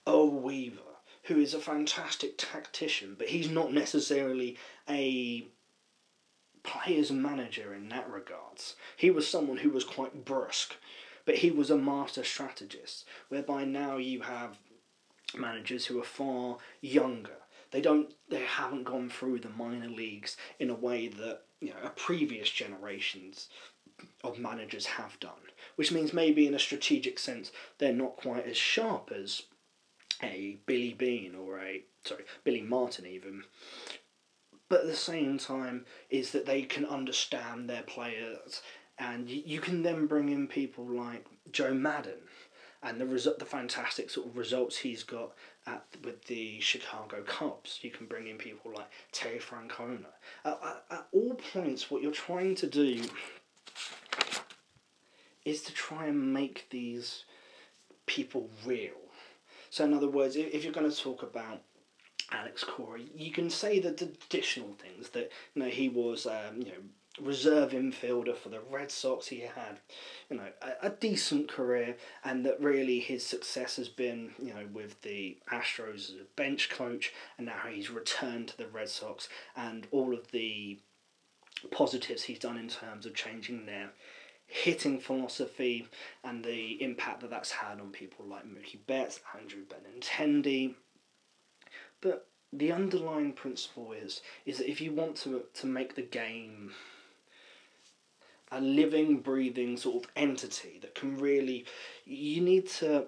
Earl 0.06 0.28
Weaver 0.28 0.98
who 1.22 1.40
is 1.40 1.54
a 1.54 1.58
fantastic 1.58 2.36
tactician, 2.36 3.14
but 3.16 3.28
he's 3.28 3.48
not 3.48 3.72
necessarily 3.72 4.58
a 4.86 5.46
player's 6.62 7.10
manager 7.10 7.72
in 7.72 7.88
that 7.88 8.10
regards. 8.10 8.76
He 8.98 9.10
was 9.10 9.26
someone 9.26 9.56
who 9.56 9.70
was 9.70 9.82
quite 9.82 10.26
brusque, 10.26 10.76
but 11.24 11.36
he 11.36 11.50
was 11.50 11.70
a 11.70 11.78
master 11.78 12.22
strategist, 12.22 13.06
whereby 13.30 13.64
now 13.64 13.96
you 13.96 14.20
have 14.20 14.58
managers 15.34 15.86
who 15.86 15.98
are 15.98 16.04
far 16.04 16.58
younger. 16.82 17.38
They 17.70 17.80
don't 17.80 18.12
they 18.28 18.44
haven't 18.44 18.84
gone 18.84 19.08
through 19.08 19.38
the 19.38 19.48
minor 19.48 19.88
leagues 19.88 20.36
in 20.58 20.68
a 20.68 20.74
way 20.74 21.08
that, 21.08 21.44
you 21.60 21.70
know, 21.70 21.90
previous 21.96 22.50
generations 22.50 23.48
of 24.24 24.38
managers 24.38 24.86
have 24.86 25.18
done. 25.20 25.32
Which 25.76 25.92
means 25.92 26.12
maybe 26.12 26.46
in 26.46 26.54
a 26.54 26.58
strategic 26.58 27.18
sense 27.18 27.50
they're 27.78 27.92
not 27.92 28.16
quite 28.16 28.46
as 28.46 28.56
sharp 28.56 29.10
as 29.14 29.42
a 30.22 30.58
Billy 30.66 30.94
Beane 30.94 31.34
or 31.34 31.58
a 31.60 31.82
sorry 32.04 32.24
Billy 32.44 32.62
Martin 32.62 33.06
even. 33.06 33.44
But 34.68 34.82
at 34.82 34.86
the 34.86 34.96
same 34.96 35.36
time, 35.36 35.84
is 36.08 36.30
that 36.30 36.46
they 36.46 36.62
can 36.62 36.86
understand 36.86 37.68
their 37.68 37.82
players, 37.82 38.62
and 38.98 39.28
you, 39.28 39.60
can 39.60 39.82
then 39.82 40.06
bring 40.06 40.30
in 40.30 40.48
people 40.48 40.86
like 40.86 41.26
Joe 41.50 41.74
Maddon, 41.74 42.22
and 42.82 42.98
the 42.98 43.04
result, 43.04 43.38
the 43.38 43.44
fantastic 43.44 44.08
sort 44.08 44.28
of 44.28 44.36
results 44.38 44.78
he's 44.78 45.02
got 45.02 45.32
at 45.66 45.84
with 46.02 46.24
the 46.24 46.58
Chicago 46.60 47.22
Cubs. 47.22 47.80
You 47.82 47.90
can 47.90 48.06
bring 48.06 48.28
in 48.28 48.38
people 48.38 48.72
like 48.74 48.88
Terry 49.12 49.38
Francona. 49.38 50.06
At, 50.44 50.58
at, 50.64 50.84
at 50.90 51.06
all 51.12 51.34
points, 51.52 51.90
what 51.90 52.00
you're 52.00 52.10
trying 52.10 52.54
to 52.54 52.66
do 52.66 53.02
is 55.44 55.62
to 55.62 55.72
try 55.72 56.06
and 56.06 56.32
make 56.32 56.66
these 56.70 57.24
people 58.06 58.48
real 58.64 59.02
so, 59.72 59.86
in 59.86 59.94
other 59.94 60.08
words, 60.08 60.36
if 60.36 60.64
you're 60.64 60.72
going 60.74 60.90
to 60.90 60.94
talk 60.94 61.22
about 61.22 61.62
Alex 62.30 62.62
Cora, 62.62 63.00
you 63.16 63.32
can 63.32 63.48
say 63.48 63.78
the 63.80 63.88
additional 63.88 64.74
things 64.74 65.08
that 65.10 65.32
you 65.54 65.62
know 65.62 65.70
he 65.70 65.88
was 65.88 66.26
um, 66.26 66.58
you 66.58 66.66
know 66.66 67.22
reserve 67.22 67.70
infielder 67.72 68.36
for 68.36 68.50
the 68.50 68.60
Red 68.70 68.90
Sox. 68.90 69.28
He 69.28 69.40
had 69.40 69.80
you 70.28 70.36
know 70.36 70.48
a, 70.60 70.88
a, 70.88 70.90
decent 70.90 71.48
career, 71.48 71.96
and 72.22 72.44
that 72.44 72.60
really 72.60 73.00
his 73.00 73.24
success 73.24 73.76
has 73.76 73.88
been 73.88 74.32
you 74.38 74.52
know 74.52 74.66
with 74.74 75.00
the 75.00 75.38
Astros 75.50 76.10
as 76.10 76.16
a 76.20 76.36
bench 76.36 76.68
coach, 76.68 77.14
and 77.38 77.46
now 77.46 77.62
he's 77.70 77.88
returned 77.88 78.48
to 78.48 78.58
the 78.58 78.68
Red 78.68 78.90
Sox, 78.90 79.30
and 79.56 79.86
all 79.90 80.12
of 80.12 80.30
the 80.32 80.80
positives 81.70 82.24
he's 82.24 82.38
done 82.38 82.58
in 82.58 82.68
terms 82.68 83.06
of 83.06 83.14
changing 83.14 83.64
their 83.64 83.88
hitting 84.52 85.00
philosophy 85.00 85.88
and 86.22 86.44
the 86.44 86.82
impact 86.82 87.22
that 87.22 87.30
that's 87.30 87.50
had 87.50 87.80
on 87.80 87.90
people 87.90 88.26
like 88.26 88.44
Mookie 88.44 88.86
Betts, 88.86 89.20
Andrew 89.38 89.62
Benintendi. 89.64 90.74
But 92.02 92.28
the 92.52 92.70
underlying 92.70 93.32
principle 93.32 93.92
is 93.92 94.20
is 94.44 94.58
that 94.58 94.70
if 94.70 94.80
you 94.80 94.92
want 94.92 95.16
to 95.16 95.44
to 95.54 95.66
make 95.66 95.94
the 95.94 96.02
game 96.02 96.72
a 98.50 98.60
living, 98.60 99.20
breathing 99.20 99.78
sort 99.78 100.04
of 100.04 100.10
entity 100.14 100.78
that 100.82 100.94
can 100.94 101.16
really, 101.16 101.64
you 102.04 102.42
need 102.42 102.68
to 102.68 103.06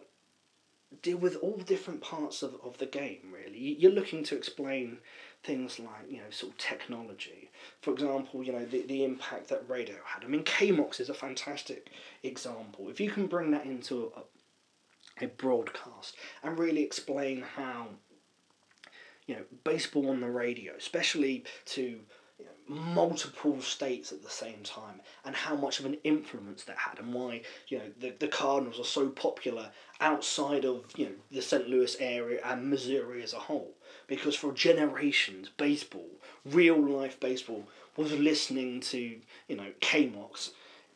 deal 1.02 1.18
with 1.18 1.36
all 1.36 1.58
different 1.58 2.00
parts 2.00 2.42
of, 2.42 2.56
of 2.64 2.78
the 2.78 2.86
game. 2.86 3.30
Really, 3.30 3.58
you're 3.58 3.92
looking 3.92 4.24
to 4.24 4.36
explain 4.36 4.98
things 5.44 5.78
like 5.78 6.10
you 6.10 6.16
know 6.16 6.30
sort 6.30 6.52
of 6.52 6.58
technology. 6.58 7.50
For 7.82 7.92
example, 7.92 8.42
you 8.42 8.52
know 8.52 8.64
the, 8.64 8.82
the 8.86 9.04
impact 9.04 9.48
that 9.48 9.68
radio 9.68 9.96
had. 10.04 10.24
I 10.24 10.26
mean, 10.26 10.42
KMOX 10.42 11.00
is 11.00 11.10
a 11.10 11.14
fantastic 11.14 11.90
example. 12.22 12.88
If 12.88 12.98
you 12.98 13.10
can 13.10 13.26
bring 13.26 13.50
that 13.52 13.66
into 13.66 14.10
a, 14.16 15.24
a 15.24 15.28
broadcast 15.28 16.16
and 16.42 16.58
really 16.58 16.82
explain 16.82 17.42
how 17.42 17.88
you 19.26 19.36
know 19.36 19.42
baseball 19.62 20.10
on 20.10 20.20
the 20.20 20.30
radio, 20.30 20.72
especially 20.76 21.44
to 21.66 22.00
you 22.38 22.46
know, 22.46 22.74
multiple 22.74 23.60
states 23.60 24.10
at 24.10 24.22
the 24.22 24.30
same 24.30 24.62
time, 24.64 25.02
and 25.26 25.36
how 25.36 25.54
much 25.54 25.78
of 25.78 25.84
an 25.84 25.98
influence 26.04 26.64
that 26.64 26.78
had, 26.78 26.98
and 26.98 27.12
why 27.12 27.42
you 27.68 27.78
know 27.78 27.84
the, 28.00 28.14
the 28.18 28.28
Cardinals 28.28 28.80
are 28.80 28.84
so 28.84 29.10
popular 29.10 29.70
outside 30.00 30.64
of 30.64 30.86
you 30.96 31.04
know 31.04 31.14
the 31.30 31.42
St. 31.42 31.68
Louis 31.68 31.94
area 32.00 32.40
and 32.44 32.70
Missouri 32.70 33.22
as 33.22 33.34
a 33.34 33.38
whole 33.38 33.74
because 34.06 34.36
for 34.36 34.52
generations, 34.52 35.50
baseball, 35.56 36.10
real 36.44 36.80
life 36.80 37.18
baseball, 37.20 37.68
was 37.96 38.12
listening 38.12 38.80
to 38.80 39.20
you 39.48 39.56
know 39.56 39.70
KMOX 39.80 40.50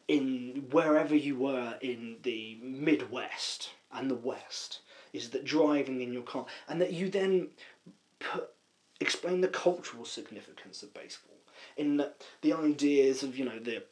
in 0.06 0.66
wherever 0.70 1.14
you 1.14 1.36
were 1.36 1.76
in 1.80 2.16
the 2.22 2.58
Midwest 2.62 3.70
and 3.92 4.10
the 4.10 4.14
West. 4.14 4.80
Is 5.12 5.30
that 5.30 5.44
driving 5.44 6.00
in 6.02 6.12
your 6.12 6.22
car, 6.22 6.46
and 6.68 6.80
that 6.80 6.92
you 6.92 7.08
then 7.08 7.48
put 8.18 8.50
explain 9.00 9.40
the 9.40 9.48
cultural 9.48 10.04
significance 10.04 10.82
of 10.82 10.92
baseball 10.92 11.36
in 11.76 11.96
that 11.98 12.22
the 12.42 12.52
ideas 12.52 13.22
of 13.22 13.38
you 13.38 13.44
know 13.44 13.58
the 13.58 13.82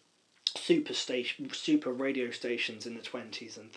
super 0.57 0.95
station, 0.95 1.51
super 1.53 1.93
radio 1.93 2.31
stations 2.31 2.87
in 2.87 2.95
the 2.95 3.03
twenties 3.03 3.57
and 3.57 3.73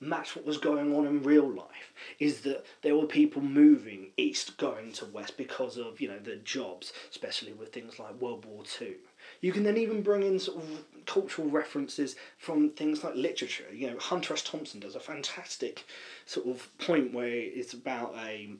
match 0.00 0.36
what 0.36 0.44
was 0.44 0.58
going 0.58 0.94
on 0.94 1.06
in 1.06 1.22
real 1.22 1.48
life 1.48 1.92
is 2.18 2.40
that 2.42 2.64
there 2.82 2.96
were 2.96 3.06
people 3.06 3.40
moving 3.40 4.10
east 4.16 4.56
going 4.58 4.92
to 4.92 5.04
west 5.06 5.36
because 5.36 5.76
of 5.76 6.00
you 6.00 6.08
know 6.08 6.18
the 6.18 6.36
jobs 6.36 6.92
especially 7.10 7.52
with 7.52 7.72
things 7.72 7.98
like 7.98 8.20
world 8.20 8.44
war 8.44 8.62
Two. 8.64 8.96
you 9.40 9.52
can 9.52 9.62
then 9.62 9.76
even 9.76 10.02
bring 10.02 10.22
in 10.22 10.38
sort 10.38 10.58
of 10.58 10.84
cultural 11.06 11.48
references 11.48 12.16
from 12.38 12.70
things 12.70 13.04
like 13.04 13.14
literature. 13.14 13.72
You 13.72 13.90
know 13.90 13.98
hunter 13.98 14.34
s. 14.34 14.42
Thompson 14.42 14.80
does 14.80 14.94
a 14.94 15.00
fantastic 15.00 15.84
sort 16.26 16.46
of 16.46 16.76
point 16.78 17.12
where 17.12 17.28
it's 17.28 17.74
about 17.74 18.14
a 18.18 18.50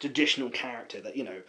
traditional 0.00 0.50
character 0.50 1.00
that 1.00 1.16
you 1.16 1.24
know 1.24 1.42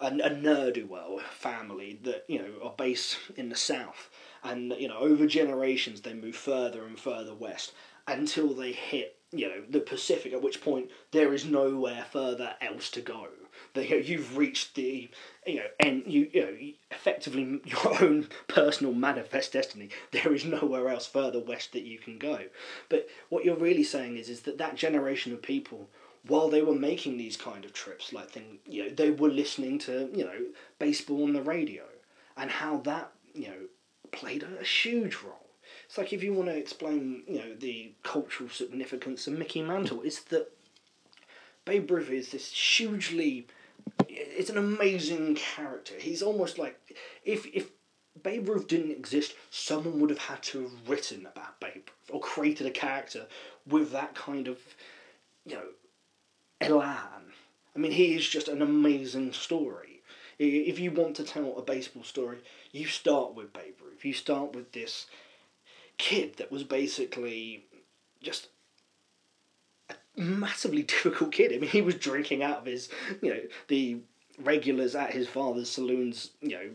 a, 0.00 0.06
a 0.06 0.30
ne'er-do-well 0.30 1.20
family 1.30 1.98
that 2.02 2.24
you 2.28 2.38
know 2.38 2.50
are 2.62 2.74
based 2.76 3.18
in 3.36 3.48
the 3.48 3.56
south. 3.56 4.10
And 4.44 4.72
you 4.78 4.88
know 4.88 4.98
over 4.98 5.26
generations 5.26 6.00
they 6.00 6.14
move 6.14 6.36
further 6.36 6.84
and 6.84 6.98
further 6.98 7.34
west 7.34 7.72
until 8.08 8.54
they 8.54 8.72
hit 8.72 9.18
you 9.30 9.48
know 9.48 9.62
the 9.68 9.80
Pacific. 9.80 10.32
At 10.32 10.42
which 10.42 10.60
point 10.60 10.90
there 11.12 11.34
is 11.34 11.44
nowhere 11.44 12.04
further 12.10 12.54
else 12.60 12.90
to 12.92 13.00
go. 13.00 13.28
That 13.74 13.88
you 13.88 13.96
know, 13.96 14.02
you've 14.02 14.36
reached 14.36 14.74
the 14.74 15.10
you 15.46 15.56
know 15.56 15.66
and 15.78 16.02
you 16.06 16.30
you 16.32 16.40
know 16.40 16.56
effectively 16.90 17.60
your 17.64 18.02
own 18.02 18.28
personal 18.48 18.94
manifest 18.94 19.52
destiny. 19.52 19.90
There 20.10 20.32
is 20.32 20.44
nowhere 20.44 20.88
else 20.88 21.06
further 21.06 21.40
west 21.40 21.72
that 21.72 21.84
you 21.84 21.98
can 21.98 22.18
go. 22.18 22.44
But 22.88 23.08
what 23.28 23.44
you're 23.44 23.56
really 23.56 23.84
saying 23.84 24.16
is 24.16 24.28
is 24.28 24.42
that 24.42 24.58
that 24.58 24.76
generation 24.76 25.32
of 25.32 25.42
people. 25.42 25.88
While 26.26 26.50
they 26.50 26.62
were 26.62 26.74
making 26.74 27.16
these 27.16 27.36
kind 27.36 27.64
of 27.64 27.72
trips, 27.72 28.12
like 28.12 28.30
thing, 28.30 28.58
you 28.66 28.82
know, 28.82 28.90
they 28.90 29.10
were 29.10 29.30
listening 29.30 29.78
to 29.80 30.10
you 30.12 30.24
know 30.24 30.46
baseball 30.78 31.22
on 31.22 31.32
the 31.32 31.40
radio, 31.40 31.84
and 32.36 32.50
how 32.50 32.78
that 32.78 33.12
you 33.34 33.48
know 33.48 33.66
played 34.10 34.42
a 34.42 34.64
huge 34.64 35.16
role 35.22 35.47
it's 35.88 35.96
like 35.96 36.12
if 36.12 36.22
you 36.22 36.34
want 36.34 36.48
to 36.48 36.56
explain, 36.56 37.22
you 37.26 37.38
know, 37.38 37.54
the 37.58 37.92
cultural 38.02 38.50
significance 38.50 39.26
of 39.26 39.38
Mickey 39.38 39.62
Mantle, 39.62 40.02
it's 40.02 40.20
that 40.24 40.52
Babe 41.64 41.90
Ruth 41.90 42.10
is 42.10 42.30
this 42.30 42.52
hugely, 42.52 43.46
it's 44.06 44.50
an 44.50 44.58
amazing 44.58 45.34
character. 45.36 45.94
He's 45.98 46.22
almost 46.22 46.58
like 46.58 46.78
if 47.24 47.46
if 47.46 47.70
Babe 48.22 48.50
Ruth 48.50 48.68
didn't 48.68 48.90
exist, 48.90 49.34
someone 49.50 49.98
would 50.00 50.10
have 50.10 50.18
had 50.18 50.42
to 50.44 50.62
have 50.64 50.88
written 50.88 51.20
about 51.24 51.58
Babe 51.58 51.74
Ruth 51.76 52.10
or 52.10 52.20
created 52.20 52.66
a 52.66 52.70
character 52.70 53.26
with 53.66 53.90
that 53.92 54.14
kind 54.14 54.46
of, 54.46 54.58
you 55.46 55.54
know, 55.54 55.68
elan. 56.60 57.32
I 57.74 57.78
mean, 57.78 57.92
he 57.92 58.14
is 58.14 58.28
just 58.28 58.48
an 58.48 58.60
amazing 58.60 59.32
story. 59.32 60.02
If 60.38 60.78
you 60.78 60.90
want 60.90 61.16
to 61.16 61.24
tell 61.24 61.56
a 61.56 61.62
baseball 61.62 62.04
story, 62.04 62.38
you 62.72 62.86
start 62.86 63.34
with 63.34 63.54
Babe 63.54 63.74
Ruth. 63.82 64.04
You 64.04 64.12
start 64.12 64.54
with 64.54 64.72
this 64.72 65.06
kid 65.98 66.36
that 66.36 66.50
was 66.50 66.64
basically 66.64 67.64
just 68.22 68.48
a 69.90 69.94
massively 70.16 70.82
difficult 70.94 71.32
kid. 71.32 71.52
I 71.52 71.58
mean, 71.58 71.70
he 71.70 71.82
was 71.82 71.96
drinking 71.96 72.42
out 72.42 72.58
of 72.58 72.66
his, 72.66 72.88
you 73.20 73.34
know, 73.34 73.40
the 73.68 73.98
regulars 74.42 74.94
at 74.94 75.12
his 75.12 75.28
father's 75.28 75.70
saloons, 75.70 76.30
you 76.40 76.50
know, 76.50 76.70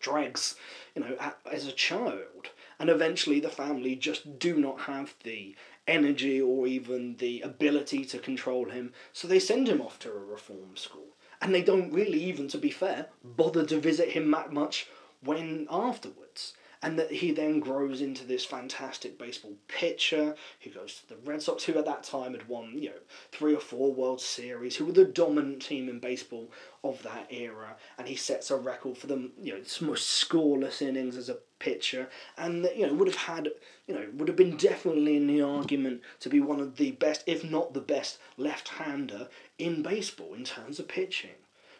dregs, 0.00 0.56
you 0.94 1.02
know, 1.02 1.16
at, 1.20 1.38
as 1.50 1.66
a 1.66 1.72
child. 1.72 2.50
And 2.78 2.90
eventually 2.90 3.40
the 3.40 3.48
family 3.48 3.96
just 3.96 4.38
do 4.38 4.56
not 4.56 4.80
have 4.82 5.14
the 5.22 5.54
energy 5.86 6.40
or 6.40 6.66
even 6.66 7.16
the 7.16 7.40
ability 7.42 8.04
to 8.04 8.18
control 8.18 8.68
him, 8.70 8.92
so 9.12 9.28
they 9.28 9.38
send 9.38 9.68
him 9.68 9.80
off 9.80 9.98
to 10.00 10.10
a 10.10 10.18
reform 10.18 10.76
school. 10.76 11.06
And 11.40 11.54
they 11.54 11.62
don't 11.62 11.92
really, 11.92 12.22
even 12.24 12.48
to 12.48 12.58
be 12.58 12.70
fair, 12.70 13.06
bother 13.22 13.64
to 13.66 13.78
visit 13.78 14.10
him 14.10 14.30
that 14.32 14.52
much 14.52 14.88
when 15.22 15.66
afterwards 15.70 16.54
and 16.86 17.00
that 17.00 17.10
he 17.10 17.32
then 17.32 17.58
grows 17.58 18.00
into 18.00 18.24
this 18.24 18.44
fantastic 18.44 19.18
baseball 19.18 19.54
pitcher 19.66 20.36
who 20.60 20.70
goes 20.70 21.00
to 21.00 21.08
the 21.08 21.16
Red 21.28 21.42
Sox, 21.42 21.64
who 21.64 21.76
at 21.76 21.84
that 21.84 22.04
time 22.04 22.32
had 22.32 22.46
won, 22.46 22.78
you 22.78 22.90
know, 22.90 23.00
three 23.32 23.56
or 23.56 23.60
four 23.60 23.92
World 23.92 24.20
Series, 24.20 24.76
who 24.76 24.84
were 24.84 24.92
the 24.92 25.04
dominant 25.04 25.60
team 25.62 25.88
in 25.88 25.98
baseball 25.98 26.48
of 26.84 27.02
that 27.02 27.26
era, 27.28 27.74
and 27.98 28.06
he 28.06 28.14
sets 28.14 28.52
a 28.52 28.56
record 28.56 28.96
for 28.96 29.08
them, 29.08 29.32
you 29.36 29.52
know, 29.52 29.60
most 29.80 30.30
scoreless 30.30 30.80
innings 30.80 31.16
as 31.16 31.28
a 31.28 31.38
pitcher, 31.58 32.08
and 32.38 32.68
you 32.76 32.86
know 32.86 32.94
would 32.94 33.08
have 33.08 33.16
had, 33.16 33.48
you 33.88 33.94
know, 33.94 34.06
would 34.14 34.28
have 34.28 34.36
been 34.36 34.56
definitely 34.56 35.16
in 35.16 35.26
the 35.26 35.42
argument 35.42 36.02
to 36.20 36.28
be 36.28 36.38
one 36.38 36.60
of 36.60 36.76
the 36.76 36.92
best, 36.92 37.24
if 37.26 37.42
not 37.42 37.74
the 37.74 37.80
best, 37.80 38.18
left-hander 38.36 39.26
in 39.58 39.82
baseball 39.82 40.34
in 40.34 40.44
terms 40.44 40.78
of 40.78 40.86
pitching. 40.86 41.30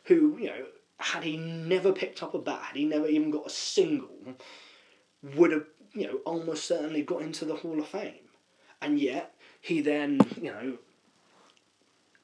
Who, 0.06 0.36
you 0.36 0.46
know, 0.48 0.66
had 0.98 1.22
he 1.22 1.36
never 1.36 1.92
picked 1.92 2.24
up 2.24 2.34
a 2.34 2.40
bat, 2.40 2.62
had 2.62 2.76
he 2.76 2.84
never 2.86 3.06
even 3.06 3.30
got 3.30 3.46
a 3.46 3.50
single 3.50 4.34
would 5.22 5.52
have, 5.52 5.66
you 5.92 6.06
know, 6.06 6.18
almost 6.24 6.66
certainly 6.66 7.02
got 7.02 7.22
into 7.22 7.44
the 7.44 7.56
Hall 7.56 7.78
of 7.78 7.88
Fame. 7.88 8.14
And 8.80 8.98
yet, 8.98 9.34
he 9.60 9.80
then, 9.80 10.20
you 10.40 10.52
know, 10.52 10.78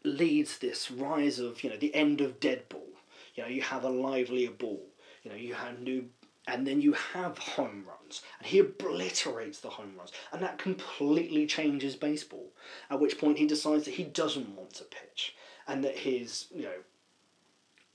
leads 0.05 0.59
this 0.59 0.91
rise 0.91 1.39
of, 1.39 1.65
you 1.65 1.71
know, 1.71 1.77
the 1.77 1.95
end 1.95 2.21
of 2.21 2.41
dead 2.41 2.69
ball. 2.69 2.89
You 3.35 3.43
know, 3.43 3.49
you 3.49 3.63
have 3.63 3.85
a 3.85 3.89
livelier 3.89 4.51
ball. 4.51 4.83
You 5.23 5.31
know, 5.31 5.37
you 5.37 5.55
have 5.55 5.81
new, 5.81 6.09
and 6.47 6.67
then 6.67 6.81
you 6.81 6.93
have 6.93 7.39
home 7.39 7.85
runs. 7.87 8.23
And 8.39 8.47
he 8.47 8.59
obliterates 8.59 9.61
the 9.61 9.71
home 9.71 9.93
runs. 9.97 10.13
And 10.33 10.43
that 10.43 10.59
completely 10.59 11.47
changes 11.47 11.97
baseball. 11.97 12.53
At 12.91 13.01
which 13.01 13.19
point 13.19 13.39
he 13.39 13.47
decides 13.47 13.85
that 13.85 13.95
he 13.95 14.05
doesn't 14.05 14.55
want 14.55 14.75
to 14.75 14.85
pitch. 14.85 15.35
And 15.67 15.83
that 15.85 15.99
his, 15.99 16.47
you 16.55 16.65
know, 16.65 16.79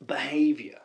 behaviour 0.06 0.80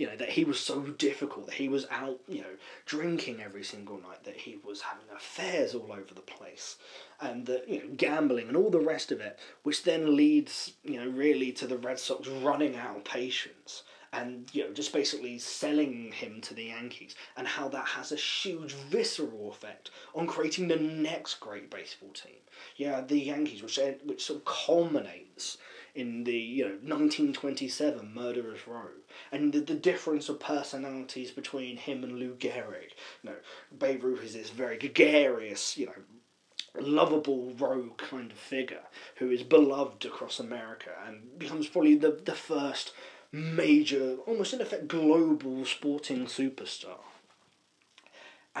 you 0.00 0.06
know 0.06 0.16
that 0.16 0.30
he 0.30 0.44
was 0.44 0.58
so 0.58 0.80
difficult 0.80 1.44
that 1.44 1.56
he 1.56 1.68
was 1.68 1.86
out 1.90 2.18
you 2.26 2.40
know 2.40 2.56
drinking 2.86 3.42
every 3.42 3.62
single 3.62 4.00
night 4.00 4.24
that 4.24 4.34
he 4.34 4.58
was 4.64 4.80
having 4.80 5.04
affairs 5.14 5.74
all 5.74 5.92
over 5.92 6.14
the 6.14 6.22
place 6.22 6.78
and 7.20 7.44
that 7.44 7.68
you 7.68 7.80
know 7.80 7.94
gambling 7.98 8.48
and 8.48 8.56
all 8.56 8.70
the 8.70 8.80
rest 8.80 9.12
of 9.12 9.20
it 9.20 9.38
which 9.62 9.84
then 9.84 10.16
leads 10.16 10.72
you 10.82 10.98
know 10.98 11.06
really 11.10 11.52
to 11.52 11.66
the 11.66 11.76
red 11.76 11.98
sox 11.98 12.26
running 12.26 12.76
out 12.76 12.96
of 12.96 13.04
patience 13.04 13.82
and 14.14 14.48
you 14.54 14.64
know 14.64 14.72
just 14.72 14.92
basically 14.92 15.38
selling 15.38 16.10
him 16.12 16.40
to 16.40 16.54
the 16.54 16.64
yankees 16.64 17.14
and 17.36 17.46
how 17.46 17.68
that 17.68 17.86
has 17.86 18.10
a 18.10 18.16
huge 18.16 18.72
visceral 18.72 19.50
effect 19.50 19.90
on 20.14 20.26
creating 20.26 20.66
the 20.66 20.76
next 20.76 21.34
great 21.34 21.70
baseball 21.70 22.10
team. 22.10 22.40
Yeah 22.76 23.02
the 23.02 23.20
yankees 23.20 23.62
which 23.62 23.78
which 24.04 24.24
sort 24.24 24.38
of 24.38 24.44
culminates 24.46 25.58
in 25.94 26.24
the 26.24 26.36
you 26.36 26.64
know 26.64 26.70
1927 26.70 28.12
Murderers 28.14 28.66
Row, 28.66 28.88
and 29.32 29.52
the, 29.52 29.60
the 29.60 29.74
difference 29.74 30.28
of 30.28 30.40
personalities 30.40 31.30
between 31.30 31.76
him 31.76 32.04
and 32.04 32.18
Lou 32.18 32.34
Gehrig. 32.34 32.92
You 33.22 33.30
know, 33.30 33.36
Babe 33.76 34.04
Ruth 34.04 34.24
is 34.24 34.34
this 34.34 34.50
very 34.50 34.78
gregarious, 34.78 35.76
you 35.76 35.86
know, 35.86 36.80
lovable 36.80 37.52
rogue 37.54 37.98
kind 37.98 38.30
of 38.30 38.38
figure 38.38 38.84
who 39.16 39.30
is 39.30 39.42
beloved 39.42 40.04
across 40.04 40.38
America 40.38 40.90
and 41.06 41.38
becomes 41.38 41.68
probably 41.68 41.96
the 41.96 42.20
the 42.24 42.34
first 42.34 42.92
major, 43.32 44.16
almost 44.26 44.52
in 44.52 44.60
effect, 44.60 44.88
global 44.88 45.64
sporting 45.64 46.26
superstar 46.26 46.98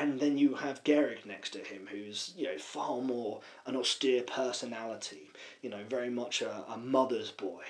and 0.00 0.18
then 0.18 0.38
you 0.38 0.54
have 0.54 0.82
Gehrig 0.82 1.26
next 1.26 1.50
to 1.50 1.58
him, 1.58 1.86
who's 1.90 2.32
you 2.34 2.46
know 2.46 2.58
far 2.58 3.02
more 3.02 3.40
an 3.66 3.76
austere 3.76 4.22
personality, 4.22 5.30
you 5.60 5.68
know, 5.68 5.84
very 5.88 6.08
much 6.08 6.40
a, 6.40 6.64
a 6.68 6.78
mother's 6.78 7.30
boy, 7.30 7.64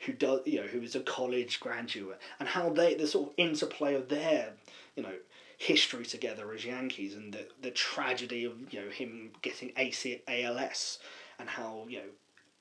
who 0.00 0.14
does 0.14 0.40
you 0.46 0.62
know 0.62 0.66
who 0.66 0.80
is 0.80 0.96
a 0.96 1.00
college 1.00 1.60
graduate, 1.60 2.18
and 2.40 2.48
how 2.48 2.70
they 2.70 2.94
the 2.94 3.06
sort 3.06 3.28
of 3.28 3.34
interplay 3.36 3.94
of 3.94 4.08
their 4.08 4.54
you 4.96 5.02
know 5.02 5.12
history 5.58 6.06
together 6.06 6.50
as 6.54 6.64
Yankees 6.64 7.14
and 7.14 7.34
the 7.34 7.46
the 7.60 7.70
tragedy 7.70 8.44
of 8.44 8.54
you 8.72 8.80
know 8.80 8.90
him 8.90 9.30
getting 9.42 9.70
AC, 9.76 10.22
ALS 10.26 10.98
and 11.38 11.48
how 11.48 11.84
you 11.88 11.98
know 11.98 12.08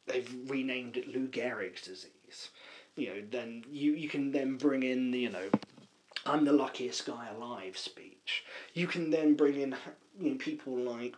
they've 0.08 0.36
renamed 0.48 0.98
it 0.98 1.08
Lou 1.08 1.28
Gehrig's 1.30 1.82
disease. 1.82 2.50
You 2.98 3.08
know, 3.08 3.24
then 3.30 3.66
you, 3.70 3.92
you 3.92 4.08
can 4.08 4.32
then 4.32 4.56
bring 4.56 4.84
in 4.84 5.12
the, 5.12 5.20
you 5.20 5.30
know 5.30 5.50
I'm 6.26 6.46
the 6.46 6.54
luckiest 6.54 7.06
guy 7.06 7.28
alive 7.30 7.78
speech. 7.78 8.44
You 8.74 8.88
can 8.88 9.12
then 9.12 9.36
bring 9.36 9.60
in 9.60 9.76
you 10.20 10.32
know, 10.32 10.38
people 10.38 10.76
like 10.76 11.16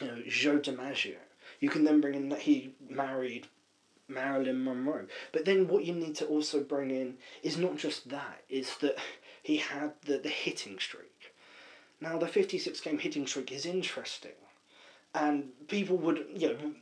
you 0.00 0.06
know, 0.06 0.22
Joe 0.28 0.58
DiMaggio. 0.58 1.16
You 1.60 1.68
can 1.68 1.84
then 1.84 2.00
bring 2.00 2.14
in 2.14 2.28
that 2.28 2.40
he 2.40 2.74
married 2.88 3.48
Marilyn 4.08 4.64
Monroe. 4.64 5.06
But 5.32 5.44
then 5.44 5.68
what 5.68 5.84
you 5.84 5.94
need 5.94 6.14
to 6.16 6.26
also 6.26 6.62
bring 6.62 6.90
in 6.90 7.14
is 7.42 7.56
not 7.56 7.76
just 7.76 8.08
that, 8.10 8.42
is 8.48 8.76
that 8.78 8.96
he 9.42 9.56
had 9.56 9.92
the, 10.04 10.18
the 10.18 10.28
hitting 10.28 10.78
streak. 10.78 11.32
Now, 12.00 12.18
the 12.18 12.28
56 12.28 12.80
game 12.80 12.98
hitting 12.98 13.26
streak 13.26 13.50
is 13.52 13.66
interesting. 13.66 14.32
And 15.14 15.50
people 15.68 15.96
would, 15.98 16.26
you 16.34 16.48
know, 16.48 16.72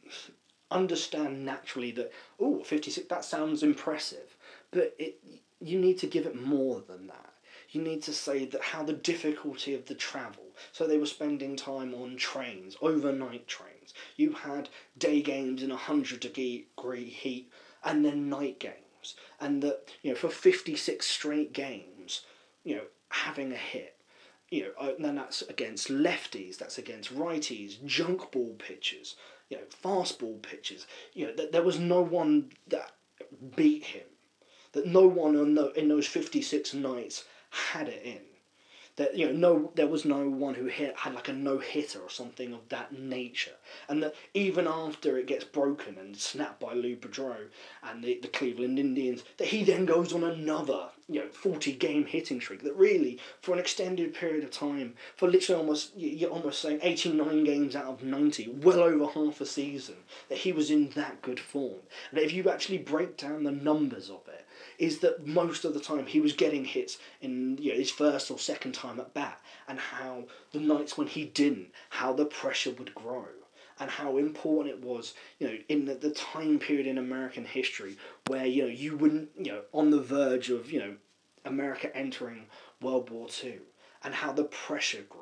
understand 0.70 1.44
naturally 1.44 1.92
that, 1.92 2.12
oh, 2.40 2.62
56, 2.64 3.06
that 3.08 3.24
sounds 3.24 3.62
impressive. 3.62 4.36
But 4.70 4.94
it, 4.98 5.18
you 5.62 5.78
need 5.78 5.98
to 5.98 6.06
give 6.06 6.26
it 6.26 6.40
more 6.40 6.80
than 6.80 7.06
that. 7.06 7.32
You 7.70 7.82
need 7.82 8.02
to 8.02 8.12
say 8.12 8.44
that 8.46 8.62
how 8.62 8.82
the 8.82 8.92
difficulty 8.92 9.74
of 9.74 9.86
the 9.86 9.94
travel. 9.94 10.54
So 10.72 10.86
they 10.86 10.98
were 10.98 11.06
spending 11.06 11.56
time 11.56 11.94
on 11.94 12.16
trains, 12.16 12.76
overnight 12.82 13.48
trains. 13.48 13.94
You 14.16 14.32
had 14.32 14.68
day 14.98 15.22
games 15.22 15.62
in 15.62 15.70
a 15.70 15.76
hundred 15.76 16.20
degree 16.20 17.04
heat, 17.04 17.50
and 17.84 18.04
then 18.04 18.28
night 18.28 18.58
games, 18.58 19.14
and 19.40 19.62
that 19.62 19.88
you 20.02 20.10
know 20.10 20.16
for 20.16 20.28
fifty 20.28 20.76
six 20.76 21.06
straight 21.06 21.52
games, 21.52 22.22
you 22.64 22.76
know 22.76 22.84
having 23.08 23.52
a 23.52 23.56
hit 23.56 23.96
you 24.52 24.64
know, 24.64 24.72
uh, 24.78 24.92
and 24.94 25.04
then 25.04 25.14
that's 25.14 25.40
against 25.42 25.88
lefties, 25.88 26.58
that's 26.58 26.76
against 26.76 27.16
righties, 27.16 27.82
junk 27.86 28.30
ball 28.30 28.54
pitchers, 28.58 29.16
you 29.48 29.56
know, 29.56 29.62
fastball 29.82 30.42
pitchers. 30.42 30.86
You 31.14 31.26
know, 31.26 31.32
th- 31.32 31.52
there 31.52 31.62
was 31.62 31.78
no 31.78 32.02
one 32.02 32.50
that 32.68 32.92
beat 33.56 33.84
him. 33.84 34.04
That 34.72 34.86
no 34.86 35.06
one 35.06 35.36
in 35.76 35.88
those 35.88 36.06
56 36.06 36.72
nights 36.74 37.24
had 37.50 37.88
it 37.88 38.02
in. 38.04 38.20
That 38.96 39.16
you 39.16 39.26
know 39.26 39.32
no 39.32 39.72
there 39.74 39.86
was 39.86 40.04
no 40.04 40.28
one 40.28 40.54
who 40.54 40.66
hit 40.66 40.98
had 40.98 41.14
like 41.14 41.28
a 41.28 41.32
no 41.32 41.58
hitter 41.58 42.00
or 42.00 42.10
something 42.10 42.52
of 42.52 42.68
that 42.68 42.92
nature. 42.92 43.56
And 43.88 44.02
that 44.02 44.14
even 44.34 44.66
after 44.66 45.16
it 45.16 45.26
gets 45.26 45.44
broken 45.44 45.96
and 45.98 46.14
snapped 46.16 46.60
by 46.60 46.74
Lou 46.74 46.96
Boudreau 46.96 47.48
and 47.82 48.04
the, 48.04 48.18
the 48.20 48.28
Cleveland 48.28 48.78
Indians 48.78 49.24
that 49.38 49.48
he 49.48 49.64
then 49.64 49.86
goes 49.86 50.12
on 50.12 50.24
another 50.24 50.90
you 51.08 51.20
know 51.20 51.28
40 51.28 51.72
game 51.72 52.04
hitting 52.04 52.40
streak 52.40 52.62
that 52.62 52.76
really 52.76 53.18
for 53.40 53.52
an 53.52 53.58
extended 53.58 54.14
period 54.14 54.44
of 54.44 54.50
time 54.50 54.94
for 55.16 55.28
literally 55.28 55.60
almost 55.60 55.96
you're 55.96 56.30
almost 56.30 56.60
saying 56.60 56.80
89 56.82 57.44
games 57.44 57.74
out 57.74 57.86
of 57.86 58.02
90 58.02 58.48
well 58.62 58.80
over 58.80 59.06
half 59.06 59.40
a 59.40 59.46
season 59.46 59.96
that 60.28 60.38
he 60.38 60.52
was 60.52 60.70
in 60.70 60.90
that 60.90 61.22
good 61.22 61.40
form. 61.40 61.80
And 62.10 62.20
if 62.20 62.32
you 62.32 62.48
actually 62.50 62.78
break 62.78 63.16
down 63.16 63.44
the 63.44 63.52
numbers 63.52 64.10
of 64.10 64.28
it 64.28 64.46
is 64.78 64.98
that 64.98 65.26
most 65.26 65.64
of 65.64 65.74
the 65.74 65.80
time 65.80 66.06
he 66.06 66.20
was 66.20 66.32
getting 66.32 66.64
hits 66.64 66.98
in 67.20 67.58
you 67.58 67.72
know, 67.72 67.78
his 67.78 67.90
first 67.90 68.30
or 68.30 68.38
second 68.38 68.72
time 68.72 69.00
at 69.00 69.14
bat, 69.14 69.40
and 69.68 69.78
how 69.78 70.24
the 70.52 70.60
nights 70.60 70.96
when 70.96 71.06
he 71.06 71.24
didn't, 71.24 71.70
how 71.90 72.12
the 72.12 72.24
pressure 72.24 72.72
would 72.72 72.94
grow, 72.94 73.26
and 73.78 73.90
how 73.90 74.16
important 74.16 74.74
it 74.74 74.84
was, 74.84 75.14
you 75.38 75.46
know, 75.46 75.56
in 75.68 75.84
the, 75.84 75.94
the 75.94 76.10
time 76.10 76.58
period 76.58 76.86
in 76.86 76.98
American 76.98 77.44
history 77.44 77.96
where 78.26 78.46
you 78.46 78.62
know 78.62 78.68
you 78.68 78.96
wouldn't, 78.96 79.30
you 79.36 79.52
know, 79.52 79.62
on 79.72 79.90
the 79.90 80.00
verge 80.00 80.50
of 80.50 80.70
you 80.70 80.78
know, 80.78 80.94
America 81.44 81.94
entering 81.96 82.46
World 82.80 83.10
War 83.10 83.28
Two, 83.28 83.60
and 84.02 84.14
how 84.14 84.32
the 84.32 84.44
pressure 84.44 85.04
grew 85.08 85.21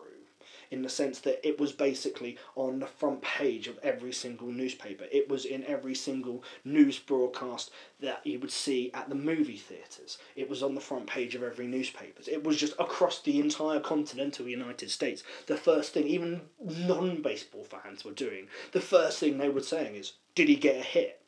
in 0.71 0.83
the 0.83 0.89
sense 0.89 1.19
that 1.21 1.47
it 1.47 1.59
was 1.59 1.73
basically 1.73 2.39
on 2.55 2.79
the 2.79 2.87
front 2.87 3.21
page 3.23 3.67
of 3.67 3.79
every 3.83 4.13
single 4.13 4.49
newspaper. 4.49 5.05
It 5.11 5.29
was 5.29 5.45
in 5.45 5.65
every 5.65 5.95
single 5.95 6.45
news 6.65 6.99
broadcast 6.99 7.71
that 7.99 8.25
you 8.25 8.39
would 8.39 8.53
see 8.53 8.93
at 8.95 9.09
the 9.09 9.17
movie 9.17 9.57
theatres. 9.57 10.19
It 10.37 10.49
was 10.49 10.63
on 10.63 10.75
the 10.75 10.81
front 10.81 11.07
page 11.07 11.35
of 11.35 11.43
every 11.43 11.67
newspaper. 11.67 12.23
It 12.31 12.45
was 12.45 12.57
just 12.57 12.75
across 12.79 13.21
the 13.21 13.41
entire 13.41 13.81
continental 13.81 14.47
United 14.47 14.91
States. 14.91 15.25
The 15.47 15.57
first 15.57 15.93
thing, 15.93 16.07
even 16.07 16.43
non 16.61 17.21
baseball 17.21 17.65
fans 17.65 18.05
were 18.05 18.13
doing, 18.13 18.47
the 18.73 18.81
first 18.81 19.19
thing 19.19 19.39
they 19.39 19.49
were 19.49 19.63
saying 19.63 19.97
is, 19.97 20.13
Did 20.35 20.49
he 20.49 20.57
get 20.57 20.77
a 20.77 20.85
hit? 20.85 21.21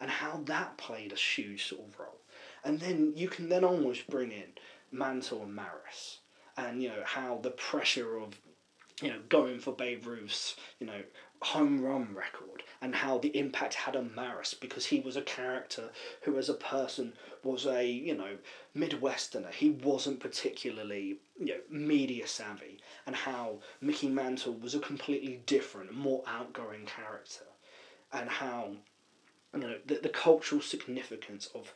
And 0.00 0.10
how 0.10 0.40
that 0.46 0.76
played 0.76 1.12
a 1.12 1.16
huge 1.16 1.68
sort 1.68 1.86
of 1.86 1.98
role. 2.00 2.18
And 2.64 2.80
then 2.80 3.12
you 3.14 3.28
can 3.28 3.48
then 3.48 3.62
almost 3.62 4.08
bring 4.08 4.32
in 4.32 4.54
Mantle 4.90 5.42
and 5.42 5.54
Maris 5.54 6.18
and 6.56 6.82
you 6.82 6.88
know 6.88 7.02
how 7.04 7.38
the 7.42 7.50
pressure 7.50 8.18
of 8.18 8.38
you 9.00 9.08
know, 9.08 9.20
going 9.28 9.58
for 9.58 9.72
Babe 9.72 10.06
Ruth's, 10.06 10.56
you 10.78 10.86
know, 10.86 11.02
home 11.40 11.82
run 11.82 12.14
record 12.14 12.62
and 12.80 12.94
how 12.94 13.18
the 13.18 13.36
impact 13.36 13.74
had 13.74 13.96
on 13.96 14.14
Maris 14.14 14.54
because 14.54 14.86
he 14.86 15.00
was 15.00 15.16
a 15.16 15.22
character 15.22 15.90
who, 16.22 16.38
as 16.38 16.48
a 16.48 16.54
person, 16.54 17.12
was 17.42 17.66
a, 17.66 17.84
you 17.84 18.16
know, 18.16 18.36
Midwesterner. 18.76 19.52
He 19.52 19.70
wasn't 19.70 20.20
particularly, 20.20 21.18
you 21.38 21.46
know, 21.46 21.60
media 21.70 22.26
savvy 22.26 22.80
and 23.06 23.16
how 23.16 23.58
Mickey 23.80 24.08
Mantle 24.08 24.54
was 24.54 24.74
a 24.74 24.80
completely 24.80 25.42
different, 25.46 25.94
more 25.94 26.22
outgoing 26.26 26.86
character 26.86 27.44
and 28.12 28.28
how, 28.28 28.72
you 29.54 29.60
know, 29.60 29.74
the, 29.86 29.96
the 29.96 30.08
cultural 30.08 30.60
significance 30.60 31.48
of 31.54 31.72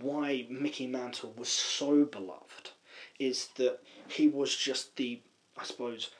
why 0.00 0.46
Mickey 0.50 0.86
Mantle 0.86 1.34
was 1.36 1.48
so 1.48 2.04
beloved 2.04 2.70
is 3.18 3.48
that 3.56 3.80
he 4.08 4.28
was 4.28 4.54
just 4.54 4.96
the, 4.96 5.20
I 5.56 5.64
suppose, 5.64 6.10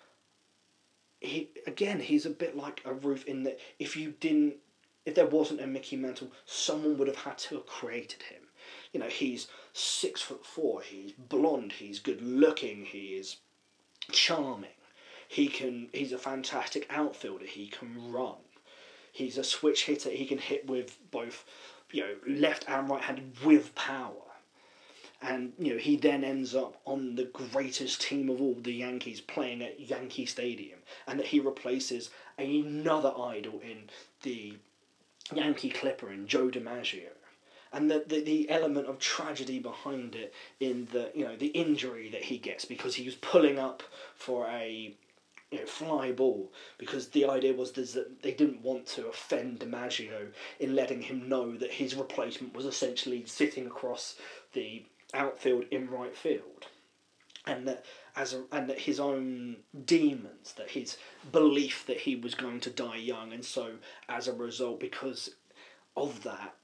he 1.20 1.50
again 1.66 2.00
he's 2.00 2.26
a 2.26 2.30
bit 2.30 2.56
like 2.56 2.82
a 2.84 2.92
Ruth 2.92 3.24
in 3.26 3.42
that 3.44 3.58
if 3.78 3.96
you 3.96 4.14
didn't 4.20 4.56
if 5.04 5.14
there 5.14 5.26
wasn't 5.26 5.62
a 5.62 5.66
Mickey 5.66 5.96
Mantle, 5.96 6.30
someone 6.44 6.98
would 6.98 7.08
have 7.08 7.16
had 7.16 7.38
to 7.38 7.54
have 7.54 7.66
created 7.66 8.22
him. 8.24 8.42
You 8.92 9.00
know, 9.00 9.08
he's 9.08 9.48
six 9.72 10.20
foot 10.20 10.44
four, 10.44 10.82
he's 10.82 11.12
blonde, 11.12 11.72
he's 11.72 11.98
good 11.98 12.20
looking, 12.20 12.84
he 12.84 13.14
is 13.14 13.38
charming. 14.12 14.70
He 15.26 15.48
can 15.48 15.88
he's 15.92 16.12
a 16.12 16.18
fantastic 16.18 16.86
outfielder, 16.90 17.46
he 17.46 17.68
can 17.68 18.12
run. 18.12 18.36
He's 19.10 19.38
a 19.38 19.44
switch 19.44 19.86
hitter, 19.86 20.10
he 20.10 20.26
can 20.26 20.38
hit 20.38 20.66
with 20.66 20.98
both 21.10 21.44
you 21.90 22.02
know, 22.02 22.14
left 22.26 22.68
and 22.68 22.88
right 22.88 23.02
handed 23.02 23.42
with 23.44 23.74
power 23.74 24.27
and 25.20 25.52
you 25.58 25.72
know 25.72 25.78
he 25.78 25.96
then 25.96 26.22
ends 26.22 26.54
up 26.54 26.80
on 26.84 27.16
the 27.16 27.24
greatest 27.24 28.00
team 28.00 28.28
of 28.28 28.40
all, 28.40 28.54
the 28.54 28.72
Yankees, 28.72 29.20
playing 29.20 29.62
at 29.62 29.80
Yankee 29.80 30.26
Stadium, 30.26 30.78
and 31.06 31.18
that 31.18 31.26
he 31.26 31.40
replaces 31.40 32.10
another 32.38 33.12
idol 33.18 33.60
in 33.60 33.90
the 34.22 34.54
Yankee 35.34 35.70
Clipper 35.70 36.12
in 36.12 36.26
Joe 36.26 36.48
DiMaggio. 36.48 37.10
And 37.70 37.90
the, 37.90 38.02
the, 38.06 38.22
the 38.22 38.48
element 38.48 38.86
of 38.86 38.98
tragedy 38.98 39.58
behind 39.58 40.14
it 40.14 40.32
in 40.60 40.88
the 40.92 41.10
you 41.14 41.24
know 41.24 41.36
the 41.36 41.48
injury 41.48 42.08
that 42.10 42.24
he 42.24 42.38
gets 42.38 42.64
because 42.64 42.94
he 42.94 43.04
was 43.04 43.16
pulling 43.16 43.58
up 43.58 43.82
for 44.14 44.46
a 44.46 44.94
you 45.50 45.58
know, 45.58 45.66
fly 45.66 46.12
ball 46.12 46.52
because 46.78 47.08
the 47.08 47.26
idea 47.26 47.52
was 47.52 47.72
that 47.72 48.22
they 48.22 48.32
didn't 48.32 48.62
want 48.62 48.86
to 48.86 49.08
offend 49.08 49.60
DiMaggio 49.60 50.28
in 50.60 50.74
letting 50.74 51.02
him 51.02 51.28
know 51.28 51.56
that 51.56 51.72
his 51.72 51.94
replacement 51.94 52.54
was 52.54 52.66
essentially 52.66 53.24
sitting 53.26 53.66
across 53.66 54.16
the 54.52 54.84
outfield 55.14 55.64
in 55.70 55.90
right 55.90 56.16
field, 56.16 56.66
and 57.46 57.66
that 57.68 57.84
as 58.16 58.34
a, 58.34 58.44
and 58.52 58.68
that 58.68 58.78
his 58.78 59.00
own 59.00 59.56
demons, 59.84 60.54
that 60.54 60.70
his 60.70 60.96
belief 61.32 61.84
that 61.86 62.00
he 62.00 62.16
was 62.16 62.34
going 62.34 62.60
to 62.60 62.70
die 62.70 62.96
young, 62.96 63.32
and 63.32 63.44
so 63.44 63.72
as 64.08 64.28
a 64.28 64.32
result, 64.32 64.80
because 64.80 65.30
of 65.96 66.22
that 66.22 66.54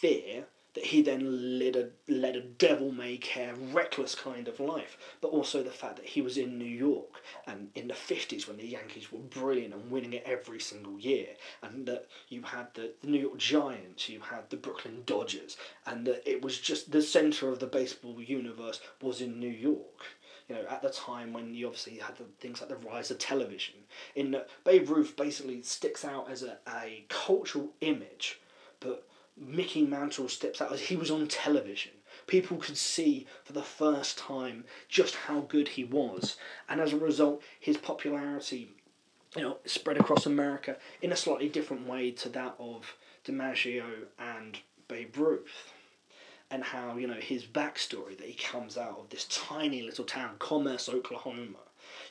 fear, 0.00 0.44
that 0.74 0.86
he 0.86 1.02
then 1.02 1.58
led 1.58 1.76
a 1.76 1.90
led 2.08 2.36
a 2.36 2.40
devil 2.40 2.92
may 2.92 3.16
care, 3.16 3.54
reckless 3.54 4.14
kind 4.14 4.48
of 4.48 4.60
life. 4.60 4.96
But 5.20 5.28
also 5.28 5.62
the 5.62 5.70
fact 5.70 5.96
that 5.96 6.06
he 6.06 6.22
was 6.22 6.36
in 6.36 6.58
New 6.58 6.64
York 6.64 7.22
and 7.46 7.70
in 7.74 7.88
the 7.88 7.94
fifties 7.94 8.46
when 8.46 8.56
the 8.56 8.66
Yankees 8.66 9.10
were 9.10 9.18
brilliant 9.18 9.74
and 9.74 9.90
winning 9.90 10.12
it 10.12 10.22
every 10.24 10.60
single 10.60 10.98
year, 10.98 11.28
and 11.62 11.86
that 11.86 12.06
you 12.28 12.42
had 12.42 12.68
the, 12.74 12.92
the 13.02 13.08
New 13.08 13.20
York 13.20 13.38
Giants, 13.38 14.08
you 14.08 14.20
had 14.20 14.48
the 14.50 14.56
Brooklyn 14.56 15.02
Dodgers, 15.06 15.56
and 15.86 16.06
that 16.06 16.28
it 16.28 16.42
was 16.42 16.58
just 16.58 16.90
the 16.90 17.02
center 17.02 17.48
of 17.48 17.58
the 17.58 17.66
baseball 17.66 18.20
universe 18.20 18.80
was 19.00 19.20
in 19.20 19.40
New 19.40 19.48
York 19.48 20.04
you 20.50 20.56
know, 20.56 20.64
at 20.68 20.82
the 20.82 20.90
time 20.90 21.32
when 21.32 21.54
you 21.54 21.66
obviously 21.66 21.98
had 21.98 22.16
the 22.16 22.24
things 22.40 22.60
like 22.60 22.68
the 22.68 22.88
rise 22.88 23.12
of 23.12 23.18
television, 23.18 23.76
in 24.16 24.32
that 24.32 24.48
Babe 24.64 24.90
Ruth 24.90 25.14
basically 25.16 25.62
sticks 25.62 26.04
out 26.04 26.28
as 26.28 26.42
a, 26.42 26.58
a 26.68 27.04
cultural 27.08 27.70
image, 27.80 28.40
but 28.80 29.06
Mickey 29.40 29.86
Mantle 29.86 30.28
steps 30.28 30.60
out 30.60 30.78
he 30.78 30.96
was 30.96 31.10
on 31.10 31.26
television. 31.26 31.92
People 32.26 32.58
could 32.58 32.76
see 32.76 33.26
for 33.42 33.54
the 33.54 33.62
first 33.62 34.18
time 34.18 34.64
just 34.88 35.14
how 35.14 35.40
good 35.40 35.68
he 35.68 35.82
was, 35.82 36.36
and 36.68 36.78
as 36.78 36.92
a 36.92 36.98
result, 36.98 37.42
his 37.58 37.78
popularity, 37.78 38.68
you 39.34 39.42
know, 39.42 39.56
spread 39.64 39.96
across 39.96 40.26
America 40.26 40.76
in 41.00 41.10
a 41.10 41.16
slightly 41.16 41.48
different 41.48 41.88
way 41.88 42.10
to 42.10 42.28
that 42.28 42.54
of 42.58 42.94
DiMaggio 43.24 44.04
and 44.18 44.58
Babe 44.88 45.16
Ruth. 45.16 45.72
And 46.50 46.62
how 46.64 46.96
you 46.96 47.06
know 47.06 47.14
his 47.14 47.44
backstory 47.44 48.18
that 48.18 48.26
he 48.26 48.34
comes 48.34 48.76
out 48.76 48.98
of 48.98 49.08
this 49.08 49.24
tiny 49.24 49.82
little 49.82 50.04
town, 50.04 50.34
Commerce, 50.38 50.88
Oklahoma. 50.88 51.60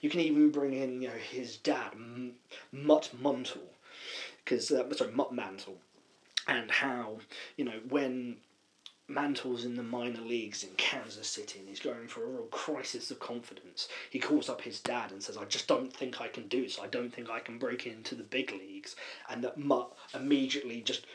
You 0.02 0.10
can 0.10 0.22
even 0.22 0.50
bring 0.50 0.74
in 0.74 1.02
you 1.02 1.10
know 1.10 1.14
his 1.14 1.58
dad, 1.58 1.92
M- 1.94 2.36
Mutt 2.72 3.12
Mantle, 3.22 3.74
because 4.44 4.72
uh, 4.72 4.92
sorry 4.94 5.12
Mutt 5.12 5.34
Mantle, 5.34 5.78
and 6.50 6.72
how 6.72 7.20
you 7.58 7.66
know 7.66 7.80
when 7.88 8.38
Mantle's 9.08 9.66
in 9.66 9.76
the 9.76 9.84
minor 9.84 10.22
leagues 10.22 10.64
in 10.64 10.70
Kansas 10.76 11.28
City 11.28 11.60
and 11.60 11.68
he's 11.68 11.80
going 11.80 12.08
for 12.08 12.24
a 12.24 12.28
real 12.28 12.44
crisis 12.52 13.10
of 13.10 13.20
confidence. 13.20 13.88
He 14.12 14.20
calls 14.20 14.50
up 14.50 14.62
his 14.62 14.80
dad 14.80 15.12
and 15.12 15.22
says, 15.22 15.36
I 15.36 15.46
just 15.46 15.68
don't 15.68 15.92
think 15.92 16.22
I 16.22 16.28
can 16.28 16.48
do 16.48 16.62
this. 16.62 16.80
I 16.80 16.86
don't 16.88 17.14
think 17.14 17.28
I 17.28 17.40
can 17.40 17.58
break 17.58 17.88
into 17.88 18.14
the 18.14 18.24
big 18.24 18.52
leagues. 18.52 18.96
And 19.28 19.44
that 19.44 19.58
Mutt 19.58 19.92
immediately 20.14 20.82
just 20.82 21.08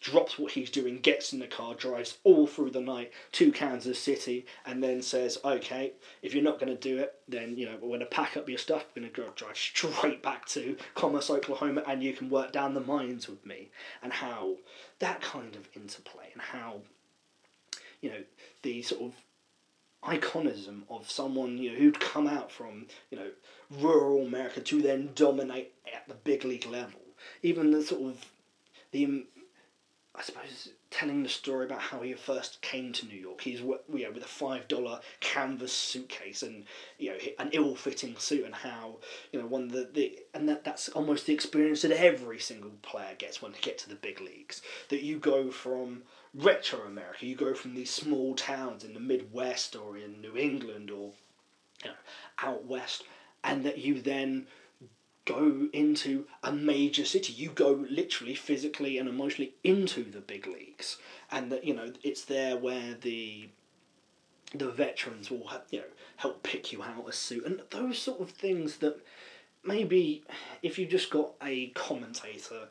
drops 0.00 0.38
what 0.38 0.52
he's 0.52 0.70
doing, 0.70 0.98
gets 0.98 1.32
in 1.32 1.38
the 1.38 1.46
car, 1.46 1.74
drives 1.74 2.18
all 2.24 2.46
through 2.46 2.70
the 2.70 2.80
night 2.80 3.12
to 3.32 3.52
Kansas 3.52 3.98
City, 3.98 4.46
and 4.64 4.82
then 4.82 5.02
says, 5.02 5.38
"Okay, 5.44 5.92
if 6.22 6.34
you're 6.34 6.42
not 6.42 6.58
going 6.58 6.74
to 6.74 6.80
do 6.80 6.98
it, 6.98 7.14
then 7.28 7.56
you 7.56 7.66
know 7.66 7.76
we're 7.80 7.88
going 7.88 8.00
to 8.00 8.06
pack 8.06 8.36
up 8.36 8.48
your 8.48 8.58
stuff. 8.58 8.86
We're 8.96 9.02
going 9.08 9.12
to 9.12 9.30
drive 9.36 9.56
straight 9.56 10.22
back 10.22 10.46
to 10.46 10.76
Commerce, 10.94 11.30
Oklahoma, 11.30 11.82
and 11.86 12.02
you 12.02 12.12
can 12.12 12.30
work 12.30 12.52
down 12.52 12.74
the 12.74 12.80
mines 12.80 13.28
with 13.28 13.44
me." 13.44 13.70
And 14.02 14.12
how 14.12 14.56
that 14.98 15.20
kind 15.20 15.54
of 15.54 15.68
interplay, 15.74 16.30
and 16.32 16.42
how 16.42 16.80
you 18.00 18.10
know 18.10 18.22
the 18.62 18.82
sort 18.82 19.02
of 19.02 19.12
iconism 20.02 20.82
of 20.88 21.10
someone 21.10 21.58
you 21.58 21.70
know 21.70 21.78
who'd 21.78 22.00
come 22.00 22.26
out 22.26 22.50
from 22.50 22.86
you 23.10 23.18
know 23.18 23.30
rural 23.70 24.26
America 24.26 24.60
to 24.60 24.80
then 24.80 25.10
dominate 25.14 25.74
at 25.94 26.08
the 26.08 26.14
big 26.14 26.44
league 26.44 26.66
level. 26.66 27.00
Even 27.42 27.70
the 27.70 27.82
sort 27.82 28.00
of 28.02 28.24
the 28.92 29.26
I 30.12 30.22
suppose 30.22 30.68
telling 30.90 31.22
the 31.22 31.28
story 31.28 31.66
about 31.66 31.80
how 31.80 32.02
he 32.02 32.12
first 32.14 32.60
came 32.62 32.92
to 32.92 33.06
New 33.06 33.16
York. 33.16 33.42
He's 33.42 33.60
you 33.60 33.78
know, 33.88 34.10
with 34.10 34.24
a 34.24 34.28
five 34.28 34.66
dollar 34.66 35.00
canvas 35.20 35.72
suitcase 35.72 36.42
and 36.42 36.64
you 36.98 37.10
know 37.10 37.18
an 37.38 37.50
ill 37.52 37.76
fitting 37.76 38.16
suit, 38.18 38.44
and 38.44 38.54
how 38.54 38.96
you 39.32 39.40
know 39.40 39.46
one 39.46 39.68
the, 39.68 39.88
the 39.92 40.18
and 40.34 40.48
that 40.48 40.64
that's 40.64 40.88
almost 40.90 41.26
the 41.26 41.32
experience 41.32 41.82
that 41.82 41.92
every 41.92 42.40
single 42.40 42.72
player 42.82 43.14
gets 43.16 43.40
when 43.40 43.52
they 43.52 43.60
get 43.60 43.78
to 43.78 43.88
the 43.88 43.94
big 43.94 44.20
leagues. 44.20 44.62
That 44.88 45.04
you 45.04 45.18
go 45.18 45.50
from 45.52 46.02
retro 46.34 46.80
America, 46.80 47.26
you 47.26 47.36
go 47.36 47.54
from 47.54 47.74
these 47.74 47.90
small 47.90 48.34
towns 48.34 48.82
in 48.82 48.94
the 48.94 49.00
Midwest 49.00 49.76
or 49.76 49.96
in 49.96 50.20
New 50.20 50.36
England 50.36 50.90
or 50.90 51.12
you 51.84 51.90
know, 51.90 51.96
out 52.42 52.66
west, 52.66 53.04
and 53.44 53.64
that 53.64 53.78
you 53.78 54.02
then 54.02 54.48
go 55.32 55.68
into 55.72 56.26
a 56.42 56.52
major 56.52 57.04
city. 57.04 57.32
You 57.32 57.50
go 57.50 57.86
literally, 57.88 58.34
physically, 58.34 58.98
and 58.98 59.08
emotionally 59.08 59.54
into 59.64 60.04
the 60.04 60.20
big 60.20 60.46
leagues, 60.46 60.98
and 61.30 61.50
that 61.52 61.64
you 61.64 61.74
know 61.74 61.92
it's 62.02 62.24
there 62.24 62.56
where 62.56 62.94
the 62.94 63.48
the 64.54 64.70
veterans 64.70 65.30
will 65.30 65.48
you 65.70 65.78
know 65.78 65.84
help 66.16 66.42
pick 66.42 66.72
you 66.72 66.82
out 66.82 67.08
a 67.08 67.12
suit 67.12 67.46
and 67.46 67.62
those 67.70 67.98
sort 67.98 68.20
of 68.20 68.30
things 68.30 68.78
that 68.78 68.98
maybe 69.64 70.24
if 70.62 70.76
you 70.78 70.86
just 70.86 71.08
got 71.08 71.30
a 71.42 71.68
commentator 71.68 72.68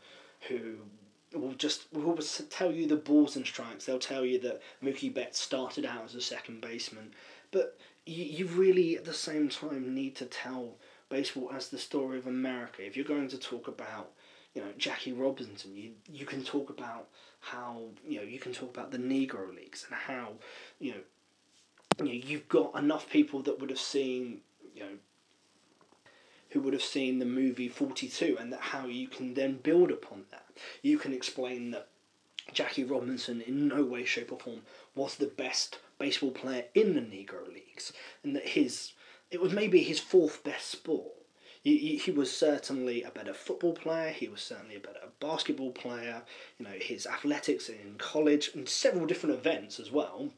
who 0.50 0.76
will 1.34 1.54
just 1.54 1.86
will 1.93 2.17
tell 2.50 2.72
you 2.72 2.88
the 2.88 2.95
balls 2.95 3.36
and 3.36 3.45
strikes. 3.45 3.86
They'll 3.86 4.00
tell 4.00 4.26
you 4.26 4.39
that 4.39 4.62
Mookie 4.84 5.13
Betts 5.13 5.39
started 5.39 5.86
out 5.86 6.06
as 6.06 6.15
a 6.15 6.22
second 6.22 6.62
baseman, 6.62 7.13
but 7.52 7.78
you, 8.06 8.24
you 8.24 8.48
really 8.48 8.98
at 8.98 9.06
the 9.06 9.13
same 9.13 9.50
time 9.50 9.93
need 9.93 10.15
to 10.17 10.26
tell 10.26 10.76
baseball 11.10 11.52
as 11.54 11.69
the 11.69 11.78
story 11.78 12.17
of 12.17 12.28
America. 12.28 12.86
If 12.86 12.95
you're 12.95 13.06
going 13.06 13.28
to 13.30 13.38
talk 13.38 13.67
about, 13.67 14.12
you 14.54 14.62
know, 14.62 14.69
Jackie 14.78 15.13
Robinson, 15.13 15.76
you 15.76 15.91
you 16.12 16.26
can 16.26 16.43
talk 16.43 16.69
about 16.69 17.08
how 17.39 17.84
you 18.08 18.17
know 18.17 18.24
you 18.24 18.39
can 18.39 18.54
talk 18.54 18.69
about 18.69 18.91
the 18.91 18.98
Negro 18.98 19.54
Leagues 19.56 19.86
and 19.88 19.98
how 19.98 20.34
you 20.80 20.91
know, 20.91 21.02
you 22.00 22.06
know 22.06 22.12
you've 22.12 22.50
got 22.50 22.76
enough 22.78 23.10
people 23.10 23.41
that 23.43 23.60
would 23.60 23.69
have 23.69 23.80
seen 23.80 24.41
you 24.74 24.82
know 24.82 24.98
who 26.52 26.62
would 26.62 26.74
have 26.74 26.82
seen 26.82 27.19
the 27.19 27.26
movie 27.26 27.67
42 27.67 28.38
and 28.39 28.52
that 28.52 28.60
how 28.62 28.88
you 28.88 29.08
can 29.08 29.36
then 29.36 29.58
build 29.58 29.91
upon 29.91 30.26
that. 30.32 30.48
You 30.82 30.98
can 30.98 31.13
explain 31.13 31.72
that 31.72 31.89
Jackie 32.54 32.84
Robinson 32.84 33.41
in 33.41 33.67
no 33.67 33.84
way, 33.84 34.04
shape 34.04 34.32
or 34.32 34.39
form 34.39 34.62
was 34.95 35.15
the 35.15 35.28
best 35.28 35.78
baseball 36.00 36.32
player 36.32 36.65
in 36.74 36.95
the 36.95 37.02
Negro 37.02 37.48
Leagues 37.48 37.93
and 38.24 38.36
that 38.36 38.48
his 38.48 38.93
it 39.32 39.42
was 39.42 39.54
maybe 39.54 39.84
his 39.84 40.00
fourth 40.00 40.44
best 40.44 40.70
sport. 40.70 41.13
He, 41.62 41.98
he 41.98 42.12
was 42.12 42.36
certainly 42.36 43.04
a 43.04 43.12
better 43.12 43.34
football 43.34 43.74
player. 43.74 44.12
He 44.12 44.30
was 44.30 44.42
certainly 44.42 44.78
a 44.78 44.80
better 44.80 45.10
basketball 45.20 45.72
player. 45.72 46.24
You 46.58 46.65
know 46.65 46.76
his 46.80 47.06
athletics 47.06 47.68
in 47.70 47.96
college 47.98 48.52
and 48.54 48.68
several 48.68 49.06
different 49.06 49.36
events 49.36 49.80
as 49.80 49.92
well, 49.92 50.30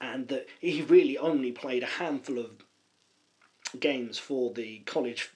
and 0.00 0.28
that 0.28 0.46
he 0.60 0.82
really 0.82 1.18
only 1.18 1.50
played 1.50 1.82
a 1.82 1.86
handful 1.86 2.38
of 2.38 2.50
games 3.80 4.18
for 4.18 4.52
the 4.52 4.78
college 4.80 5.30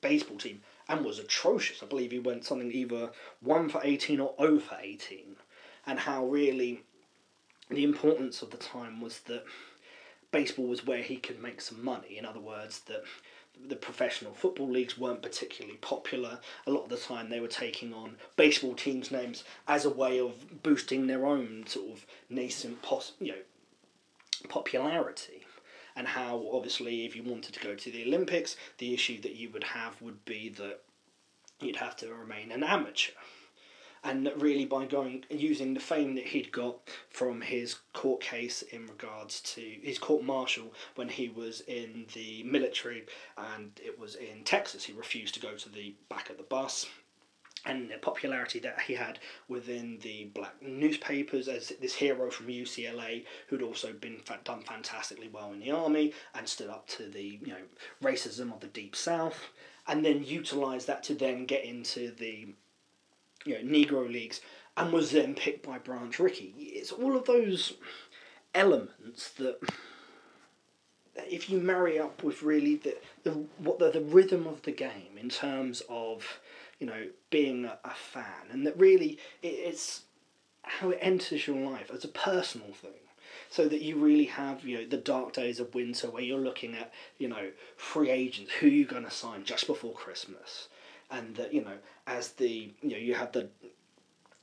baseball 0.00 0.38
team 0.38 0.62
and 0.88 1.04
was 1.04 1.18
atrocious. 1.18 1.82
I 1.82 1.86
believe 1.86 2.12
he 2.12 2.18
went 2.18 2.44
something 2.44 2.72
either 2.72 3.10
one 3.40 3.68
for 3.68 3.82
eighteen 3.84 4.20
or 4.20 4.34
over 4.38 4.60
for 4.60 4.78
eighteen, 4.80 5.36
and 5.86 5.98
how 5.98 6.26
really 6.26 6.82
the 7.70 7.84
importance 7.84 8.40
of 8.42 8.50
the 8.50 8.56
time 8.56 9.00
was 9.00 9.20
that 9.20 9.44
baseball 10.34 10.66
was 10.66 10.84
where 10.84 11.02
he 11.02 11.16
could 11.16 11.40
make 11.40 11.60
some 11.60 11.82
money. 11.82 12.18
In 12.18 12.26
other 12.26 12.40
words, 12.40 12.80
that 12.86 13.04
the 13.68 13.76
professional 13.76 14.34
football 14.34 14.68
leagues 14.68 14.98
weren't 14.98 15.22
particularly 15.22 15.76
popular. 15.76 16.40
A 16.66 16.72
lot 16.72 16.82
of 16.82 16.88
the 16.88 16.96
time, 16.96 17.30
they 17.30 17.38
were 17.38 17.46
taking 17.46 17.94
on 17.94 18.16
baseball 18.36 18.74
teams' 18.74 19.12
names 19.12 19.44
as 19.68 19.84
a 19.84 19.90
way 19.90 20.18
of 20.18 20.62
boosting 20.64 21.06
their 21.06 21.24
own 21.24 21.68
sort 21.68 21.92
of 21.92 22.06
nascent, 22.28 22.82
pos- 22.82 23.12
you 23.20 23.28
know, 23.28 23.38
popularity. 24.48 25.46
And 25.94 26.08
how, 26.08 26.48
obviously, 26.52 27.06
if 27.06 27.14
you 27.14 27.22
wanted 27.22 27.54
to 27.54 27.60
go 27.60 27.76
to 27.76 27.90
the 27.92 28.04
Olympics, 28.04 28.56
the 28.78 28.92
issue 28.92 29.20
that 29.20 29.36
you 29.36 29.50
would 29.50 29.62
have 29.62 30.02
would 30.02 30.24
be 30.24 30.48
that 30.48 30.80
you'd 31.60 31.76
have 31.76 31.94
to 31.98 32.12
remain 32.12 32.50
an 32.50 32.64
amateur 32.64 33.12
and 34.04 34.30
really 34.36 34.66
by 34.66 34.84
going 34.84 35.24
using 35.30 35.72
the 35.72 35.80
fame 35.80 36.14
that 36.14 36.26
he'd 36.26 36.52
got 36.52 36.76
from 37.08 37.40
his 37.40 37.76
court 37.94 38.20
case 38.20 38.62
in 38.62 38.86
regards 38.86 39.40
to 39.40 39.62
his 39.82 39.98
court 39.98 40.22
martial 40.22 40.72
when 40.94 41.08
he 41.08 41.28
was 41.30 41.62
in 41.62 42.06
the 42.14 42.42
military 42.44 43.04
and 43.38 43.80
it 43.82 43.98
was 43.98 44.14
in 44.16 44.44
Texas 44.44 44.84
he 44.84 44.92
refused 44.92 45.34
to 45.34 45.40
go 45.40 45.54
to 45.56 45.68
the 45.70 45.94
back 46.08 46.30
of 46.30 46.36
the 46.36 46.42
bus. 46.44 46.86
And 47.66 47.90
the 47.90 47.96
popularity 47.96 48.58
that 48.58 48.82
he 48.82 48.92
had 48.92 49.20
within 49.48 49.98
the 50.02 50.24
black 50.34 50.60
newspapers 50.60 51.48
as 51.48 51.72
this 51.80 51.94
hero 51.94 52.30
from 52.30 52.48
UCLA 52.48 53.24
who'd 53.48 53.62
also 53.62 53.94
been 53.94 54.20
done 54.44 54.60
fantastically 54.60 55.30
well 55.32 55.50
in 55.50 55.60
the 55.60 55.70
army 55.70 56.12
and 56.34 56.46
stood 56.46 56.68
up 56.68 56.86
to 56.88 57.08
the 57.08 57.40
you 57.42 57.46
know 57.46 57.62
racism 58.02 58.52
of 58.52 58.60
the 58.60 58.66
deep 58.66 58.94
south 58.94 59.48
and 59.86 60.04
then 60.04 60.22
utilize 60.22 60.84
that 60.84 61.02
to 61.04 61.14
then 61.14 61.46
get 61.46 61.64
into 61.64 62.10
the 62.10 62.48
you 63.44 63.54
know, 63.54 63.70
Negro 63.70 64.10
Leagues, 64.10 64.40
and 64.76 64.92
was 64.92 65.12
then 65.12 65.34
picked 65.34 65.66
by 65.66 65.78
Branch 65.78 66.18
Rickey. 66.18 66.54
It's 66.58 66.92
all 66.92 67.16
of 67.16 67.26
those 67.26 67.74
elements 68.54 69.30
that, 69.32 69.58
if 71.16 71.48
you 71.48 71.60
marry 71.60 71.98
up 71.98 72.22
with 72.22 72.42
really 72.42 72.76
the, 72.76 72.96
the 73.22 73.30
what 73.58 73.78
the, 73.78 73.90
the 73.90 74.00
rhythm 74.00 74.46
of 74.46 74.62
the 74.62 74.72
game 74.72 75.16
in 75.16 75.28
terms 75.28 75.82
of 75.88 76.40
you 76.78 76.86
know 76.86 77.08
being 77.30 77.64
a, 77.64 77.78
a 77.84 77.94
fan, 77.94 78.50
and 78.50 78.66
that 78.66 78.78
really 78.78 79.18
it, 79.42 79.48
it's 79.48 80.02
how 80.62 80.90
it 80.90 80.98
enters 81.00 81.46
your 81.46 81.70
life 81.70 81.90
as 81.92 82.04
a 82.04 82.08
personal 82.08 82.72
thing 82.72 82.90
so 83.50 83.68
that 83.68 83.82
you 83.82 83.96
really 83.96 84.24
have 84.24 84.64
you 84.64 84.78
know 84.78 84.86
the 84.86 84.96
dark 84.96 85.32
days 85.32 85.60
of 85.60 85.74
winter 85.74 86.10
where 86.10 86.22
you're 86.22 86.38
looking 86.38 86.74
at 86.74 86.92
you 87.18 87.28
know 87.28 87.50
free 87.76 88.10
agents 88.10 88.52
who 88.54 88.66
you're 88.66 88.88
going 88.88 89.04
to 89.04 89.10
sign 89.10 89.44
just 89.44 89.66
before 89.66 89.92
christmas 89.92 90.68
and 91.10 91.36
that 91.36 91.52
you 91.52 91.64
know 91.64 91.76
as 92.06 92.30
the 92.32 92.72
you 92.82 92.90
know 92.90 92.96
you 92.96 93.14
have 93.14 93.32
the 93.32 93.48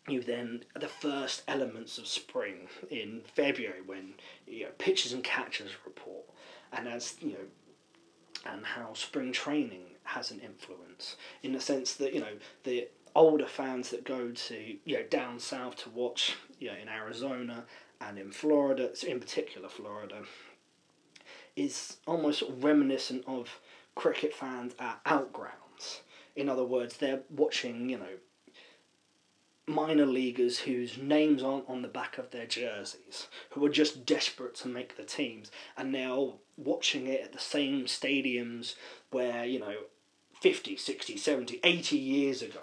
you 0.08 0.22
then 0.22 0.64
the 0.80 0.88
first 0.88 1.44
elements 1.48 1.98
of 1.98 2.08
spring 2.08 2.68
in 2.90 3.22
February 3.36 3.82
when 3.86 4.14
you 4.48 4.64
know 4.64 4.72
pitchers 4.78 5.14
and 5.14 5.24
catchers 5.24 5.72
report, 5.86 6.26
and 6.74 6.88
as 6.88 7.16
you 7.20 7.34
know, 7.34 8.52
and 8.52 8.66
how 8.66 8.94
spring 8.94 9.32
training 9.32 9.86
has 10.04 10.32
an 10.32 10.40
influence 10.40 11.16
in 11.44 11.54
the 11.54 11.60
sense 11.60 11.94
that 11.94 12.14
you 12.14 12.20
know 12.20 12.36
the 12.64 12.88
older 13.14 13.46
fans 13.46 13.90
that 13.90 14.04
go 14.04 14.32
to 14.32 14.78
you 14.86 14.96
know 14.96 15.04
down 15.04 15.40
south 15.40 15.76
to 15.76 15.90
watch 15.90 16.36
you 16.60 16.68
know 16.68 16.78
in 16.82 16.90
Arizona 16.90 17.64
and 18.00 18.18
in 18.18 18.32
Florida, 18.32 18.90
in 19.08 19.20
particular 19.20 19.70
Florida, 19.70 20.24
is 21.56 21.98
almost 22.08 22.42
reminiscent 22.60 23.24
of 23.28 23.60
cricket 23.94 24.34
fans 24.34 24.74
at 24.80 25.00
outgrounds 25.08 26.02
in 26.36 26.50
other 26.50 26.64
words, 26.64 26.98
they're 26.98 27.22
watching, 27.30 27.90
you 27.90 27.98
know, 27.98 28.18
minor 29.68 30.06
leaguers 30.06 30.60
whose 30.60 30.98
names 30.98 31.44
aren't 31.44 31.70
on 31.70 31.82
the 31.82 31.88
back 31.88 32.18
of 32.18 32.32
their 32.32 32.46
jerseys, 32.46 33.28
who 33.52 33.66
are 33.66 33.70
just 33.70 34.06
desperate 34.06 34.56
to 34.56 34.68
make 34.68 34.98
the 34.98 35.04
teams, 35.04 35.52
and 35.78 35.94
they're 35.94 36.32
watching 36.58 37.08
it 37.08 37.22
at 37.22 37.34
the 37.34 37.40
same 37.40 37.86
stadiums 37.86 38.76
where, 39.12 39.46
you 39.46 39.60
know, 39.60 39.76
50, 40.42 40.76
60, 40.76 41.18
70, 41.18 41.60
80 41.64 41.98
years 41.98 42.42
ago, 42.42 42.60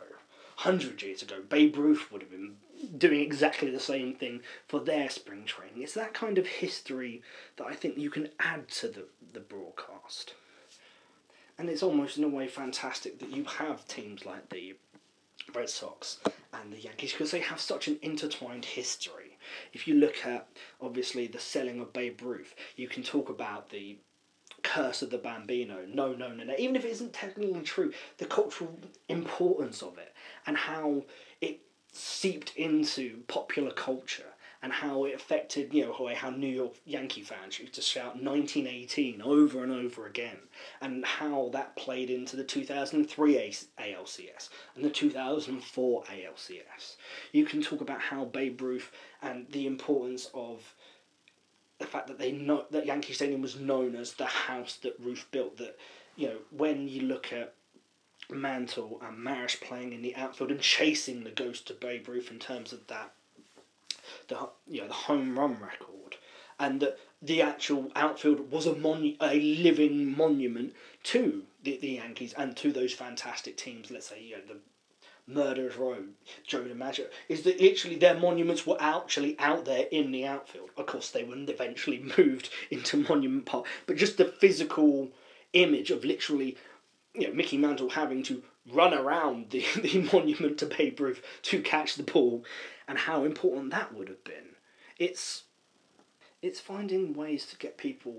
100 0.63 1.03
years 1.03 1.23
ago, 1.23 1.37
Babe 1.49 1.77
Ruth 1.77 2.11
would 2.11 2.23
have 2.23 2.31
been 2.31 2.57
doing 2.97 3.21
exactly 3.21 3.71
the 3.71 3.81
same 3.81 4.15
thing 4.15 4.41
for 4.67 4.81
their 4.81 5.09
spring 5.09 5.45
training. 5.45 5.83
It's 5.83 5.95
that 5.95 6.15
kind 6.15 6.39
of 6.39 6.47
history 6.47 7.23
that 7.57 7.67
I 7.67 7.75
think 7.75 7.97
you 7.97 8.11
can 8.11 8.31
add 8.41 8.69
to 8.69 8.89
the, 8.89 9.05
the 9.33 9.41
broadcast 9.41 10.35
and 11.59 11.69
it's 11.69 11.83
almost 11.83 12.19
in 12.19 12.25
a 12.25 12.29
way 12.29 12.47
fantastic 12.47 13.19
that 13.19 13.31
you 13.31 13.45
have 13.45 13.87
teams 13.89 14.25
like 14.25 14.49
the 14.51 14.77
Red 15.55 15.69
Sox 15.69 16.19
and 16.53 16.73
the 16.73 16.79
Yankees 16.81 17.13
because 17.13 17.31
they 17.31 17.41
have 17.41 17.61
such 17.61 17.89
an 17.89 17.99
intertwined 18.03 18.65
history. 18.65 19.39
If 19.73 19.89
you 19.89 19.95
look 19.95 20.25
at 20.25 20.49
obviously 20.81 21.27
the 21.27 21.39
selling 21.39 21.81
of 21.81 21.93
Babe 21.93 22.21
Ruth, 22.23 22.55
you 22.77 22.89
can 22.89 23.03
talk 23.03 23.29
about 23.29 23.71
the 23.71 23.99
curse 24.63 25.03
of 25.03 25.11
the 25.11 25.19
Bambino. 25.19 25.85
No, 25.87 26.13
no, 26.13 26.33
no, 26.33 26.45
no. 26.45 26.55
Even 26.59 26.77
if 26.77 26.85
it 26.85 26.91
isn't 26.91 27.13
technically 27.13 27.63
true, 27.63 27.93
the 28.19 28.27
cultural 28.27 28.79
importance 29.09 29.83
of 29.83 29.99
it 29.99 30.13
and 30.47 30.57
how 30.57 31.05
it 31.41 31.61
seeped 31.93 32.55
into 32.57 33.23
popular 33.29 33.71
culture 33.71 34.35
and 34.63 34.73
how 34.73 35.05
it 35.05 35.15
affected, 35.15 35.73
you 35.73 35.85
know, 35.85 36.15
how 36.15 36.31
New 36.31 36.49
York 36.49 36.75
Yankee 36.85 37.23
fans 37.23 37.59
used 37.59 37.75
to 37.75 37.81
shout 37.81 38.21
1918 38.21 39.23
over 39.23 39.63
and 39.63 39.73
over 39.73 40.07
again, 40.07 40.39
and 40.81 41.05
how 41.05 41.51
that 41.53 41.77
played 41.77 42.11
into 42.11 42.37
the 42.37 42.45
2003 42.45 43.35
ALCS 43.79 44.49
and 44.75 44.85
the 44.85 44.91
2004 44.91 46.03
ALCS. 46.05 46.97
You 47.33 47.45
can 47.45 47.63
talk 47.63 47.81
about 47.81 48.01
how 48.01 48.25
Babe 48.25 48.61
Ruth 48.61 48.91
and 49.23 49.47
the 49.51 49.67
importance 49.67 50.29
of 50.35 50.75
the 51.79 51.87
fact 51.87 52.09
that 52.09 52.19
they 52.19 52.33
know 52.33 52.67
that 52.71 52.87
Yankee 52.87 53.13
Stadium 53.13 53.41
was 53.41 53.57
known 53.57 53.95
as 53.95 54.15
the 54.15 54.27
house 54.27 54.77
that 54.83 54.99
Ruth 54.99 55.27
built. 55.31 55.57
That 55.59 55.79
you 56.17 56.27
know 56.29 56.39
when 56.51 56.89
you 56.89 57.03
look 57.03 57.33
at 57.33 57.55
Mantle 58.31 59.01
and 59.03 59.19
Maris 59.19 59.57
playing 59.57 59.93
in 59.93 60.03
the 60.03 60.17
outfield 60.17 60.51
and 60.51 60.61
chasing 60.61 61.25
the 61.25 61.31
ghost 61.31 61.71
of 61.71 61.81
Babe 61.81 62.09
Ruth 62.09 62.31
in 62.31 62.39
terms 62.39 62.73
of 62.73 62.87
that, 62.89 63.13
the 64.29 64.49
you 64.67 64.81
know 64.81 64.89
the 64.89 64.95
home 64.95 65.39
run 65.39 65.59
record, 65.61 66.17
and 66.59 66.81
that 66.81 66.99
the 67.21 67.43
actual 67.43 67.91
outfield 67.97 68.51
was 68.51 68.67
a 68.67 68.75
monu- 68.75 69.17
a 69.21 69.41
living 69.41 70.17
monument 70.17 70.75
to 71.05 71.45
the, 71.63 71.79
the 71.79 71.93
Yankees 71.93 72.33
and 72.35 72.57
to 72.57 72.73
those 72.73 72.93
fantastic 72.93 73.57
teams. 73.57 73.91
Let's 73.91 74.09
say 74.09 74.23
you 74.23 74.37
know 74.37 74.43
the 74.47 74.61
Murderers 75.29 75.77
Row, 75.77 76.05
Joe 76.47 76.63
DiMaggio, 76.63 77.07
is 77.29 77.43
that 77.43 77.61
literally 77.61 77.97
their 77.97 78.19
monuments 78.19 78.67
were 78.67 78.81
actually 78.81 79.39
out 79.39 79.67
there 79.67 79.87
in 79.93 80.11
the 80.11 80.25
outfield. 80.25 80.71
Of 80.77 80.87
course, 80.87 81.11
they 81.11 81.23
were 81.23 81.37
eventually 81.37 81.99
moved 82.19 82.49
into 82.71 82.97
Monument 82.97 83.45
Park, 83.45 83.67
but 83.87 83.97
just 83.97 84.17
the 84.17 84.25
physical 84.25 85.11
image 85.53 85.91
of 85.91 86.05
literally, 86.05 86.57
you 87.15 87.29
know, 87.29 87.35
Mickey 87.35 87.59
Mantle 87.59 87.91
having 87.91 88.23
to 88.25 88.43
run 88.73 88.95
around 88.95 89.51
the, 89.51 89.65
the 89.83 90.09
monument 90.13 90.59
to 90.59 90.67
Babe 90.67 90.99
Ruth 90.99 91.23
to 91.43 91.61
catch 91.61 91.97
the 91.97 92.03
ball, 92.03 92.45
and 92.89 92.99
how 92.99 93.25
important 93.25 93.71
that 93.71 93.95
would 93.95 94.09
have 94.09 94.25
been. 94.25 94.57
It's 94.99 95.45
it's 96.41 96.61
finding 96.61 97.15
ways 97.15 97.47
to 97.47 97.57
get 97.57 97.77
people 97.77 98.15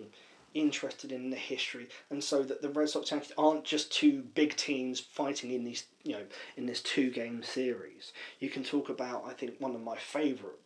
interested 0.53 1.11
in 1.11 1.29
the 1.29 1.37
history, 1.37 1.89
and 2.09 2.23
so 2.23 2.43
that 2.43 2.61
the 2.61 2.69
Red 2.69 2.89
Sox 2.89 3.11
Yankees 3.11 3.31
aren't 3.37 3.63
just 3.63 3.91
two 3.91 4.21
big 4.21 4.55
teams 4.55 4.99
fighting 4.99 5.51
in 5.51 5.63
these, 5.63 5.85
you 6.03 6.13
know, 6.13 6.23
in 6.57 6.65
this 6.65 6.81
two 6.81 7.11
game 7.11 7.43
series. 7.43 8.13
You 8.39 8.49
can 8.49 8.63
talk 8.63 8.89
about, 8.89 9.25
I 9.25 9.33
think, 9.33 9.55
one 9.59 9.75
of 9.75 9.81
my 9.81 9.97
favourite 9.97 10.57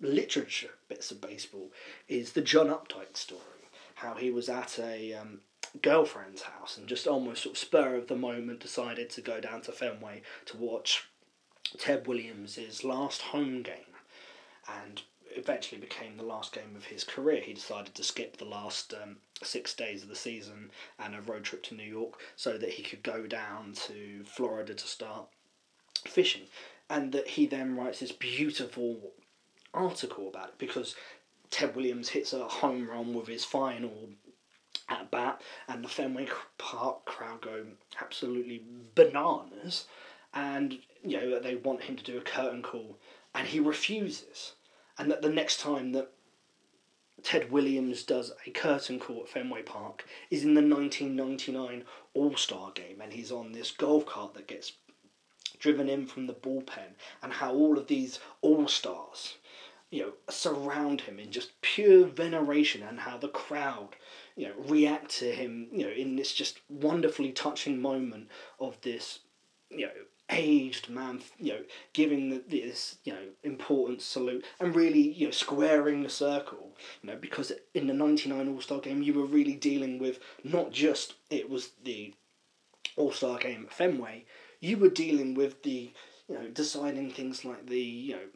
literature 0.00 0.74
bits 0.88 1.10
of 1.10 1.20
baseball 1.20 1.72
is 2.08 2.32
the 2.32 2.42
John 2.42 2.68
Updike 2.68 3.16
story. 3.16 3.42
How 3.96 4.14
he 4.14 4.30
was 4.30 4.48
at 4.48 4.78
a 4.78 5.14
um, 5.14 5.40
girlfriend's 5.82 6.42
house 6.42 6.76
and 6.76 6.86
just 6.86 7.06
almost 7.06 7.42
sort 7.42 7.54
of 7.54 7.58
spur 7.58 7.96
of 7.96 8.08
the 8.08 8.16
moment 8.16 8.60
decided 8.60 9.10
to 9.10 9.22
go 9.22 9.40
down 9.40 9.62
to 9.62 9.72
Fenway 9.72 10.22
to 10.46 10.56
watch 10.56 11.08
Ted 11.78 12.06
Williams' 12.06 12.84
last 12.84 13.22
home 13.22 13.62
game. 13.62 13.94
And 14.68 15.02
eventually 15.36 15.80
became 15.80 16.16
the 16.16 16.22
last 16.22 16.52
game 16.52 16.74
of 16.76 16.86
his 16.86 17.04
career. 17.04 17.40
He 17.40 17.52
decided 17.52 17.94
to 17.94 18.02
skip 18.02 18.36
the 18.36 18.44
last 18.44 18.94
um, 18.94 19.18
six 19.42 19.74
days 19.74 20.02
of 20.02 20.08
the 20.08 20.16
season 20.16 20.70
and 20.98 21.14
a 21.14 21.20
road 21.20 21.44
trip 21.44 21.62
to 21.64 21.74
New 21.74 21.84
York 21.84 22.18
so 22.36 22.56
that 22.58 22.70
he 22.70 22.82
could 22.82 23.02
go 23.02 23.26
down 23.26 23.72
to 23.86 24.24
Florida 24.24 24.74
to 24.74 24.86
start 24.86 25.28
fishing. 26.06 26.44
And 26.88 27.12
that 27.12 27.28
he 27.28 27.46
then 27.46 27.76
writes 27.76 28.00
this 28.00 28.12
beautiful 28.12 29.12
article 29.74 30.28
about 30.28 30.48
it 30.48 30.58
because 30.58 30.96
Ted 31.50 31.76
Williams 31.76 32.08
hits 32.08 32.32
a 32.32 32.44
home 32.44 32.88
run 32.88 33.12
with 33.12 33.28
his 33.28 33.44
final 33.44 34.10
at 34.88 35.10
bat, 35.10 35.40
and 35.68 35.82
the 35.82 35.88
Fenway 35.88 36.28
Park 36.58 37.04
crowd 37.06 37.42
go 37.42 37.66
absolutely 38.00 38.62
bananas. 38.94 39.86
And 40.32 40.78
you 41.06 41.20
know 41.20 41.30
that 41.30 41.42
they 41.42 41.54
want 41.54 41.82
him 41.82 41.96
to 41.96 42.04
do 42.04 42.18
a 42.18 42.22
curtain 42.22 42.62
call, 42.62 42.98
and 43.34 43.46
he 43.46 43.60
refuses. 43.60 44.54
And 44.98 45.10
that 45.10 45.22
the 45.22 45.28
next 45.28 45.60
time 45.60 45.92
that 45.92 46.10
Ted 47.22 47.50
Williams 47.50 48.02
does 48.02 48.32
a 48.46 48.50
curtain 48.50 48.98
call 48.98 49.22
at 49.22 49.28
Fenway 49.28 49.62
Park 49.62 50.04
is 50.30 50.42
in 50.42 50.54
the 50.54 50.60
1999 50.60 51.84
All 52.14 52.36
Star 52.36 52.72
game, 52.72 53.00
and 53.00 53.12
he's 53.12 53.32
on 53.32 53.52
this 53.52 53.70
golf 53.70 54.06
cart 54.06 54.34
that 54.34 54.48
gets 54.48 54.72
driven 55.58 55.88
in 55.88 56.06
from 56.06 56.26
the 56.26 56.34
bullpen, 56.34 56.94
and 57.22 57.32
how 57.32 57.54
all 57.54 57.78
of 57.78 57.86
these 57.86 58.18
All 58.42 58.68
Stars, 58.68 59.36
you 59.90 60.02
know, 60.02 60.12
surround 60.28 61.02
him 61.02 61.18
in 61.18 61.30
just 61.30 61.60
pure 61.62 62.06
veneration, 62.06 62.82
and 62.82 63.00
how 63.00 63.16
the 63.16 63.28
crowd, 63.28 63.96
you 64.34 64.48
know, 64.48 64.54
react 64.58 65.10
to 65.18 65.32
him, 65.32 65.68
you 65.72 65.84
know, 65.84 65.92
in 65.92 66.16
this 66.16 66.34
just 66.34 66.60
wonderfully 66.68 67.32
touching 67.32 67.80
moment 67.80 68.28
of 68.58 68.80
this, 68.82 69.20
you 69.70 69.86
know, 69.86 69.92
aged 70.30 70.88
man, 70.88 71.22
you 71.38 71.52
know, 71.52 71.60
giving 71.92 72.42
this, 72.48 72.98
you 73.04 73.12
know, 73.12 73.28
important 73.44 74.02
salute 74.02 74.44
and 74.58 74.74
really, 74.74 75.00
you 75.00 75.26
know, 75.26 75.30
squaring 75.30 76.02
the 76.02 76.08
circle, 76.08 76.76
you 77.02 77.10
know, 77.10 77.16
because 77.16 77.52
in 77.74 77.86
the 77.86 77.94
99 77.94 78.48
All 78.48 78.60
Star 78.60 78.80
game, 78.80 79.02
you 79.02 79.14
were 79.14 79.26
really 79.26 79.54
dealing 79.54 79.98
with 79.98 80.18
not 80.42 80.72
just 80.72 81.14
it 81.30 81.48
was 81.48 81.70
the 81.82 82.14
All 82.96 83.12
Star 83.12 83.38
game 83.38 83.66
at 83.66 83.72
Fenway, 83.72 84.24
you 84.60 84.76
were 84.78 84.88
dealing 84.88 85.34
with 85.34 85.62
the, 85.62 85.92
you 86.28 86.34
know, 86.34 86.48
deciding 86.48 87.10
things 87.10 87.44
like 87.44 87.66
the, 87.66 87.80
you 87.80 88.14
know, 88.14 88.26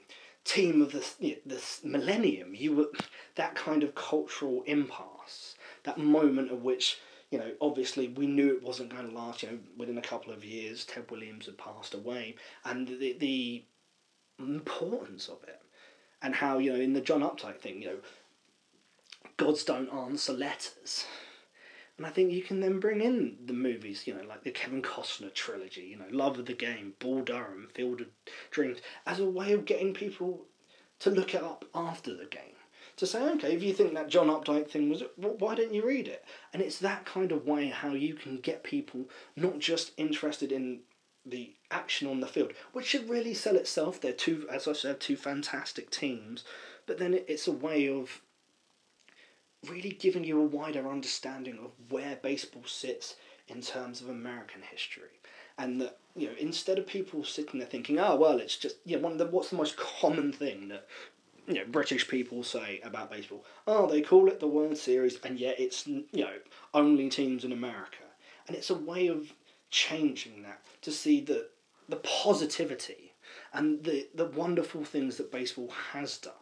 team 0.45 0.81
of 0.83 0.93
the, 0.93 1.05
you 1.19 1.33
know, 1.33 1.41
this 1.47 1.81
millennium. 1.83 2.55
You 2.55 2.75
were 2.77 2.89
that 3.35 3.55
kind 3.55 3.83
of 3.83 3.95
cultural 3.95 4.63
impasse, 4.67 5.57
that 5.85 5.99
moment 5.99 6.53
of 6.53 6.63
which 6.63 6.99
you 7.31 7.39
know, 7.39 7.53
obviously 7.61 8.09
we 8.09 8.27
knew 8.27 8.55
it 8.55 8.63
wasn't 8.63 8.91
going 8.91 9.09
to 9.09 9.15
last. 9.15 9.43
You 9.43 9.51
know, 9.51 9.59
within 9.77 9.99
a 9.99 10.03
couple 10.03 10.33
of 10.33 10.45
years, 10.45 10.85
Ted 10.85 11.11
Williams 11.11 11.47
had 11.47 11.59
passed 11.59 11.95
away, 11.95 12.35
and 12.65 12.89
the 12.89 13.17
the 13.19 13.65
importance 14.39 15.29
of 15.29 15.43
it, 15.45 15.63
and 16.23 16.35
how 16.35 16.59
you 16.59 16.73
know 16.73 16.81
in 16.81 16.93
the 16.93 17.01
John 17.01 17.21
Updike 17.21 17.61
thing, 17.61 17.83
you 17.83 17.89
know, 17.89 17.99
gods 19.37 19.65
don't 19.65 19.93
answer 19.93 20.33
letters. 20.33 21.07
And 21.97 22.07
I 22.07 22.11
think 22.11 22.33
you 22.33 22.43
can 22.43 22.61
then 22.61 22.81
bring 22.81 23.03
in 23.03 23.37
the 23.45 23.53
movies, 23.53 24.07
you 24.07 24.15
know, 24.15 24.23
like 24.27 24.43
the 24.43 24.51
Kevin 24.51 24.81
Costner 24.81 25.35
trilogy, 25.35 25.83
you 25.83 25.99
know, 25.99 26.07
Love 26.11 26.39
of 26.39 26.47
the 26.47 26.55
Game, 26.55 26.95
Bull 26.99 27.21
Durham, 27.21 27.69
Field 27.75 28.01
of 28.01 28.07
Dreams, 28.51 28.79
as 29.05 29.21
a 29.21 29.29
way 29.29 29.53
of 29.53 29.67
getting 29.67 29.93
people 29.93 30.47
to 31.01 31.11
look 31.11 31.35
it 31.35 31.43
up 31.43 31.67
after 31.75 32.17
the 32.17 32.25
game 32.25 32.57
to 33.01 33.07
say, 33.07 33.23
okay, 33.31 33.55
if 33.55 33.63
you 33.63 33.73
think 33.73 33.95
that 33.95 34.09
John 34.09 34.29
Updike 34.29 34.69
thing 34.69 34.91
was, 34.91 35.03
why 35.17 35.55
don't 35.55 35.73
you 35.73 35.87
read 35.87 36.07
it? 36.07 36.23
And 36.53 36.63
it's 36.63 36.79
that 36.81 37.07
kind 37.07 37.33
of 37.33 37.47
way 37.47 37.69
how 37.69 37.95
you 37.95 38.13
can 38.13 38.37
get 38.37 38.63
people 38.63 39.09
not 39.35 39.59
just 39.59 39.93
interested 39.97 40.53
in 40.53 40.81
the 41.25 41.55
action 41.71 42.09
on 42.09 42.21
the 42.21 42.27
field, 42.27 42.53
which 42.75 42.87
should 42.87 43.09
really 43.09 43.33
sell 43.33 43.57
itself. 43.57 44.01
They're 44.01 44.13
two, 44.13 44.47
as 44.53 44.69
I 44.69 44.75
said, 44.75 45.01
two 45.01 45.17
fantastic 45.17 45.91
teams, 45.91 46.45
but 46.87 46.99
then 46.99 47.19
it's 47.27 47.49
a 47.49 47.53
way 47.53 47.89
of 47.89 48.21
really 49.67 49.91
giving 49.91 50.25
you 50.25 50.39
a 50.39 50.45
wider 50.45 50.87
understanding 50.87 51.59
of 51.59 51.71
where 51.91 52.17
baseball 52.23 52.65
sits 52.67 53.17
in 53.49 53.63
terms 53.63 54.03
of 54.03 54.11
American 54.11 54.61
history. 54.71 55.21
And 55.57 55.81
that, 55.81 55.99
you 56.15 56.27
know, 56.27 56.35
instead 56.39 56.79
of 56.79 56.87
people 56.87 57.25
sitting 57.25 57.61
there 57.61 57.69
thinking, 57.69 57.99
oh, 57.99 58.17
well, 58.17 58.39
it's 58.39 58.57
just, 58.57 58.77
you 58.85 58.97
know, 58.97 59.03
one 59.03 59.13
of 59.13 59.19
the, 59.19 59.27
what's 59.27 59.51
the 59.51 59.57
most 59.57 59.77
common 59.79 60.33
thing 60.33 60.69
that 60.69 60.87
you 61.51 61.57
know, 61.57 61.65
British 61.69 62.07
people 62.07 62.45
say 62.45 62.81
about 62.85 63.11
baseball, 63.11 63.45
oh, 63.67 63.91
they 63.91 64.01
call 64.01 64.29
it 64.29 64.39
the 64.39 64.47
World 64.47 64.79
Series, 64.79 65.19
and 65.25 65.39
yet 65.39 65.59
it's 65.59 65.87
you 65.87 66.07
know 66.13 66.35
only 66.73 67.09
teams 67.09 67.45
in 67.45 67.51
America, 67.51 68.05
and 68.47 68.57
it's 68.57 68.71
a 68.71 68.75
way 68.75 69.09
of 69.09 69.33
changing 69.69 70.43
that 70.45 70.63
to 70.83 70.93
see 70.93 71.21
the 71.21 71.49
the 71.89 71.97
positivity 71.97 73.15
and 73.53 73.83
the 73.83 74.09
the 74.15 74.27
wonderful 74.27 74.85
things 74.85 75.17
that 75.17 75.33
baseball 75.33 75.73
has 75.93 76.19
done, 76.19 76.33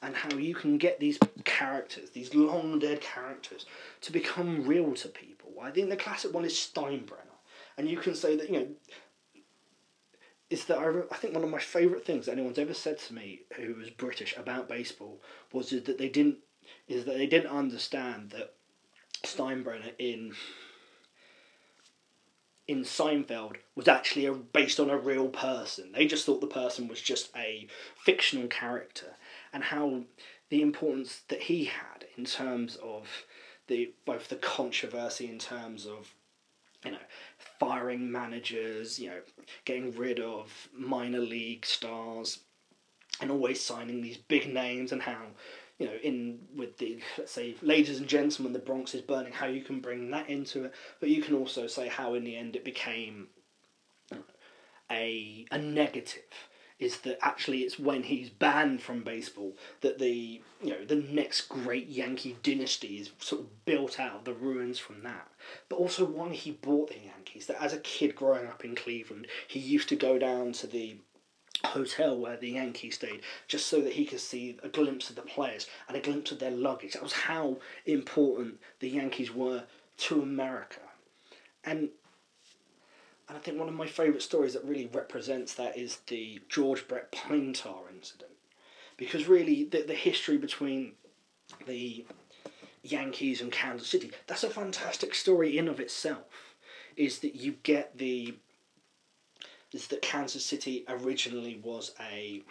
and 0.00 0.14
how 0.14 0.36
you 0.36 0.54
can 0.54 0.78
get 0.78 1.00
these 1.00 1.18
characters, 1.44 2.10
these 2.10 2.32
long 2.32 2.78
dead 2.78 3.00
characters, 3.00 3.66
to 4.00 4.12
become 4.12 4.64
real 4.64 4.94
to 4.94 5.08
people. 5.08 5.54
I 5.60 5.72
think 5.72 5.90
the 5.90 5.96
classic 5.96 6.32
one 6.32 6.44
is 6.44 6.52
Steinbrenner, 6.52 7.36
and 7.76 7.90
you 7.90 7.96
can 7.96 8.14
say 8.14 8.36
that 8.36 8.48
you 8.48 8.60
know 8.60 8.68
is 10.50 10.64
that 10.66 10.78
I, 10.78 10.88
I 11.10 11.16
think 11.16 11.34
one 11.34 11.44
of 11.44 11.50
my 11.50 11.58
favourite 11.58 12.04
things 12.04 12.28
anyone's 12.28 12.58
ever 12.58 12.74
said 12.74 12.98
to 13.00 13.14
me 13.14 13.40
who 13.56 13.74
was 13.74 13.90
British 13.90 14.36
about 14.36 14.68
baseball 14.68 15.20
was 15.52 15.70
that 15.70 15.98
they 15.98 16.08
didn't 16.08 16.38
is 16.88 17.04
that 17.04 17.16
they 17.16 17.26
didn't 17.26 17.50
understand 17.50 18.30
that 18.30 18.54
Steinbrenner 19.24 19.92
in 19.98 20.34
in 22.68 22.82
Seinfeld 22.82 23.56
was 23.76 23.86
actually 23.86 24.26
a, 24.26 24.32
based 24.32 24.80
on 24.80 24.90
a 24.90 24.98
real 24.98 25.28
person. 25.28 25.92
They 25.92 26.06
just 26.06 26.26
thought 26.26 26.40
the 26.40 26.48
person 26.48 26.88
was 26.88 27.00
just 27.00 27.30
a 27.36 27.68
fictional 28.04 28.48
character, 28.48 29.16
and 29.52 29.62
how 29.62 30.02
the 30.48 30.62
importance 30.62 31.22
that 31.28 31.42
he 31.42 31.66
had 31.66 32.06
in 32.16 32.24
terms 32.24 32.76
of 32.76 33.08
the 33.68 33.92
both 34.04 34.28
the 34.28 34.36
controversy 34.36 35.28
in 35.28 35.38
terms 35.38 35.86
of 35.86 36.14
you 36.84 36.92
know 36.92 36.98
firing 37.58 38.10
managers, 38.10 38.98
you 38.98 39.08
know, 39.08 39.20
getting 39.64 39.96
rid 39.96 40.20
of 40.20 40.68
minor 40.72 41.20
league 41.20 41.64
stars, 41.64 42.40
and 43.20 43.30
always 43.30 43.60
signing 43.60 44.02
these 44.02 44.18
big 44.18 44.52
names, 44.52 44.92
and 44.92 45.02
how, 45.02 45.26
you 45.78 45.86
know, 45.86 45.96
in 46.02 46.38
with 46.54 46.78
the 46.78 47.00
let's 47.18 47.32
say, 47.32 47.54
ladies 47.62 47.98
and 47.98 48.08
gentlemen, 48.08 48.52
the 48.52 48.58
Bronx 48.58 48.94
is 48.94 49.02
burning, 49.02 49.32
how 49.32 49.46
you 49.46 49.62
can 49.62 49.80
bring 49.80 50.10
that 50.10 50.28
into 50.28 50.64
it, 50.64 50.72
but 51.00 51.08
you 51.08 51.22
can 51.22 51.34
also 51.34 51.66
say 51.66 51.88
how 51.88 52.14
in 52.14 52.24
the 52.24 52.36
end 52.36 52.56
it 52.56 52.64
became 52.64 53.28
a 54.90 55.46
a 55.50 55.58
negative 55.58 56.22
is 56.78 56.98
that 56.98 57.18
actually 57.22 57.60
it's 57.60 57.78
when 57.78 58.02
he's 58.02 58.28
banned 58.28 58.82
from 58.82 59.02
baseball 59.02 59.54
that 59.80 59.98
the 59.98 60.42
you 60.62 60.70
know 60.70 60.84
the 60.84 60.96
next 60.96 61.48
great 61.48 61.88
Yankee 61.88 62.36
dynasty 62.42 62.98
is 62.98 63.10
sort 63.18 63.42
of 63.42 63.64
built 63.64 63.98
out 63.98 64.16
of 64.16 64.24
the 64.24 64.34
ruins 64.34 64.78
from 64.78 65.02
that. 65.02 65.28
But 65.68 65.76
also 65.76 66.04
why 66.04 66.30
he 66.30 66.50
bought 66.50 66.90
the 66.90 66.98
Yankees. 66.98 67.46
That 67.46 67.62
as 67.62 67.72
a 67.72 67.78
kid 67.78 68.14
growing 68.14 68.46
up 68.46 68.64
in 68.64 68.74
Cleveland, 68.74 69.26
he 69.48 69.58
used 69.58 69.88
to 69.88 69.96
go 69.96 70.18
down 70.18 70.52
to 70.52 70.66
the 70.66 70.96
hotel 71.64 72.18
where 72.18 72.36
the 72.36 72.50
Yankees 72.50 72.96
stayed 72.96 73.22
just 73.48 73.66
so 73.66 73.80
that 73.80 73.94
he 73.94 74.04
could 74.04 74.20
see 74.20 74.58
a 74.62 74.68
glimpse 74.68 75.08
of 75.08 75.16
the 75.16 75.22
players 75.22 75.66
and 75.88 75.96
a 75.96 76.00
glimpse 76.00 76.30
of 76.30 76.38
their 76.38 76.50
luggage. 76.50 76.92
That 76.92 77.02
was 77.02 77.12
how 77.12 77.56
important 77.86 78.60
the 78.80 78.90
Yankees 78.90 79.32
were 79.32 79.64
to 79.98 80.22
America. 80.22 80.80
And 81.64 81.88
And 83.28 83.36
I 83.36 83.40
think 83.40 83.58
one 83.58 83.68
of 83.68 83.74
my 83.74 83.86
favourite 83.86 84.22
stories 84.22 84.54
that 84.54 84.64
really 84.64 84.86
represents 84.86 85.54
that 85.54 85.76
is 85.76 85.98
the 86.06 86.40
George 86.48 86.86
Brett 86.86 87.10
pine 87.10 87.52
tar 87.52 87.82
incident. 87.92 88.30
Because 88.96 89.26
really, 89.28 89.64
the, 89.64 89.82
the 89.82 89.94
history 89.94 90.38
between 90.38 90.92
the 91.66 92.06
Yankees 92.82 93.40
and 93.40 93.52
Kansas 93.52 93.88
City, 93.88 94.12
that's 94.26 94.44
a 94.44 94.50
fantastic 94.50 95.14
story 95.14 95.58
in 95.58 95.68
of 95.68 95.80
itself. 95.80 96.56
Is 96.96 97.18
that 97.20 97.34
you 97.34 97.56
get 97.62 97.98
the. 97.98 98.36
Is 99.72 99.88
that 99.88 100.00
Kansas 100.00 100.44
City 100.44 100.84
originally 100.88 101.60
was 101.62 101.92
a 102.00 102.42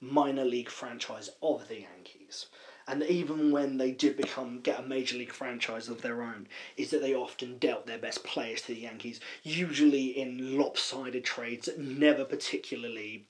minor 0.00 0.44
league 0.44 0.70
franchise 0.70 1.30
of 1.42 1.68
the 1.68 1.82
Yankees 1.82 2.46
and 2.86 3.02
even 3.02 3.50
when 3.50 3.78
they 3.78 3.90
did 3.92 4.16
become 4.16 4.60
get 4.60 4.80
a 4.80 4.82
major 4.82 5.16
league 5.16 5.32
franchise 5.32 5.88
of 5.88 6.02
their 6.02 6.22
own, 6.22 6.46
is 6.76 6.90
that 6.90 7.00
they 7.00 7.14
often 7.14 7.58
dealt 7.58 7.86
their 7.86 7.98
best 7.98 8.24
players 8.24 8.62
to 8.62 8.74
the 8.74 8.80
Yankees, 8.80 9.20
usually 9.42 10.06
in 10.08 10.58
lopsided 10.58 11.24
trades 11.24 11.66
that 11.66 11.78
never 11.78 12.24
particularly 12.24 13.26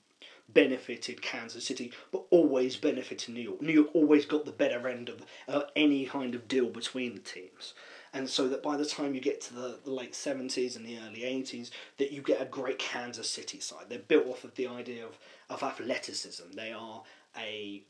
benefited 0.49 1.21
Kansas 1.21 1.65
City, 1.65 1.91
but 2.11 2.25
always 2.29 2.75
benefited 2.75 3.33
New 3.33 3.41
York. 3.41 3.61
New 3.61 3.73
York 3.73 3.89
always 3.93 4.25
got 4.25 4.45
the 4.45 4.51
better 4.51 4.87
end 4.87 5.09
of 5.09 5.25
uh, 5.47 5.63
any 5.75 6.05
kind 6.05 6.35
of 6.35 6.47
deal 6.47 6.69
between 6.69 7.15
the 7.15 7.21
teams. 7.21 7.73
And 8.13 8.29
so 8.29 8.47
that 8.47 8.63
by 8.63 8.77
the 8.77 8.85
time 8.85 9.13
you 9.13 9.19
get 9.19 9.41
to 9.41 9.53
the, 9.53 9.79
the 9.83 9.91
late 9.91 10.13
70s 10.13 10.75
and 10.75 10.85
the 10.85 10.99
early 10.99 11.21
80s, 11.21 11.71
that 11.97 12.11
you 12.11 12.21
get 12.21 12.41
a 12.41 12.45
great 12.45 12.79
Kansas 12.79 13.29
City 13.29 13.59
side. 13.59 13.85
They're 13.89 13.99
built 13.99 14.27
off 14.27 14.43
of 14.43 14.55
the 14.55 14.67
idea 14.67 15.05
of, 15.05 15.17
of 15.49 15.63
athleticism. 15.63 16.51
They 16.55 16.71
are 16.71 17.03
a 17.37 17.83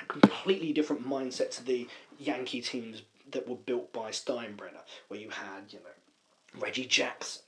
a 0.00 0.04
completely 0.04 0.72
different 0.72 1.08
mindset 1.08 1.50
to 1.52 1.64
the 1.64 1.88
Yankee 2.18 2.60
teams 2.60 3.02
that 3.30 3.48
were 3.48 3.56
built 3.56 3.92
by 3.92 4.10
Steinbrenner, 4.10 4.84
where 5.08 5.20
you 5.20 5.30
had, 5.30 5.72
you 5.72 5.78
know, 5.80 6.60
Reggie 6.60 6.86
Jackson. 6.86 7.42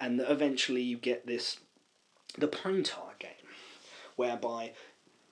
And 0.00 0.20
eventually 0.20 0.82
you 0.82 0.96
get 0.96 1.26
this, 1.26 1.60
the 2.36 2.48
Pine 2.48 2.82
Tar 2.82 3.12
game, 3.18 3.30
whereby 4.16 4.72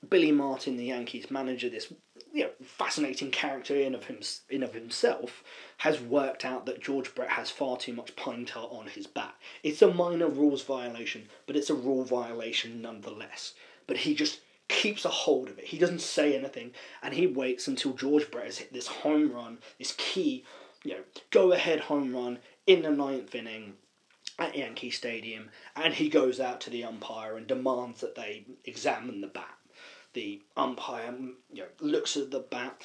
Billy 0.08 0.32
Martin, 0.32 0.76
the 0.76 0.86
Yankees 0.86 1.30
manager, 1.30 1.68
this 1.68 1.92
you 2.32 2.44
know, 2.44 2.50
fascinating 2.64 3.30
character 3.30 3.76
in 3.76 3.94
of, 3.94 4.04
him, 4.04 4.20
in 4.48 4.62
of 4.62 4.72
himself, 4.72 5.42
has 5.78 6.00
worked 6.00 6.44
out 6.44 6.64
that 6.66 6.82
George 6.82 7.14
Brett 7.14 7.30
has 7.30 7.50
far 7.50 7.76
too 7.76 7.92
much 7.92 8.16
pine 8.16 8.46
tar 8.46 8.68
on 8.70 8.86
his 8.86 9.06
bat. 9.06 9.34
It's 9.62 9.82
a 9.82 9.92
minor 9.92 10.28
rules 10.28 10.62
violation, 10.62 11.28
but 11.46 11.56
it's 11.56 11.70
a 11.70 11.74
rule 11.74 12.04
violation 12.04 12.80
nonetheless. 12.80 13.54
But 13.86 13.98
he 13.98 14.14
just 14.14 14.40
keeps 14.72 15.04
a 15.04 15.10
hold 15.10 15.48
of 15.48 15.58
it. 15.58 15.66
He 15.66 15.78
doesn't 15.78 16.00
say 16.00 16.36
anything, 16.36 16.72
and 17.02 17.14
he 17.14 17.26
waits 17.26 17.68
until 17.68 17.92
George 17.92 18.30
Brett 18.30 18.46
has 18.46 18.58
hit 18.58 18.72
this 18.72 18.86
home 18.88 19.30
run, 19.32 19.58
this 19.78 19.94
key, 19.96 20.44
you 20.82 20.94
know, 20.94 21.02
go 21.30 21.52
ahead 21.52 21.80
home 21.80 22.14
run 22.14 22.38
in 22.66 22.82
the 22.82 22.90
ninth 22.90 23.34
inning 23.34 23.74
at 24.38 24.56
Yankee 24.56 24.90
Stadium, 24.90 25.50
and 25.76 25.94
he 25.94 26.08
goes 26.08 26.40
out 26.40 26.60
to 26.62 26.70
the 26.70 26.84
umpire 26.84 27.36
and 27.36 27.46
demands 27.46 28.00
that 28.00 28.14
they 28.14 28.44
examine 28.64 29.20
the 29.20 29.26
bat. 29.26 29.56
The 30.14 30.42
umpire, 30.56 31.14
you 31.52 31.62
know, 31.62 31.68
looks 31.80 32.16
at 32.16 32.30
the 32.30 32.40
bat 32.40 32.82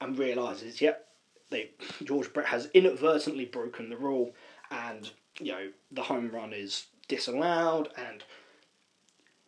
and 0.00 0.18
realizes, 0.18 0.80
yep, 0.80 1.08
they 1.50 1.70
George 2.02 2.32
Brett 2.32 2.48
has 2.48 2.68
inadvertently 2.74 3.44
broken 3.44 3.88
the 3.88 3.96
rule, 3.96 4.34
and 4.70 5.10
you 5.38 5.52
know 5.52 5.70
the 5.92 6.02
home 6.02 6.30
run 6.30 6.52
is 6.52 6.86
disallowed, 7.08 7.88
and 7.96 8.24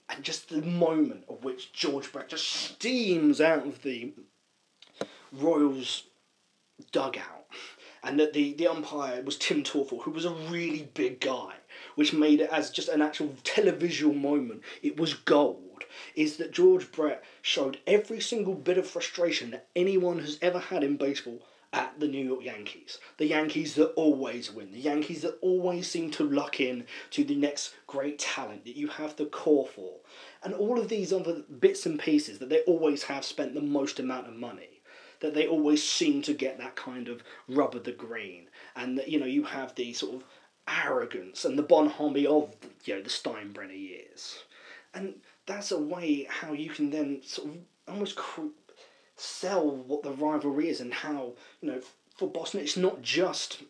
and 0.09 0.25
just 0.25 0.49
the 0.49 0.63
moment 0.63 1.25
of 1.29 1.45
which 1.45 1.73
George 1.73 2.11
Brett 2.13 2.29
just 2.29 2.47
steams 2.47 3.41
out 3.41 3.67
of 3.67 3.83
the 3.83 4.13
Royals 5.33 6.05
dugout, 6.93 7.47
and 8.03 8.19
that 8.19 8.33
the, 8.33 8.55
the 8.55 8.67
umpire 8.67 9.23
was 9.23 9.37
Tim 9.37 9.63
Teufel, 9.63 10.03
who 10.03 10.11
was 10.11 10.25
a 10.25 10.31
really 10.31 10.89
big 10.95 11.21
guy, 11.21 11.55
which 11.97 12.13
made 12.13 12.41
it 12.41 12.51
as 12.51 12.71
just 12.71 12.89
an 12.89 13.03
actual 13.03 13.35
televisual 13.45 14.19
moment. 14.19 14.63
It 14.83 14.99
was 14.99 15.15
gold. 15.15 15.85
Is 16.15 16.37
that 16.37 16.53
George 16.53 16.91
Brett 16.93 17.25
showed 17.43 17.81
every 17.87 18.21
single 18.21 18.55
bit 18.55 18.79
of 18.79 18.87
frustration 18.87 19.51
that 19.51 19.69
anyone 19.75 20.21
has 20.21 20.39
ever 20.41 20.59
had 20.59 20.85
in 20.85 20.97
baseball 20.97 21.43
at 21.73 22.01
the 22.01 22.09
New 22.09 22.25
York 22.25 22.45
Yankees. 22.45 22.99
The 23.19 23.27
Yankees 23.27 23.75
that 23.75 23.93
always 23.95 24.51
win. 24.51 24.73
The 24.73 24.79
Yankees 24.79 25.23
that 25.23 25.39
always 25.43 25.91
seem 25.91 26.11
to 26.13 26.25
luck 26.25 26.61
in 26.61 26.87
to 27.11 27.25
the 27.25 27.37
next 27.37 27.75
great 27.87 28.19
talent 28.19 28.65
that 28.65 28.77
you 28.77 28.89
have 28.89 29.17
the 29.17 29.27
core 29.27 29.67
for. 29.67 29.97
And 30.43 30.55
all 30.55 30.79
of 30.79 30.89
these 30.89 31.13
other 31.13 31.43
bits 31.61 31.85
and 31.85 31.99
pieces 31.99 32.39
that 32.39 32.49
they 32.49 32.61
always 32.61 33.03
have 33.05 33.25
spent 33.25 33.55
the 33.55 33.61
most 33.61 34.01
amount 34.01 34.29
of 34.29 34.35
money. 34.35 34.81
That 35.21 35.35
they 35.35 35.47
always 35.47 35.83
seem 35.83 36.23
to 36.23 36.33
get 36.33 36.59
that 36.59 36.77
kind 36.77 37.09
of 37.09 37.23
rub 37.49 37.75
of 37.75 37.85
the 37.85 37.93
green. 37.93 38.49
And 38.77 38.97
that, 38.97 39.09
you 39.09 39.19
know, 39.19 39.27
you 39.27 39.45
have 39.45 39.75
the 39.75 39.93
sort 39.93 40.17
of 40.17 40.25
arrogance 40.69 41.45
and 41.45 41.59
the 41.59 41.63
bonhomie 41.63 42.27
of, 42.27 42.55
you 42.85 42.95
know, 42.95 43.03
the 43.03 43.11
Steinbrenner 43.11 43.79
years. 43.79 44.39
And 44.95 45.15
that's 45.47 45.73
a 45.73 45.79
way 45.79 46.29
how 46.31 46.53
you 46.53 46.71
can 46.71 46.91
then 46.91 47.21
sort 47.25 47.49
of 47.49 47.57
almost 47.89 48.17
sell 49.21 49.69
what 49.69 50.05
the 50.05 50.13
rivalry 50.13 50.69
is 50.69 50.81
and 50.81 50.95
how 50.95 51.33
you 51.61 51.71
know 51.71 51.81
for 52.17 52.29
Boston 52.29 52.61
it's 52.61 52.77
not 52.77 53.03
just 53.03 53.63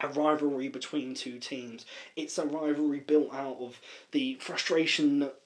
a 0.00 0.08
rivalry 0.08 0.68
between 0.68 1.14
two 1.14 1.38
teams. 1.38 1.86
It's 2.16 2.36
a 2.36 2.44
rivalry 2.44 3.00
built 3.00 3.32
out 3.32 3.56
of 3.60 3.80
the 4.10 4.34
frustration 4.34 5.20
that 5.20 5.36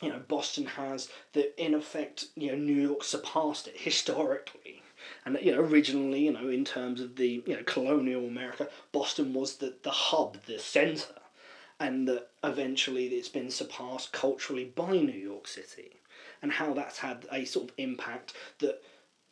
you 0.00 0.08
know 0.08 0.20
Boston 0.26 0.66
has 0.66 1.08
that 1.32 1.54
in 1.62 1.74
effect 1.74 2.26
you 2.34 2.48
know 2.48 2.58
New 2.58 2.80
York 2.88 3.04
surpassed 3.04 3.68
it 3.68 3.76
historically. 3.76 4.82
And 5.24 5.38
you 5.40 5.52
know 5.52 5.60
originally 5.60 6.24
you 6.26 6.32
know 6.32 6.48
in 6.48 6.64
terms 6.64 7.00
of 7.00 7.16
the 7.16 7.42
you 7.46 7.54
know 7.54 7.62
colonial 7.62 8.26
America, 8.26 8.68
Boston 8.90 9.32
was 9.32 9.56
the 9.56 9.74
the 9.82 9.90
hub, 9.90 10.44
the 10.46 10.58
center, 10.58 11.20
and 11.78 12.08
that 12.08 12.30
eventually 12.42 13.06
it's 13.06 13.28
been 13.28 13.50
surpassed 13.50 14.12
culturally 14.12 14.64
by 14.64 14.92
New 14.92 15.12
York 15.12 15.46
City 15.46 16.01
and 16.42 16.52
how 16.52 16.74
that's 16.74 16.98
had 16.98 17.26
a 17.32 17.44
sort 17.44 17.70
of 17.70 17.74
impact 17.78 18.34
that 18.58 18.82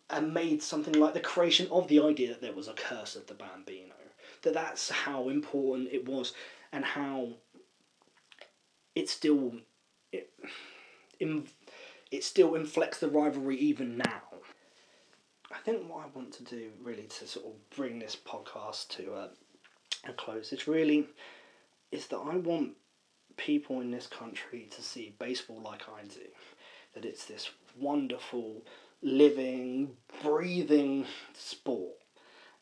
and 0.08 0.34
made 0.34 0.62
something 0.62 0.94
like 0.94 1.14
the 1.14 1.20
creation 1.20 1.68
of 1.70 1.88
the 1.88 2.00
idea 2.00 2.28
that 2.28 2.40
there 2.40 2.52
was 2.52 2.68
a 2.68 2.72
curse 2.72 3.14
of 3.14 3.26
the 3.26 3.34
Bambino. 3.34 3.94
That 4.42 4.54
that's 4.54 4.90
how 4.90 5.28
important 5.28 5.88
it 5.92 6.08
was, 6.08 6.32
and 6.72 6.84
how 6.84 7.34
it 8.94 9.08
still 9.08 9.54
it, 10.12 10.30
it 12.10 12.24
still 12.24 12.54
inflects 12.54 12.98
the 12.98 13.08
rivalry 13.08 13.56
even 13.58 13.98
now. 13.98 14.22
I 15.52 15.58
think 15.58 15.88
what 15.88 16.04
I 16.04 16.16
want 16.16 16.32
to 16.34 16.44
do 16.44 16.70
really 16.82 17.04
to 17.18 17.26
sort 17.26 17.46
of 17.46 17.76
bring 17.76 17.98
this 17.98 18.16
podcast 18.16 18.88
to 18.90 19.14
a, 19.14 19.30
a 20.08 20.12
close 20.12 20.52
is 20.52 20.66
really 20.66 21.06
is 21.92 22.06
that 22.08 22.18
I 22.18 22.36
want 22.36 22.72
people 23.36 23.80
in 23.80 23.90
this 23.90 24.06
country 24.06 24.68
to 24.70 24.82
see 24.82 25.14
baseball 25.18 25.60
like 25.60 25.82
I 25.88 26.06
do 26.06 26.20
that 26.94 27.04
it's 27.04 27.24
this 27.24 27.50
wonderful, 27.78 28.62
living, 29.02 29.96
breathing 30.22 31.06
sport, 31.34 31.96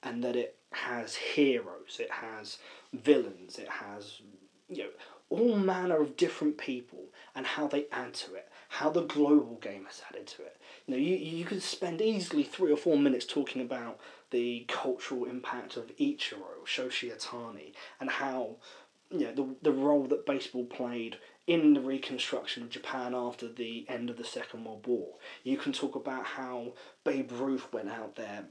and 0.02 0.22
that 0.22 0.36
it 0.36 0.56
has 0.72 1.14
heroes, 1.14 1.96
it 1.98 2.10
has 2.10 2.58
villains, 2.92 3.58
it 3.58 3.68
has 3.68 4.20
you 4.68 4.84
know 4.84 4.90
all 5.30 5.56
manner 5.56 6.00
of 6.00 6.16
different 6.16 6.56
people 6.56 7.04
and 7.34 7.44
how 7.44 7.66
they 7.66 7.86
add 7.92 8.14
to 8.14 8.34
it, 8.34 8.48
how 8.68 8.88
the 8.88 9.02
global 9.02 9.58
game 9.60 9.84
has 9.84 10.02
added 10.08 10.26
to 10.26 10.42
it. 10.42 10.56
You 10.86 10.94
know, 10.94 11.00
you, 11.00 11.16
you 11.16 11.44
could 11.44 11.62
spend 11.62 12.00
easily 12.00 12.42
three 12.42 12.72
or 12.72 12.76
four 12.76 12.98
minutes 12.98 13.26
talking 13.26 13.60
about 13.60 14.00
the 14.30 14.64
cultural 14.68 15.26
impact 15.26 15.76
of 15.76 15.94
Ichiro, 15.96 16.64
Shohei 16.64 17.14
Ohtani, 17.14 17.72
and 18.00 18.08
how 18.10 18.56
you 19.10 19.20
know, 19.20 19.32
the, 19.34 19.56
the 19.62 19.72
role 19.72 20.06
that 20.06 20.26
baseball 20.26 20.64
played 20.64 21.18
in 21.48 21.72
the 21.72 21.80
reconstruction 21.80 22.62
of 22.62 22.68
Japan 22.68 23.14
after 23.14 23.48
the 23.48 23.86
end 23.88 24.10
of 24.10 24.18
the 24.18 24.24
Second 24.24 24.66
World 24.66 24.86
War. 24.86 25.14
You 25.42 25.56
can 25.56 25.72
talk 25.72 25.96
about 25.96 26.24
how 26.24 26.74
Babe 27.04 27.32
Ruth 27.32 27.72
went 27.72 27.88
out 27.88 28.16
there 28.16 28.44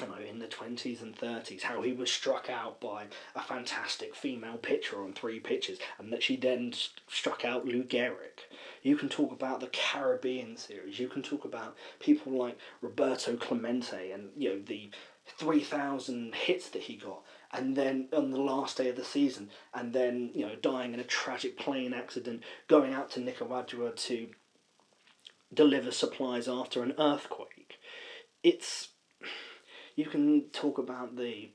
you 0.00 0.08
know, 0.08 0.16
in 0.16 0.40
the 0.40 0.48
20s 0.48 1.00
and 1.00 1.16
30s, 1.16 1.62
how 1.62 1.80
he 1.82 1.92
was 1.92 2.10
struck 2.10 2.50
out 2.50 2.80
by 2.80 3.06
a 3.36 3.40
fantastic 3.40 4.16
female 4.16 4.56
pitcher 4.56 5.00
on 5.00 5.12
three 5.12 5.38
pitches, 5.38 5.78
and 5.96 6.12
that 6.12 6.24
she 6.24 6.36
then 6.36 6.72
st- 6.72 7.00
struck 7.06 7.44
out 7.44 7.64
Lou 7.64 7.84
Gehrig. 7.84 8.40
You 8.82 8.96
can 8.96 9.08
talk 9.08 9.30
about 9.30 9.60
the 9.60 9.68
Caribbean 9.68 10.56
series. 10.56 10.98
You 10.98 11.06
can 11.06 11.22
talk 11.22 11.44
about 11.44 11.76
people 12.00 12.32
like 12.32 12.58
Roberto 12.80 13.36
Clemente 13.36 14.10
and 14.10 14.30
you 14.36 14.48
know 14.48 14.60
the 14.60 14.90
3,000 15.38 16.34
hits 16.34 16.68
that 16.70 16.82
he 16.82 16.96
got 16.96 17.22
and 17.54 17.76
then 17.76 18.08
on 18.12 18.30
the 18.30 18.40
last 18.40 18.76
day 18.76 18.88
of 18.88 18.96
the 18.96 19.04
season, 19.04 19.48
and 19.72 19.92
then 19.92 20.30
you 20.34 20.46
know 20.46 20.56
dying 20.56 20.92
in 20.92 21.00
a 21.00 21.04
tragic 21.04 21.56
plane 21.56 21.94
accident, 21.94 22.42
going 22.68 22.92
out 22.92 23.10
to 23.12 23.20
Nicaragua 23.20 23.92
to 23.92 24.28
deliver 25.52 25.92
supplies 25.92 26.48
after 26.48 26.82
an 26.82 26.94
earthquake. 26.98 27.78
It's 28.42 28.88
you 29.94 30.06
can 30.06 30.42
talk 30.52 30.78
about 30.78 31.16
the 31.16 31.50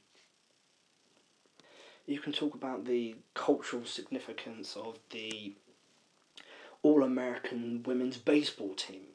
you 2.08 2.20
can 2.20 2.34
talk 2.34 2.56
about 2.56 2.86
the 2.86 3.16
cultural 3.36 3.86
significance 3.86 4.76
of 4.76 4.98
the 5.12 5.54
All 6.82 7.04
American 7.04 7.84
women's 7.86 8.18
baseball 8.18 8.74
teams, 8.74 9.09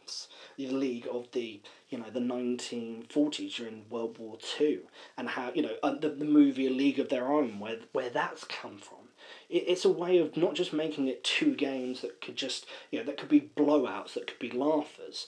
the 0.57 0.69
league 0.69 1.07
of 1.11 1.31
the 1.33 1.61
you 1.89 1.99
know 1.99 2.11
the 2.11 2.21
nineteen 2.21 3.07
forties 3.11 3.55
during 3.57 3.89
World 3.89 4.19
War 4.19 4.39
Two, 4.41 4.83
and 5.17 5.29
how 5.29 5.53
you 5.55 5.63
know 5.63 5.77
the 5.83 6.09
the 6.09 6.25
movie 6.25 6.67
A 6.67 6.71
League 6.71 6.99
of 6.99 7.09
Their 7.09 7.31
Own, 7.31 7.59
where 7.59 7.79
where 7.93 8.11
that's 8.11 8.45
come 8.45 8.79
from. 8.79 9.09
It, 9.49 9.65
it's 9.67 9.85
a 9.85 9.91
way 9.91 10.19
of 10.19 10.37
not 10.37 10.55
just 10.55 10.73
making 10.73 11.09
it 11.09 11.25
two 11.25 11.55
games 11.55 12.01
that 12.03 12.21
could 12.21 12.37
just 12.37 12.67
you 12.91 12.99
know 12.99 13.05
that 13.05 13.19
could 13.19 13.29
be 13.29 13.51
blowouts, 13.57 14.15
that 14.15 14.27
could 14.27 14.39
be 14.39 14.51
laughers, 14.51 15.27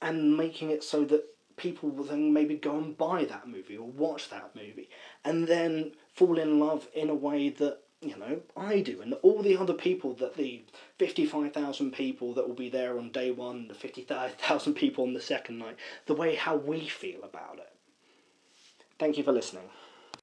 and 0.00 0.36
making 0.36 0.70
it 0.70 0.84
so 0.84 1.04
that 1.04 1.24
people 1.56 1.90
will 1.90 2.04
then 2.04 2.32
maybe 2.32 2.56
go 2.56 2.76
and 2.76 2.98
buy 2.98 3.24
that 3.24 3.48
movie 3.48 3.76
or 3.76 3.86
watch 3.86 4.28
that 4.30 4.54
movie 4.56 4.88
and 5.24 5.46
then 5.46 5.92
fall 6.12 6.38
in 6.38 6.58
love 6.58 6.88
in 6.94 7.08
a 7.08 7.14
way 7.14 7.48
that 7.48 7.78
you 8.08 8.16
know 8.16 8.40
I 8.56 8.80
do 8.80 9.00
and 9.00 9.14
all 9.22 9.42
the 9.42 9.56
other 9.56 9.74
people 9.74 10.14
that 10.14 10.36
the 10.36 10.62
55,000 10.98 11.92
people 11.92 12.34
that 12.34 12.46
will 12.46 12.54
be 12.54 12.68
there 12.68 12.98
on 12.98 13.10
day 13.10 13.30
1 13.30 13.68
the 13.68 13.74
50,000 13.74 14.74
people 14.74 15.04
on 15.04 15.14
the 15.14 15.20
second 15.20 15.58
night 15.58 15.76
the 16.06 16.14
way 16.14 16.34
how 16.34 16.56
we 16.56 16.88
feel 16.88 17.22
about 17.22 17.58
it. 17.58 17.72
Thank 18.98 19.18
you 19.18 19.24
for 19.24 19.32
listening 19.32 19.68